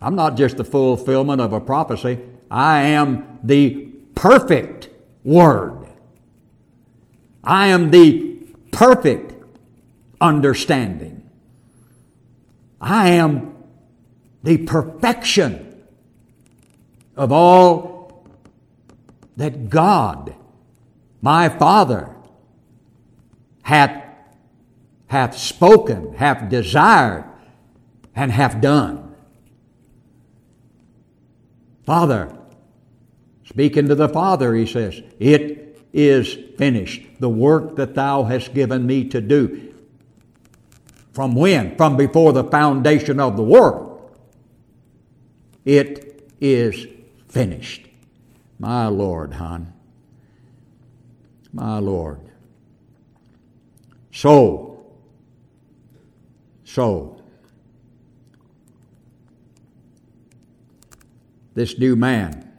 I'm 0.00 0.14
not 0.14 0.36
just 0.36 0.56
the 0.56 0.64
fulfillment 0.64 1.40
of 1.40 1.52
a 1.52 1.60
prophecy, 1.60 2.20
I 2.50 2.82
am 2.82 3.38
the 3.42 3.88
perfect 4.14 4.90
Word. 5.24 5.86
I 7.42 7.68
am 7.68 7.90
the 7.90 8.36
perfect 8.70 9.34
understanding. 10.20 11.28
I 12.80 13.10
am 13.10 13.54
the 14.42 14.58
perfection 14.58 15.82
of 17.16 17.32
all 17.32 18.24
that 19.36 19.68
God, 19.68 20.34
my 21.20 21.48
Father, 21.48 22.14
hath 23.62 24.05
hath 25.08 25.36
spoken, 25.36 26.14
hath 26.14 26.48
desired, 26.48 27.24
and 28.14 28.32
hath 28.32 28.60
done. 28.60 29.14
Father, 31.84 32.36
speaking 33.44 33.88
to 33.88 33.94
the 33.94 34.08
Father, 34.08 34.54
he 34.54 34.66
says, 34.66 35.00
It 35.20 35.80
is 35.92 36.36
finished. 36.58 37.02
The 37.20 37.28
work 37.28 37.76
that 37.76 37.94
thou 37.94 38.24
hast 38.24 38.52
given 38.52 38.86
me 38.86 39.04
to 39.08 39.20
do. 39.20 39.72
From 41.12 41.34
when? 41.34 41.76
From 41.76 41.96
before 41.96 42.32
the 42.32 42.44
foundation 42.44 43.20
of 43.20 43.36
the 43.36 43.42
world. 43.42 44.18
It 45.64 46.28
is 46.40 46.86
finished. 47.28 47.86
My 48.58 48.88
Lord, 48.88 49.34
hon. 49.34 49.72
My 51.52 51.78
Lord. 51.78 52.20
So, 54.12 54.75
So, 56.66 57.22
this 61.54 61.78
new 61.78 61.94
man, 61.94 62.52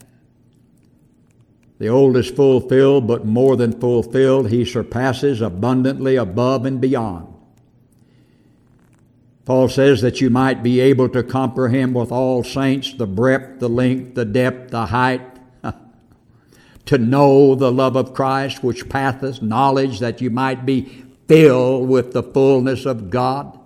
the 1.78 1.90
old 1.90 2.16
is 2.16 2.32
fulfilled, 2.32 3.06
but 3.06 3.26
more 3.26 3.58
than 3.58 3.80
fulfilled, 3.80 4.50
he 4.50 4.64
surpasses 4.64 5.42
abundantly 5.42 6.16
above 6.16 6.66
and 6.66 6.80
beyond. 6.80 7.34
Paul 9.44 9.68
says 9.68 10.02
that 10.02 10.22
you 10.22 10.30
might 10.30 10.64
be 10.64 10.80
able 10.80 11.10
to 11.10 11.22
comprehend 11.22 11.94
with 11.94 12.12
all 12.12 12.46
saints 12.46 12.94
the 12.94 13.06
breadth, 13.06 13.60
the 13.60 13.70
length, 13.70 14.16
the 14.16 14.26
depth, 14.26 14.72
the 14.72 14.86
height, 14.86 15.22
to 16.86 16.98
know 16.98 17.56
the 17.56 17.72
love 17.74 17.98
of 17.98 18.14
Christ 18.14 18.64
which 18.64 18.88
passeth 18.88 19.42
knowledge, 19.42 20.00
that 20.00 20.22
you 20.22 20.30
might 20.30 20.66
be 20.66 21.04
filled 21.28 21.90
with 21.90 22.14
the 22.14 22.24
fullness 22.24 22.86
of 22.86 23.10
God. 23.10 23.57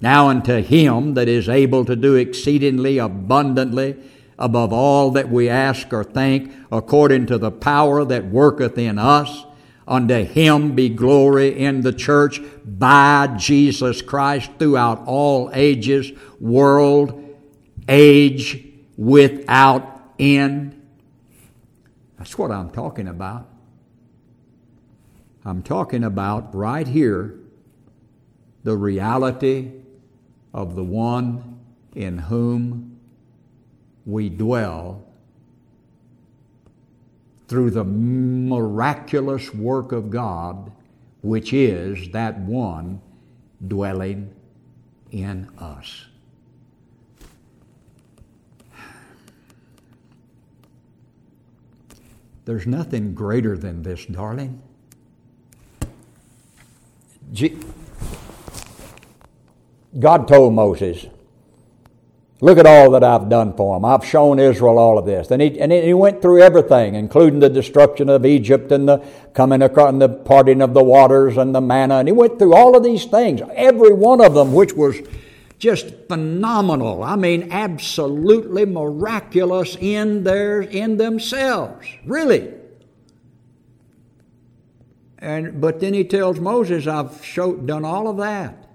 Now 0.00 0.28
unto 0.28 0.62
him 0.62 1.14
that 1.14 1.28
is 1.28 1.48
able 1.48 1.84
to 1.84 1.96
do 1.96 2.14
exceedingly 2.14 2.98
abundantly 2.98 3.96
above 4.38 4.72
all 4.72 5.10
that 5.12 5.30
we 5.30 5.48
ask 5.48 5.92
or 5.92 6.04
think, 6.04 6.52
according 6.70 7.26
to 7.26 7.38
the 7.38 7.50
power 7.50 8.04
that 8.04 8.26
worketh 8.26 8.76
in 8.76 8.98
us, 8.98 9.46
Unto 9.88 10.24
him 10.24 10.74
be 10.74 10.88
glory 10.88 11.56
in 11.56 11.82
the 11.82 11.92
church 11.92 12.40
by 12.64 13.32
Jesus 13.38 14.02
Christ 14.02 14.50
throughout 14.58 15.04
all 15.06 15.48
ages, 15.54 16.10
world, 16.40 17.22
age, 17.88 18.64
without 18.96 20.14
end. 20.18 20.82
That's 22.18 22.36
what 22.36 22.50
I'm 22.50 22.70
talking 22.70 23.06
about. 23.06 23.46
I'm 25.44 25.62
talking 25.62 26.02
about 26.02 26.52
right 26.52 26.88
here 26.88 27.38
the 28.64 28.76
reality 28.76 29.70
of 30.56 30.74
the 30.74 30.82
one 30.82 31.60
in 31.94 32.16
whom 32.16 32.98
we 34.06 34.30
dwell 34.30 35.04
through 37.46 37.70
the 37.70 37.84
miraculous 37.84 39.52
work 39.52 39.92
of 39.92 40.08
God, 40.08 40.72
which 41.20 41.52
is 41.52 42.08
that 42.10 42.38
one 42.38 43.02
dwelling 43.68 44.34
in 45.10 45.46
us. 45.58 46.06
There's 52.46 52.66
nothing 52.66 53.14
greater 53.14 53.58
than 53.58 53.82
this, 53.82 54.06
darling. 54.06 54.62
God 59.98 60.28
told 60.28 60.54
Moses, 60.54 61.06
Look 62.42 62.58
at 62.58 62.66
all 62.66 62.90
that 62.90 63.02
I've 63.02 63.30
done 63.30 63.56
for 63.56 63.76
them. 63.76 63.86
I've 63.86 64.04
shown 64.04 64.38
Israel 64.38 64.78
all 64.78 64.98
of 64.98 65.06
this. 65.06 65.30
And 65.30 65.40
he, 65.40 65.58
and 65.58 65.72
he 65.72 65.94
went 65.94 66.20
through 66.20 66.42
everything, 66.42 66.94
including 66.94 67.40
the 67.40 67.48
destruction 67.48 68.10
of 68.10 68.26
Egypt 68.26 68.70
and 68.72 68.86
the 68.86 68.98
coming 69.32 69.62
across 69.62 69.88
and 69.88 70.02
the 70.02 70.10
parting 70.10 70.60
of 70.60 70.74
the 70.74 70.84
waters 70.84 71.38
and 71.38 71.54
the 71.54 71.62
manna. 71.62 71.96
And 71.96 72.08
he 72.08 72.12
went 72.12 72.38
through 72.38 72.54
all 72.54 72.76
of 72.76 72.84
these 72.84 73.06
things, 73.06 73.40
every 73.54 73.94
one 73.94 74.22
of 74.22 74.34
them, 74.34 74.52
which 74.52 74.74
was 74.74 74.96
just 75.58 75.94
phenomenal. 76.08 77.02
I 77.02 77.16
mean, 77.16 77.50
absolutely 77.50 78.66
miraculous 78.66 79.74
in 79.80 80.22
their 80.22 80.60
in 80.60 80.98
themselves. 80.98 81.86
Really. 82.04 82.52
And 85.18 85.58
but 85.58 85.80
then 85.80 85.94
he 85.94 86.04
tells 86.04 86.38
Moses, 86.38 86.86
I've 86.86 87.24
showed, 87.24 87.66
done 87.66 87.86
all 87.86 88.08
of 88.08 88.18
that. 88.18 88.65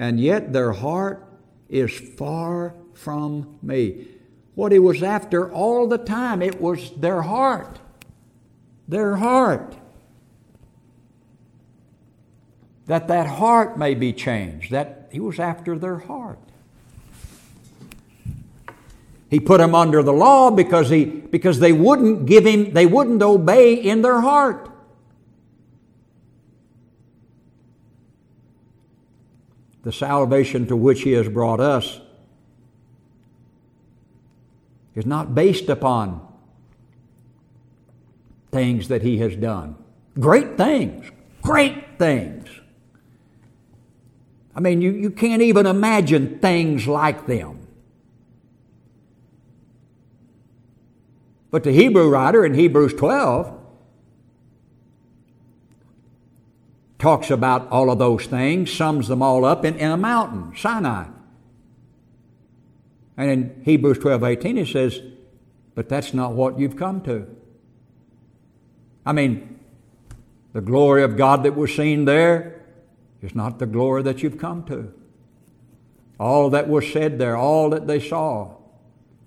And 0.00 0.18
yet 0.18 0.54
their 0.54 0.72
heart 0.72 1.26
is 1.68 1.92
far 2.16 2.74
from 2.94 3.58
me. 3.60 4.06
What 4.54 4.72
he 4.72 4.78
was 4.78 5.02
after 5.02 5.52
all 5.52 5.86
the 5.86 5.98
time, 5.98 6.40
it 6.40 6.58
was 6.58 6.90
their 6.92 7.20
heart. 7.20 7.78
Their 8.88 9.16
heart. 9.16 9.76
That 12.86 13.08
that 13.08 13.26
heart 13.26 13.76
may 13.76 13.94
be 13.94 14.14
changed. 14.14 14.70
That 14.70 15.10
he 15.12 15.20
was 15.20 15.38
after 15.38 15.78
their 15.78 15.98
heart. 15.98 16.38
He 19.28 19.38
put 19.38 19.58
them 19.58 19.74
under 19.74 20.02
the 20.02 20.14
law 20.14 20.50
because 20.50 20.88
he 20.88 21.04
because 21.04 21.60
they 21.60 21.72
wouldn't 21.72 22.24
give 22.24 22.46
him 22.46 22.72
they 22.72 22.86
wouldn't 22.86 23.22
obey 23.22 23.74
in 23.74 24.00
their 24.00 24.22
heart. 24.22 24.70
The 29.82 29.92
salvation 29.92 30.66
to 30.66 30.76
which 30.76 31.02
He 31.02 31.12
has 31.12 31.28
brought 31.28 31.60
us 31.60 32.00
is 34.94 35.06
not 35.06 35.34
based 35.34 35.68
upon 35.68 36.26
things 38.50 38.88
that 38.88 39.02
He 39.02 39.18
has 39.18 39.36
done. 39.36 39.76
Great 40.18 40.56
things, 40.56 41.10
great 41.42 41.98
things. 41.98 42.48
I 44.54 44.60
mean, 44.60 44.82
you, 44.82 44.90
you 44.90 45.10
can't 45.10 45.42
even 45.42 45.66
imagine 45.66 46.38
things 46.40 46.86
like 46.86 47.26
them. 47.26 47.66
But 51.50 51.64
the 51.64 51.72
Hebrew 51.72 52.08
writer 52.08 52.44
in 52.44 52.54
Hebrews 52.54 52.94
12 52.94 53.59
talks 57.00 57.30
about 57.30 57.68
all 57.70 57.90
of 57.90 57.98
those 57.98 58.26
things, 58.26 58.72
sums 58.72 59.08
them 59.08 59.22
all 59.22 59.44
up 59.44 59.64
in, 59.64 59.76
in 59.76 59.90
a 59.90 59.96
mountain, 59.96 60.52
Sinai. 60.56 61.06
And 63.16 63.30
in 63.30 63.62
Hebrews 63.64 63.98
12 63.98 64.22
18, 64.22 64.58
it 64.58 64.68
says, 64.68 65.00
But 65.74 65.88
that's 65.88 66.14
not 66.14 66.34
what 66.34 66.58
you've 66.58 66.76
come 66.76 67.00
to. 67.02 67.26
I 69.04 69.12
mean, 69.12 69.58
the 70.52 70.60
glory 70.60 71.02
of 71.02 71.16
God 71.16 71.42
that 71.44 71.56
was 71.56 71.74
seen 71.74 72.04
there 72.04 72.62
is 73.22 73.34
not 73.34 73.58
the 73.58 73.66
glory 73.66 74.02
that 74.02 74.22
you've 74.22 74.38
come 74.38 74.64
to. 74.64 74.92
All 76.18 76.50
that 76.50 76.68
was 76.68 76.90
said 76.90 77.18
there, 77.18 77.36
all 77.36 77.70
that 77.70 77.86
they 77.86 78.00
saw. 78.00 78.56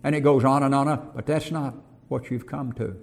And 0.04 0.16
it 0.16 0.22
goes 0.22 0.44
on 0.44 0.64
and 0.64 0.76
on, 0.76 1.12
but 1.16 1.26
that's 1.26 1.50
not 1.50 1.76
what 2.08 2.30
you've 2.30 2.46
come 2.46 2.74
to. 2.74 2.98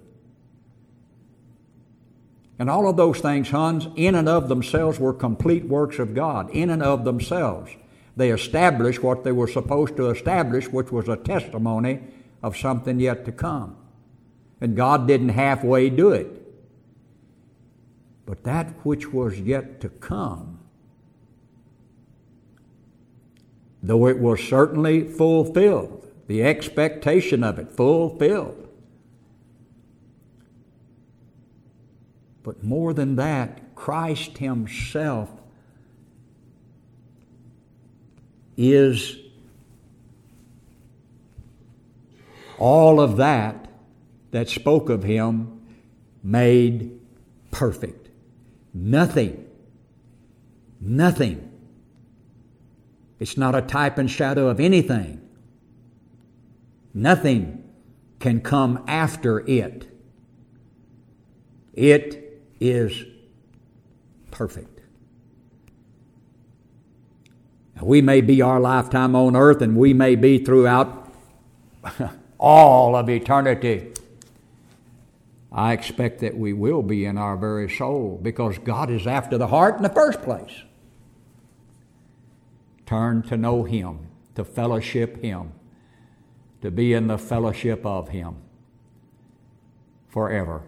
And 2.61 2.69
all 2.69 2.87
of 2.87 2.95
those 2.95 3.19
things, 3.19 3.49
Huns, 3.49 3.87
in 3.95 4.13
and 4.13 4.29
of 4.29 4.47
themselves 4.47 4.99
were 4.99 5.13
complete 5.13 5.65
works 5.65 5.97
of 5.97 6.13
God, 6.13 6.51
in 6.51 6.69
and 6.69 6.83
of 6.83 7.05
themselves. 7.05 7.71
They 8.15 8.29
established 8.29 9.01
what 9.01 9.23
they 9.23 9.31
were 9.31 9.47
supposed 9.47 9.97
to 9.97 10.11
establish, 10.11 10.67
which 10.71 10.91
was 10.91 11.09
a 11.09 11.15
testimony 11.15 12.01
of 12.43 12.55
something 12.55 12.99
yet 12.99 13.25
to 13.25 13.31
come. 13.31 13.77
And 14.61 14.75
God 14.75 15.07
didn't 15.07 15.29
halfway 15.29 15.89
do 15.89 16.11
it. 16.11 16.27
But 18.27 18.43
that 18.43 18.67
which 18.85 19.11
was 19.11 19.39
yet 19.39 19.81
to 19.81 19.89
come, 19.89 20.59
though 23.81 24.05
it 24.05 24.19
was 24.19 24.39
certainly 24.39 25.07
fulfilled, 25.07 26.07
the 26.27 26.43
expectation 26.43 27.43
of 27.43 27.57
it 27.57 27.71
fulfilled, 27.71 28.60
But 32.43 32.63
more 32.63 32.93
than 32.93 33.15
that, 33.17 33.75
Christ 33.75 34.37
Himself 34.37 35.29
is 38.57 39.17
all 42.57 42.99
of 42.99 43.17
that 43.17 43.69
that 44.31 44.49
spoke 44.49 44.89
of 44.89 45.03
Him 45.03 45.61
made 46.23 46.99
perfect. 47.51 48.09
Nothing, 48.73 49.47
nothing. 50.79 51.47
It's 53.19 53.37
not 53.37 53.55
a 53.55 53.61
type 53.61 53.97
and 53.97 54.09
shadow 54.09 54.47
of 54.47 54.59
anything. 54.59 55.21
Nothing 56.93 57.63
can 58.19 58.41
come 58.41 58.83
after 58.87 59.39
it. 59.47 59.87
It 61.73 62.20
is 62.61 63.03
perfect. 64.29 64.79
Now, 67.75 67.83
we 67.83 68.01
may 68.01 68.21
be 68.21 68.41
our 68.41 68.59
lifetime 68.59 69.15
on 69.15 69.35
earth, 69.35 69.61
and 69.61 69.75
we 69.75 69.93
may 69.93 70.15
be 70.15 70.37
throughout 70.37 71.13
all 72.37 72.95
of 72.95 73.09
eternity. 73.09 73.91
I 75.51 75.73
expect 75.73 76.19
that 76.19 76.37
we 76.37 76.53
will 76.53 76.83
be 76.83 77.03
in 77.03 77.17
our 77.17 77.35
very 77.35 77.69
soul 77.69 78.19
because 78.21 78.57
God 78.59 78.89
is 78.89 79.05
after 79.05 79.37
the 79.37 79.47
heart 79.47 79.75
in 79.77 79.83
the 79.83 79.89
first 79.89 80.21
place. 80.21 80.63
Turn 82.85 83.23
to 83.23 83.35
know 83.35 83.63
Him, 83.63 84.07
to 84.35 84.45
fellowship 84.45 85.21
Him, 85.21 85.51
to 86.61 86.69
be 86.69 86.93
in 86.93 87.07
the 87.07 87.17
fellowship 87.17 87.85
of 87.85 88.09
Him 88.09 88.35
forever 90.07 90.63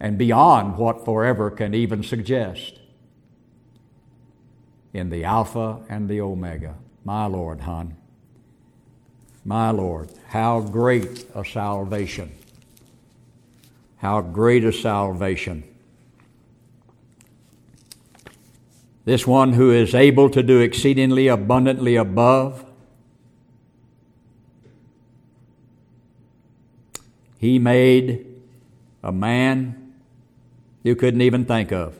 and 0.00 0.16
beyond 0.16 0.76
what 0.76 1.04
forever 1.04 1.50
can 1.50 1.74
even 1.74 2.02
suggest. 2.02 2.78
in 4.92 5.10
the 5.10 5.24
Alpha 5.24 5.80
and 5.88 6.08
the 6.08 6.20
Omega. 6.20 6.74
My 7.04 7.26
Lord, 7.26 7.60
hon. 7.60 7.96
My 9.44 9.70
Lord, 9.70 10.10
how 10.28 10.60
great 10.60 11.26
a 11.34 11.44
salvation. 11.44 12.32
How 13.98 14.20
great 14.20 14.64
a 14.64 14.72
salvation. 14.72 15.64
This 19.04 19.26
one 19.26 19.54
who 19.54 19.70
is 19.70 19.94
able 19.94 20.28
to 20.30 20.42
do 20.42 20.60
exceedingly 20.60 21.28
abundantly 21.28 21.96
above. 21.96 22.64
He 27.38 27.58
made 27.58 28.26
a 29.02 29.12
man 29.12 29.87
you 30.82 30.96
couldn't 30.96 31.20
even 31.20 31.44
think 31.44 31.72
of. 31.72 31.98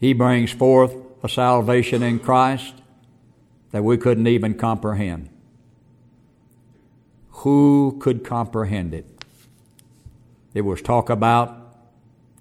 He 0.00 0.12
brings 0.12 0.52
forth 0.52 0.94
a 1.22 1.28
salvation 1.28 2.02
in 2.02 2.18
Christ 2.18 2.74
that 3.70 3.82
we 3.82 3.96
couldn't 3.96 4.26
even 4.26 4.54
comprehend. 4.54 5.30
Who 7.28 7.96
could 8.00 8.24
comprehend 8.24 8.94
it? 8.94 9.06
It 10.52 10.60
was 10.60 10.80
talked 10.80 11.10
about, 11.10 11.76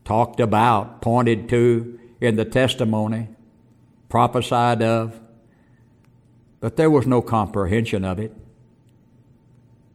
talked 0.05 0.39
about, 0.39 1.01
pointed 1.01 1.49
to, 1.49 1.99
in 2.21 2.35
the 2.35 2.45
testimony, 2.45 3.29
prophesied 4.09 4.83
of, 4.83 5.19
but 6.59 6.77
there 6.77 6.91
was 6.91 7.07
no 7.07 7.21
comprehension 7.21 8.05
of 8.05 8.19
it. 8.19 8.31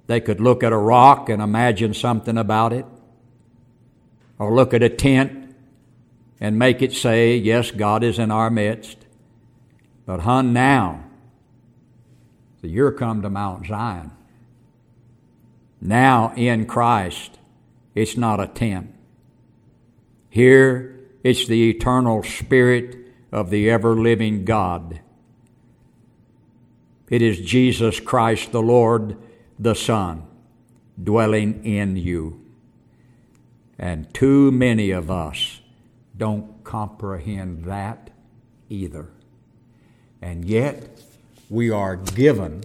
They 0.09 0.21
could 0.21 0.41
look 0.41 0.63
at 0.63 0.73
a 0.73 0.77
rock 0.77 1.29
and 1.29 1.41
imagine 1.41 1.95
something 1.95 2.37
about 2.37 2.73
it, 2.73 2.85
or 4.39 4.55
look 4.55 4.73
at 4.73 4.83
a 4.83 4.89
tent 4.89 5.55
and 6.41 6.59
make 6.59 6.83
it 6.83 6.93
say, 6.93 7.37
Yes, 7.37 7.71
God 7.71 8.05
is 8.05 8.19
in 8.19 8.31
our 8.31 8.51
midst. 8.51 8.99
But, 10.07 10.21
hun, 10.21 10.53
now, 10.53 11.05
so 12.61 12.67
you're 12.67 12.93
come 12.93 13.23
to 13.23 13.31
Mount 13.31 13.67
Zion. 13.67 14.11
Now 15.81 16.33
in 16.37 16.67
Christ, 16.67 17.39
it's 17.95 18.17
not 18.17 18.41
a 18.41 18.49
tent. 18.49 18.95
Here 20.29 20.99
it's 21.23 21.47
the 21.47 21.71
eternal 21.71 22.23
Spirit 22.23 22.97
of 23.31 23.51
the 23.51 23.71
ever 23.71 23.95
living 23.95 24.45
God. 24.45 25.01
It 27.09 27.23
is 27.23 27.41
Jesus 27.41 28.01
Christ 28.01 28.53
the 28.53 28.63
Lord, 28.63 29.17
the 29.59 29.75
Son, 29.75 30.25
dwelling 31.03 31.65
in 31.65 31.97
you. 31.97 32.45
And 33.79 34.13
too 34.13 34.51
many 34.51 34.91
of 34.91 35.11
us 35.11 35.61
don't 36.17 36.65
comprehend 36.65 37.65
that 37.65 38.11
either. 38.69 39.11
And 40.21 40.45
yet, 40.45 41.01
we 41.49 41.71
are 41.71 41.97
given 41.97 42.65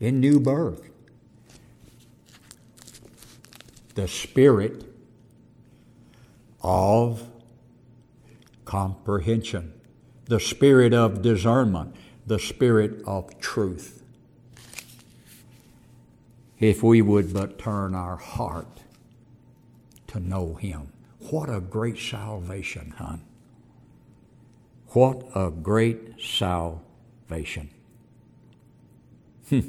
in 0.00 0.20
new 0.20 0.40
birth 0.40 0.82
the 3.94 4.08
Spirit 4.08 4.84
of 6.62 7.26
comprehension, 8.64 9.72
the 10.24 10.40
spirit 10.40 10.92
of 10.92 11.22
discernment, 11.22 11.94
the 12.26 12.38
spirit 12.38 13.00
of 13.06 13.38
truth. 13.38 14.02
If 16.58 16.82
we 16.82 17.00
would 17.00 17.32
but 17.32 17.58
turn 17.58 17.94
our 17.94 18.16
heart 18.16 18.82
to 20.16 20.28
know 20.28 20.54
Him. 20.54 20.92
What 21.30 21.48
a 21.48 21.60
great 21.60 21.98
salvation, 21.98 22.94
hon. 22.98 23.22
What 24.88 25.22
a 25.34 25.50
great 25.50 26.20
salvation. 26.20 27.70
Hmm. 29.48 29.60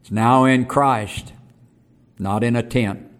It's 0.00 0.10
now 0.10 0.44
in 0.44 0.66
Christ, 0.66 1.32
not 2.18 2.44
in 2.44 2.56
a 2.56 2.62
tent. 2.62 3.10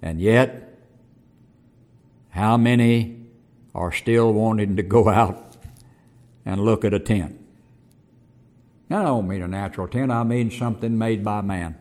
And 0.00 0.20
yet, 0.20 0.76
how 2.30 2.56
many 2.56 3.17
are 3.78 3.92
still 3.92 4.32
wanting 4.32 4.76
to 4.76 4.82
go 4.82 5.08
out 5.08 5.56
and 6.44 6.60
look 6.60 6.84
at 6.84 6.92
a 6.92 6.98
tent? 6.98 7.40
Now, 8.90 9.00
I 9.00 9.04
don't 9.04 9.28
mean 9.28 9.42
a 9.42 9.48
natural 9.48 9.88
tent, 9.88 10.10
I 10.10 10.22
mean 10.24 10.50
something 10.50 10.98
made 10.98 11.24
by 11.24 11.40
man. 11.40 11.76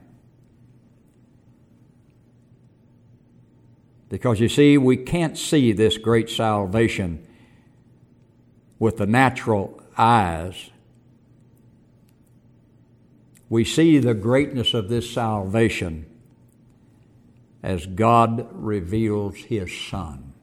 Because 4.09 4.39
you 4.39 4.47
see, 4.47 4.77
we 4.77 4.95
can't 4.95 5.37
see 5.37 5.73
this 5.73 5.97
great 5.97 6.29
salvation 6.29 7.25
with 8.79 8.97
the 8.97 9.05
natural 9.05 9.81
eyes 9.97 10.69
we 13.49 13.63
see 13.63 13.97
the 13.99 14.13
greatness 14.13 14.73
of 14.73 14.89
this 14.89 15.09
salvation 15.09 16.05
as 17.63 17.85
God 17.85 18.47
reveals 18.51 19.35
His 19.35 19.75
Son 19.75 20.33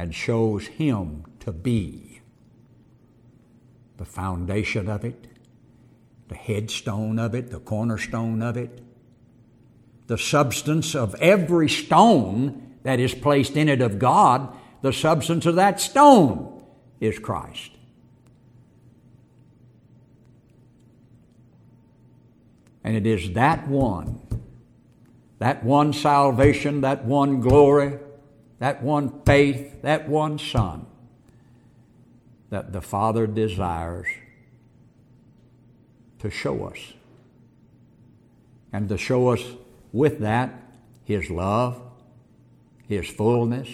and 0.00 0.14
shows 0.14 0.66
Him 0.66 1.24
to 1.40 1.52
be 1.52 2.22
the 3.98 4.04
foundation 4.06 4.88
of 4.88 5.04
it, 5.04 5.26
the 6.28 6.34
headstone 6.34 7.18
of 7.18 7.34
it, 7.34 7.50
the 7.50 7.60
cornerstone 7.60 8.42
of 8.42 8.56
it, 8.56 8.82
the 10.06 10.16
substance 10.16 10.94
of 10.94 11.14
every 11.16 11.68
stone 11.68 12.76
that 12.82 12.98
is 12.98 13.12
placed 13.12 13.58
in 13.58 13.68
it 13.68 13.82
of 13.82 13.98
God, 13.98 14.56
the 14.80 14.94
substance 14.94 15.44
of 15.44 15.56
that 15.56 15.78
stone 15.78 16.64
is 16.98 17.18
Christ. 17.18 17.72
And 22.82 22.96
it 22.96 23.06
is 23.06 23.34
that 23.34 23.68
one, 23.68 24.18
that 25.40 25.62
one 25.62 25.92
salvation, 25.92 26.80
that 26.80 27.04
one 27.04 27.42
glory, 27.42 27.98
that 28.60 28.82
one 28.82 29.22
faith, 29.24 29.82
that 29.82 30.08
one 30.08 30.38
Son 30.38 30.86
that 32.50 32.72
the 32.72 32.80
Father 32.80 33.26
desires 33.26 34.06
to 36.18 36.30
show 36.30 36.66
us. 36.66 36.78
And 38.72 38.88
to 38.88 38.98
show 38.98 39.28
us 39.28 39.42
with 39.92 40.20
that 40.20 40.52
His 41.04 41.30
love, 41.30 41.80
His 42.86 43.08
fullness, 43.08 43.68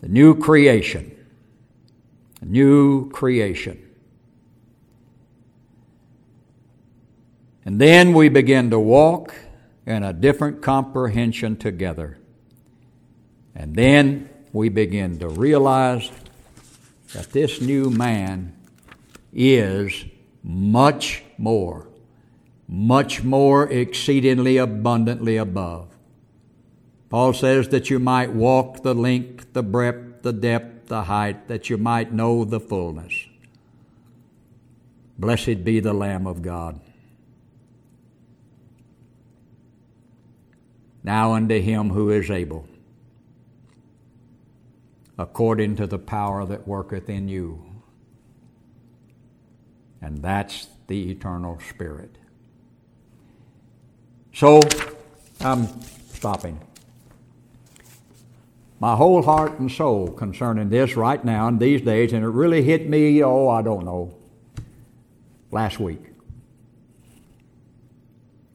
the 0.00 0.08
new 0.08 0.34
creation, 0.34 1.14
a 2.40 2.44
new 2.44 3.08
creation. 3.10 3.82
And 7.64 7.80
then 7.80 8.14
we 8.14 8.28
begin 8.28 8.70
to 8.70 8.80
walk 8.80 9.34
in 9.88 10.02
a 10.02 10.12
different 10.12 10.60
comprehension 10.60 11.56
together. 11.56 12.18
And 13.54 13.74
then 13.74 14.28
we 14.52 14.68
begin 14.68 15.18
to 15.20 15.28
realize 15.28 16.10
that 17.14 17.32
this 17.32 17.62
new 17.62 17.88
man 17.88 18.54
is 19.32 20.04
much 20.42 21.22
more, 21.38 21.88
much 22.68 23.24
more 23.24 23.66
exceedingly 23.72 24.58
abundantly 24.58 25.38
above. 25.38 25.88
Paul 27.08 27.32
says 27.32 27.70
that 27.70 27.88
you 27.88 27.98
might 27.98 28.34
walk 28.34 28.82
the 28.82 28.94
length, 28.94 29.54
the 29.54 29.62
breadth, 29.62 30.20
the 30.20 30.34
depth, 30.34 30.88
the 30.88 31.04
height, 31.04 31.48
that 31.48 31.70
you 31.70 31.78
might 31.78 32.12
know 32.12 32.44
the 32.44 32.60
fullness. 32.60 33.14
Blessed 35.18 35.64
be 35.64 35.80
the 35.80 35.94
Lamb 35.94 36.26
of 36.26 36.42
God. 36.42 36.78
Now 41.02 41.32
unto 41.34 41.60
him 41.60 41.90
who 41.90 42.10
is 42.10 42.30
able, 42.30 42.66
according 45.16 45.76
to 45.76 45.86
the 45.86 45.98
power 45.98 46.44
that 46.44 46.66
worketh 46.66 47.08
in 47.08 47.28
you. 47.28 47.64
And 50.00 50.18
that's 50.22 50.68
the 50.86 51.10
eternal 51.10 51.58
Spirit. 51.68 52.16
So, 54.32 54.60
I'm 55.40 55.66
stopping. 56.12 56.60
My 58.80 58.94
whole 58.94 59.22
heart 59.22 59.58
and 59.58 59.70
soul 59.70 60.08
concerning 60.08 60.68
this 60.68 60.96
right 60.96 61.24
now 61.24 61.48
in 61.48 61.58
these 61.58 61.80
days, 61.80 62.12
and 62.12 62.24
it 62.24 62.28
really 62.28 62.62
hit 62.62 62.88
me, 62.88 63.22
oh, 63.24 63.48
I 63.48 63.62
don't 63.62 63.84
know, 63.84 64.14
last 65.50 65.80
week 65.80 66.08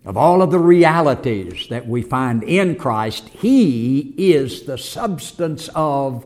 of 0.06 0.18
all 0.18 0.42
of 0.42 0.52
the 0.52 0.60
realities 0.60 1.68
that 1.70 1.88
we 1.88 2.02
find 2.02 2.44
in 2.44 2.76
Christ, 2.76 3.30
He 3.30 4.14
is 4.18 4.64
the 4.64 4.78
substance 4.78 5.70
of 5.74 6.26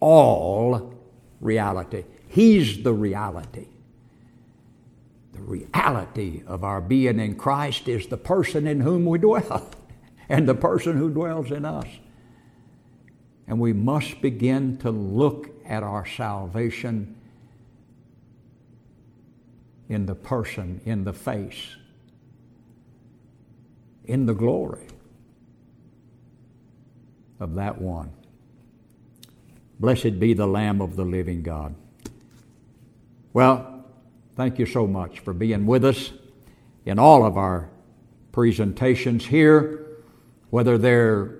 all 0.00 0.94
reality. 1.40 2.04
He's 2.26 2.82
the 2.82 2.92
reality. 2.92 3.68
The 5.32 5.40
reality 5.40 6.42
of 6.46 6.64
our 6.64 6.80
being 6.80 7.20
in 7.20 7.36
Christ 7.36 7.88
is 7.88 8.06
the 8.08 8.16
person 8.16 8.66
in 8.66 8.80
whom 8.80 9.04
we 9.04 9.18
dwell 9.18 9.70
and 10.28 10.48
the 10.48 10.54
person 10.54 10.96
who 10.96 11.10
dwells 11.10 11.52
in 11.52 11.64
us. 11.64 11.86
And 13.46 13.60
we 13.60 13.72
must 13.72 14.20
begin 14.20 14.78
to 14.78 14.90
look 14.90 15.50
at 15.66 15.82
our 15.82 16.06
salvation 16.06 17.16
in 19.88 20.06
the 20.06 20.14
person, 20.14 20.80
in 20.84 21.04
the 21.04 21.12
face, 21.12 21.76
in 24.04 24.26
the 24.26 24.34
glory 24.34 24.86
of 27.40 27.54
that 27.54 27.80
one. 27.80 28.10
Blessed 29.80 30.18
be 30.20 30.34
the 30.34 30.46
Lamb 30.46 30.80
of 30.80 30.96
the 30.96 31.04
living 31.04 31.42
God. 31.42 31.74
Well, 33.32 33.84
thank 34.36 34.58
you 34.58 34.66
so 34.66 34.86
much 34.86 35.20
for 35.20 35.34
being 35.34 35.66
with 35.66 35.84
us 35.84 36.12
in 36.84 36.98
all 36.98 37.24
of 37.24 37.36
our 37.36 37.70
presentations 38.32 39.26
here, 39.26 39.86
whether 40.50 40.78
they're 40.78 41.38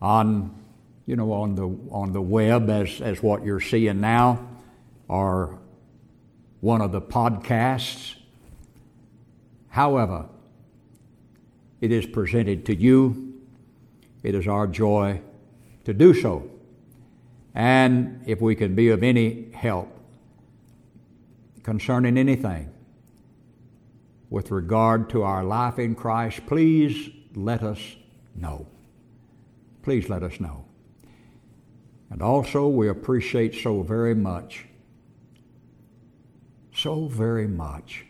on, 0.00 0.54
you 1.06 1.16
know, 1.16 1.32
on 1.32 1.54
the 1.54 1.66
on 1.90 2.12
the 2.12 2.22
web 2.22 2.70
as, 2.70 3.00
as 3.00 3.22
what 3.22 3.44
you're 3.44 3.60
seeing 3.60 4.00
now, 4.00 4.48
or 5.08 5.58
one 6.60 6.80
of 6.80 6.92
the 6.92 7.00
podcasts. 7.00 8.14
However, 9.68 10.26
it 11.82 11.90
is 11.90 12.06
presented 12.06 12.64
to 12.66 12.74
you. 12.74 13.34
It 14.22 14.36
is 14.36 14.46
our 14.46 14.68
joy 14.68 15.20
to 15.84 15.92
do 15.92 16.14
so. 16.14 16.48
And 17.54 18.22
if 18.24 18.40
we 18.40 18.54
can 18.54 18.76
be 18.76 18.90
of 18.90 19.02
any 19.02 19.50
help 19.52 19.88
concerning 21.64 22.16
anything 22.16 22.72
with 24.30 24.52
regard 24.52 25.10
to 25.10 25.24
our 25.24 25.42
life 25.42 25.80
in 25.80 25.96
Christ, 25.96 26.46
please 26.46 27.10
let 27.34 27.64
us 27.64 27.80
know. 28.36 28.68
Please 29.82 30.08
let 30.08 30.22
us 30.22 30.38
know. 30.38 30.64
And 32.10 32.22
also, 32.22 32.68
we 32.68 32.88
appreciate 32.88 33.56
so 33.56 33.82
very 33.82 34.14
much, 34.14 34.66
so 36.72 37.08
very 37.08 37.48
much 37.48 38.06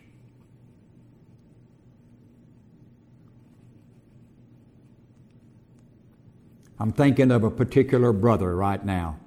I'm 6.83 6.91
thinking 6.91 7.30
of 7.30 7.45
a 7.45 7.51
particular 7.53 8.12
brother 8.12 8.57
right 8.57 8.85
now. 8.85 9.20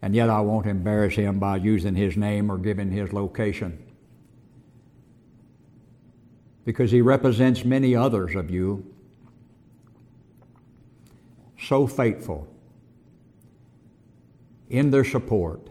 And 0.00 0.14
yet 0.14 0.30
I 0.30 0.40
won't 0.40 0.64
embarrass 0.64 1.14
him 1.14 1.38
by 1.38 1.58
using 1.58 1.94
his 1.94 2.16
name 2.16 2.50
or 2.50 2.56
giving 2.56 2.90
his 2.90 3.12
location. 3.12 3.78
Because 6.64 6.90
he 6.90 7.02
represents 7.02 7.66
many 7.66 7.94
others 7.94 8.34
of 8.34 8.50
you. 8.50 8.90
So 11.60 11.86
faithful 11.86 12.48
in 14.70 14.90
their 14.90 15.04
support. 15.04 15.68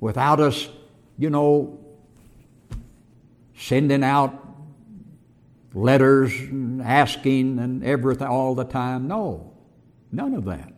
Without 0.00 0.40
us, 0.40 0.70
you 1.18 1.28
know, 1.28 1.85
sending 3.56 4.04
out 4.04 4.42
letters 5.74 6.32
and 6.32 6.82
asking 6.82 7.58
and 7.58 7.84
everything 7.84 8.26
all 8.26 8.54
the 8.54 8.64
time. 8.64 9.08
No, 9.08 9.52
none 10.12 10.34
of 10.34 10.44
that. 10.46 10.72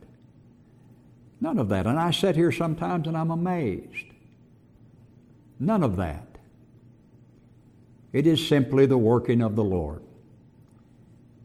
None 1.40 1.58
of 1.58 1.68
that. 1.68 1.86
And 1.86 1.98
I 1.98 2.10
sit 2.10 2.34
here 2.34 2.50
sometimes 2.50 3.06
and 3.06 3.16
I'm 3.16 3.30
amazed. 3.30 4.06
None 5.60 5.82
of 5.82 5.96
that. 5.96 6.26
It 8.12 8.26
is 8.26 8.46
simply 8.46 8.86
the 8.86 8.98
working 8.98 9.42
of 9.42 9.54
the 9.54 9.64
Lord. 9.64 10.02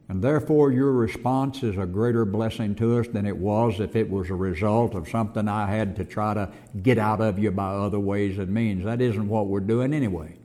And 0.09 0.21
therefore, 0.21 0.71
your 0.71 0.91
response 0.91 1.63
is 1.63 1.77
a 1.77 1.85
greater 1.85 2.25
blessing 2.25 2.75
to 2.75 2.99
us 2.99 3.07
than 3.07 3.25
it 3.25 3.35
was 3.35 3.79
if 3.79 3.95
it 3.95 4.09
was 4.09 4.29
a 4.29 4.35
result 4.35 4.95
of 4.95 5.09
something 5.09 5.47
I 5.47 5.67
had 5.67 5.95
to 5.97 6.05
try 6.05 6.33
to 6.33 6.51
get 6.81 6.97
out 6.97 7.21
of 7.21 7.39
you 7.39 7.51
by 7.51 7.73
other 7.73 7.99
ways 7.99 8.37
and 8.37 8.49
means. 8.49 8.83
That 8.85 9.01
isn't 9.01 9.27
what 9.27 9.47
we're 9.47 9.59
doing 9.59 9.93
anyway. 9.93 10.37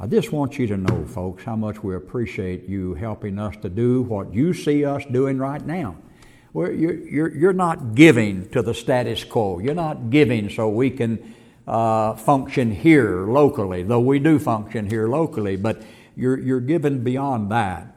I 0.00 0.06
just 0.06 0.30
want 0.30 0.60
you 0.60 0.68
to 0.68 0.76
know, 0.76 1.04
folks, 1.06 1.42
how 1.42 1.56
much 1.56 1.82
we 1.82 1.96
appreciate 1.96 2.68
you 2.68 2.94
helping 2.94 3.36
us 3.36 3.56
to 3.62 3.68
do 3.68 4.02
what 4.02 4.32
you 4.32 4.54
see 4.54 4.84
us 4.84 5.04
doing 5.06 5.38
right 5.38 5.64
now. 5.66 5.96
Well, 6.52 6.70
You're, 6.70 6.94
you're, 6.94 7.36
you're 7.36 7.52
not 7.52 7.96
giving 7.96 8.48
to 8.50 8.62
the 8.62 8.74
status 8.74 9.24
quo. 9.24 9.58
You're 9.58 9.74
not 9.74 10.10
giving 10.10 10.50
so 10.50 10.68
we 10.68 10.90
can 10.90 11.34
uh, 11.66 12.14
function 12.14 12.70
here 12.70 13.26
locally, 13.26 13.82
though 13.82 13.98
we 13.98 14.20
do 14.20 14.38
function 14.38 14.88
here 14.88 15.08
locally, 15.08 15.56
but 15.56 15.82
you're, 16.14 16.38
you're 16.38 16.60
giving 16.60 17.02
beyond 17.02 17.50
that. 17.50 17.96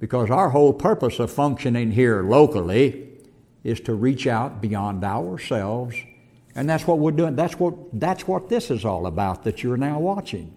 Because 0.00 0.30
our 0.30 0.48
whole 0.48 0.72
purpose 0.72 1.18
of 1.18 1.30
functioning 1.30 1.90
here 1.90 2.22
locally 2.22 3.10
is 3.62 3.78
to 3.80 3.92
reach 3.92 4.26
out 4.26 4.62
beyond 4.62 5.04
ourselves, 5.04 5.96
and 6.54 6.66
that's 6.66 6.86
what 6.86 6.98
we're 6.98 7.10
doing. 7.10 7.36
That's 7.36 7.58
what, 7.58 7.74
that's 7.92 8.26
what 8.26 8.48
this 8.48 8.70
is 8.70 8.86
all 8.86 9.06
about 9.06 9.44
that 9.44 9.62
you're 9.62 9.76
now 9.76 9.98
watching 9.98 10.50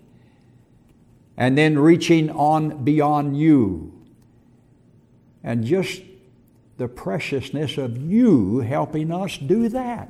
and 1.37 1.57
then 1.57 1.77
reaching 1.77 2.29
on 2.31 2.83
beyond 2.83 3.37
you. 3.37 3.93
And 5.43 5.63
just 5.63 6.01
the 6.77 6.87
preciousness 6.87 7.77
of 7.77 7.97
you 7.97 8.59
helping 8.59 9.11
us 9.11 9.37
do 9.37 9.69
that. 9.69 10.09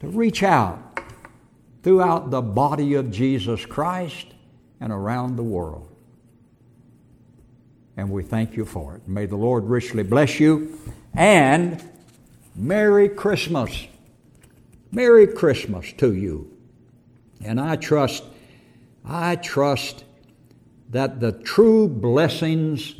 To 0.00 0.08
reach 0.08 0.42
out 0.42 1.00
throughout 1.82 2.30
the 2.30 2.42
body 2.42 2.94
of 2.94 3.10
Jesus 3.10 3.64
Christ 3.64 4.26
and 4.80 4.92
around 4.92 5.36
the 5.36 5.42
world. 5.42 5.88
And 7.96 8.10
we 8.10 8.22
thank 8.22 8.56
you 8.56 8.64
for 8.64 8.96
it. 8.96 9.08
May 9.08 9.26
the 9.26 9.36
Lord 9.36 9.64
richly 9.64 10.02
bless 10.02 10.38
you. 10.38 10.78
And 11.14 11.82
Merry 12.54 13.08
Christmas. 13.08 13.86
Merry 14.92 15.26
Christmas 15.26 15.92
to 15.94 16.14
you. 16.14 16.50
And 17.44 17.60
I 17.60 17.76
trust 17.76 18.24
I 19.08 19.36
trust 19.36 20.04
that 20.90 21.20
the 21.20 21.32
true 21.32 21.88
blessings 21.88 22.94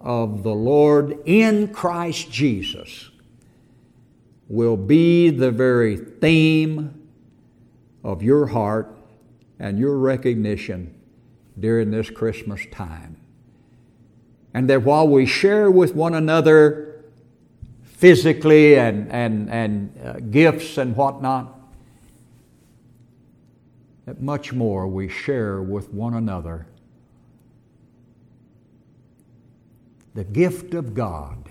of 0.00 0.42
the 0.42 0.54
Lord 0.54 1.18
in 1.24 1.68
Christ 1.68 2.30
Jesus 2.30 3.10
will 4.48 4.76
be 4.76 5.30
the 5.30 5.50
very 5.50 5.96
theme 5.96 7.08
of 8.04 8.22
your 8.22 8.48
heart 8.48 8.98
and 9.58 9.78
your 9.78 9.96
recognition 9.96 10.94
during 11.58 11.90
this 11.90 12.10
Christmas 12.10 12.66
time. 12.70 13.16
And 14.52 14.68
that 14.68 14.82
while 14.82 15.08
we 15.08 15.24
share 15.26 15.70
with 15.70 15.94
one 15.94 16.14
another 16.14 17.04
physically 17.82 18.76
and, 18.76 19.10
and, 19.12 19.48
and 19.50 20.00
uh, 20.04 20.12
gifts 20.30 20.76
and 20.78 20.96
whatnot, 20.96 21.59
that 24.10 24.20
much 24.20 24.52
more 24.52 24.88
we 24.88 25.08
share 25.08 25.62
with 25.62 25.94
one 25.94 26.14
another 26.14 26.66
the 30.14 30.24
gift 30.24 30.74
of 30.74 30.94
God, 30.94 31.48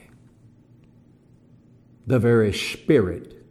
the 2.05 2.19
very 2.19 2.51
Spirit 2.51 3.45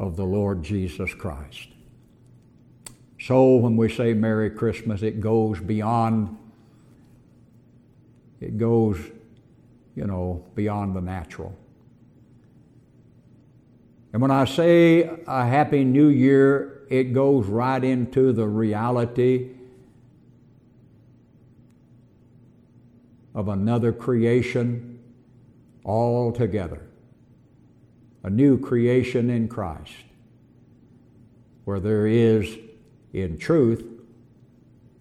of 0.00 0.16
the 0.16 0.24
Lord 0.24 0.64
Jesus 0.64 1.14
Christ. 1.14 1.68
So 3.20 3.54
when 3.54 3.76
we 3.76 3.88
say 3.88 4.12
Merry 4.12 4.50
Christmas, 4.50 5.02
it 5.02 5.20
goes 5.20 5.60
beyond, 5.60 6.36
it 8.40 8.58
goes, 8.58 8.98
you 9.94 10.04
know, 10.04 10.44
beyond 10.56 10.96
the 10.96 11.00
natural. 11.00 11.56
And 14.12 14.20
when 14.20 14.32
I 14.32 14.46
say 14.46 15.08
a 15.28 15.46
Happy 15.46 15.84
New 15.84 16.08
Year, 16.08 16.73
it 16.90 17.12
goes 17.12 17.46
right 17.46 17.82
into 17.82 18.32
the 18.32 18.46
reality 18.46 19.50
of 23.34 23.48
another 23.48 23.92
creation 23.92 24.98
altogether. 25.84 26.82
A 28.22 28.30
new 28.30 28.58
creation 28.58 29.28
in 29.28 29.48
Christ, 29.48 29.92
where 31.64 31.80
there 31.80 32.06
is, 32.06 32.56
in 33.12 33.36
truth, 33.38 33.84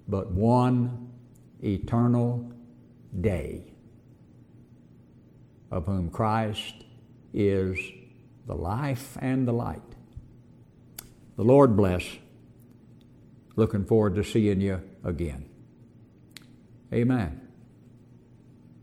but 0.08 0.32
one 0.32 1.10
eternal 1.64 2.52
day, 3.22 3.72
of 5.72 5.86
whom 5.86 6.10
Christ 6.10 6.84
is 7.34 7.80
the 8.46 8.56
life 8.56 9.18
and 9.22 9.48
the 9.48 9.54
light. 9.54 9.93
The 11.36 11.44
Lord 11.44 11.76
bless 11.76 12.04
Looking 13.56 13.86
forward 13.86 14.16
to 14.16 14.24
seeing 14.24 14.62
you 14.62 14.82
again. 15.04 15.46
Amen. 16.92 17.43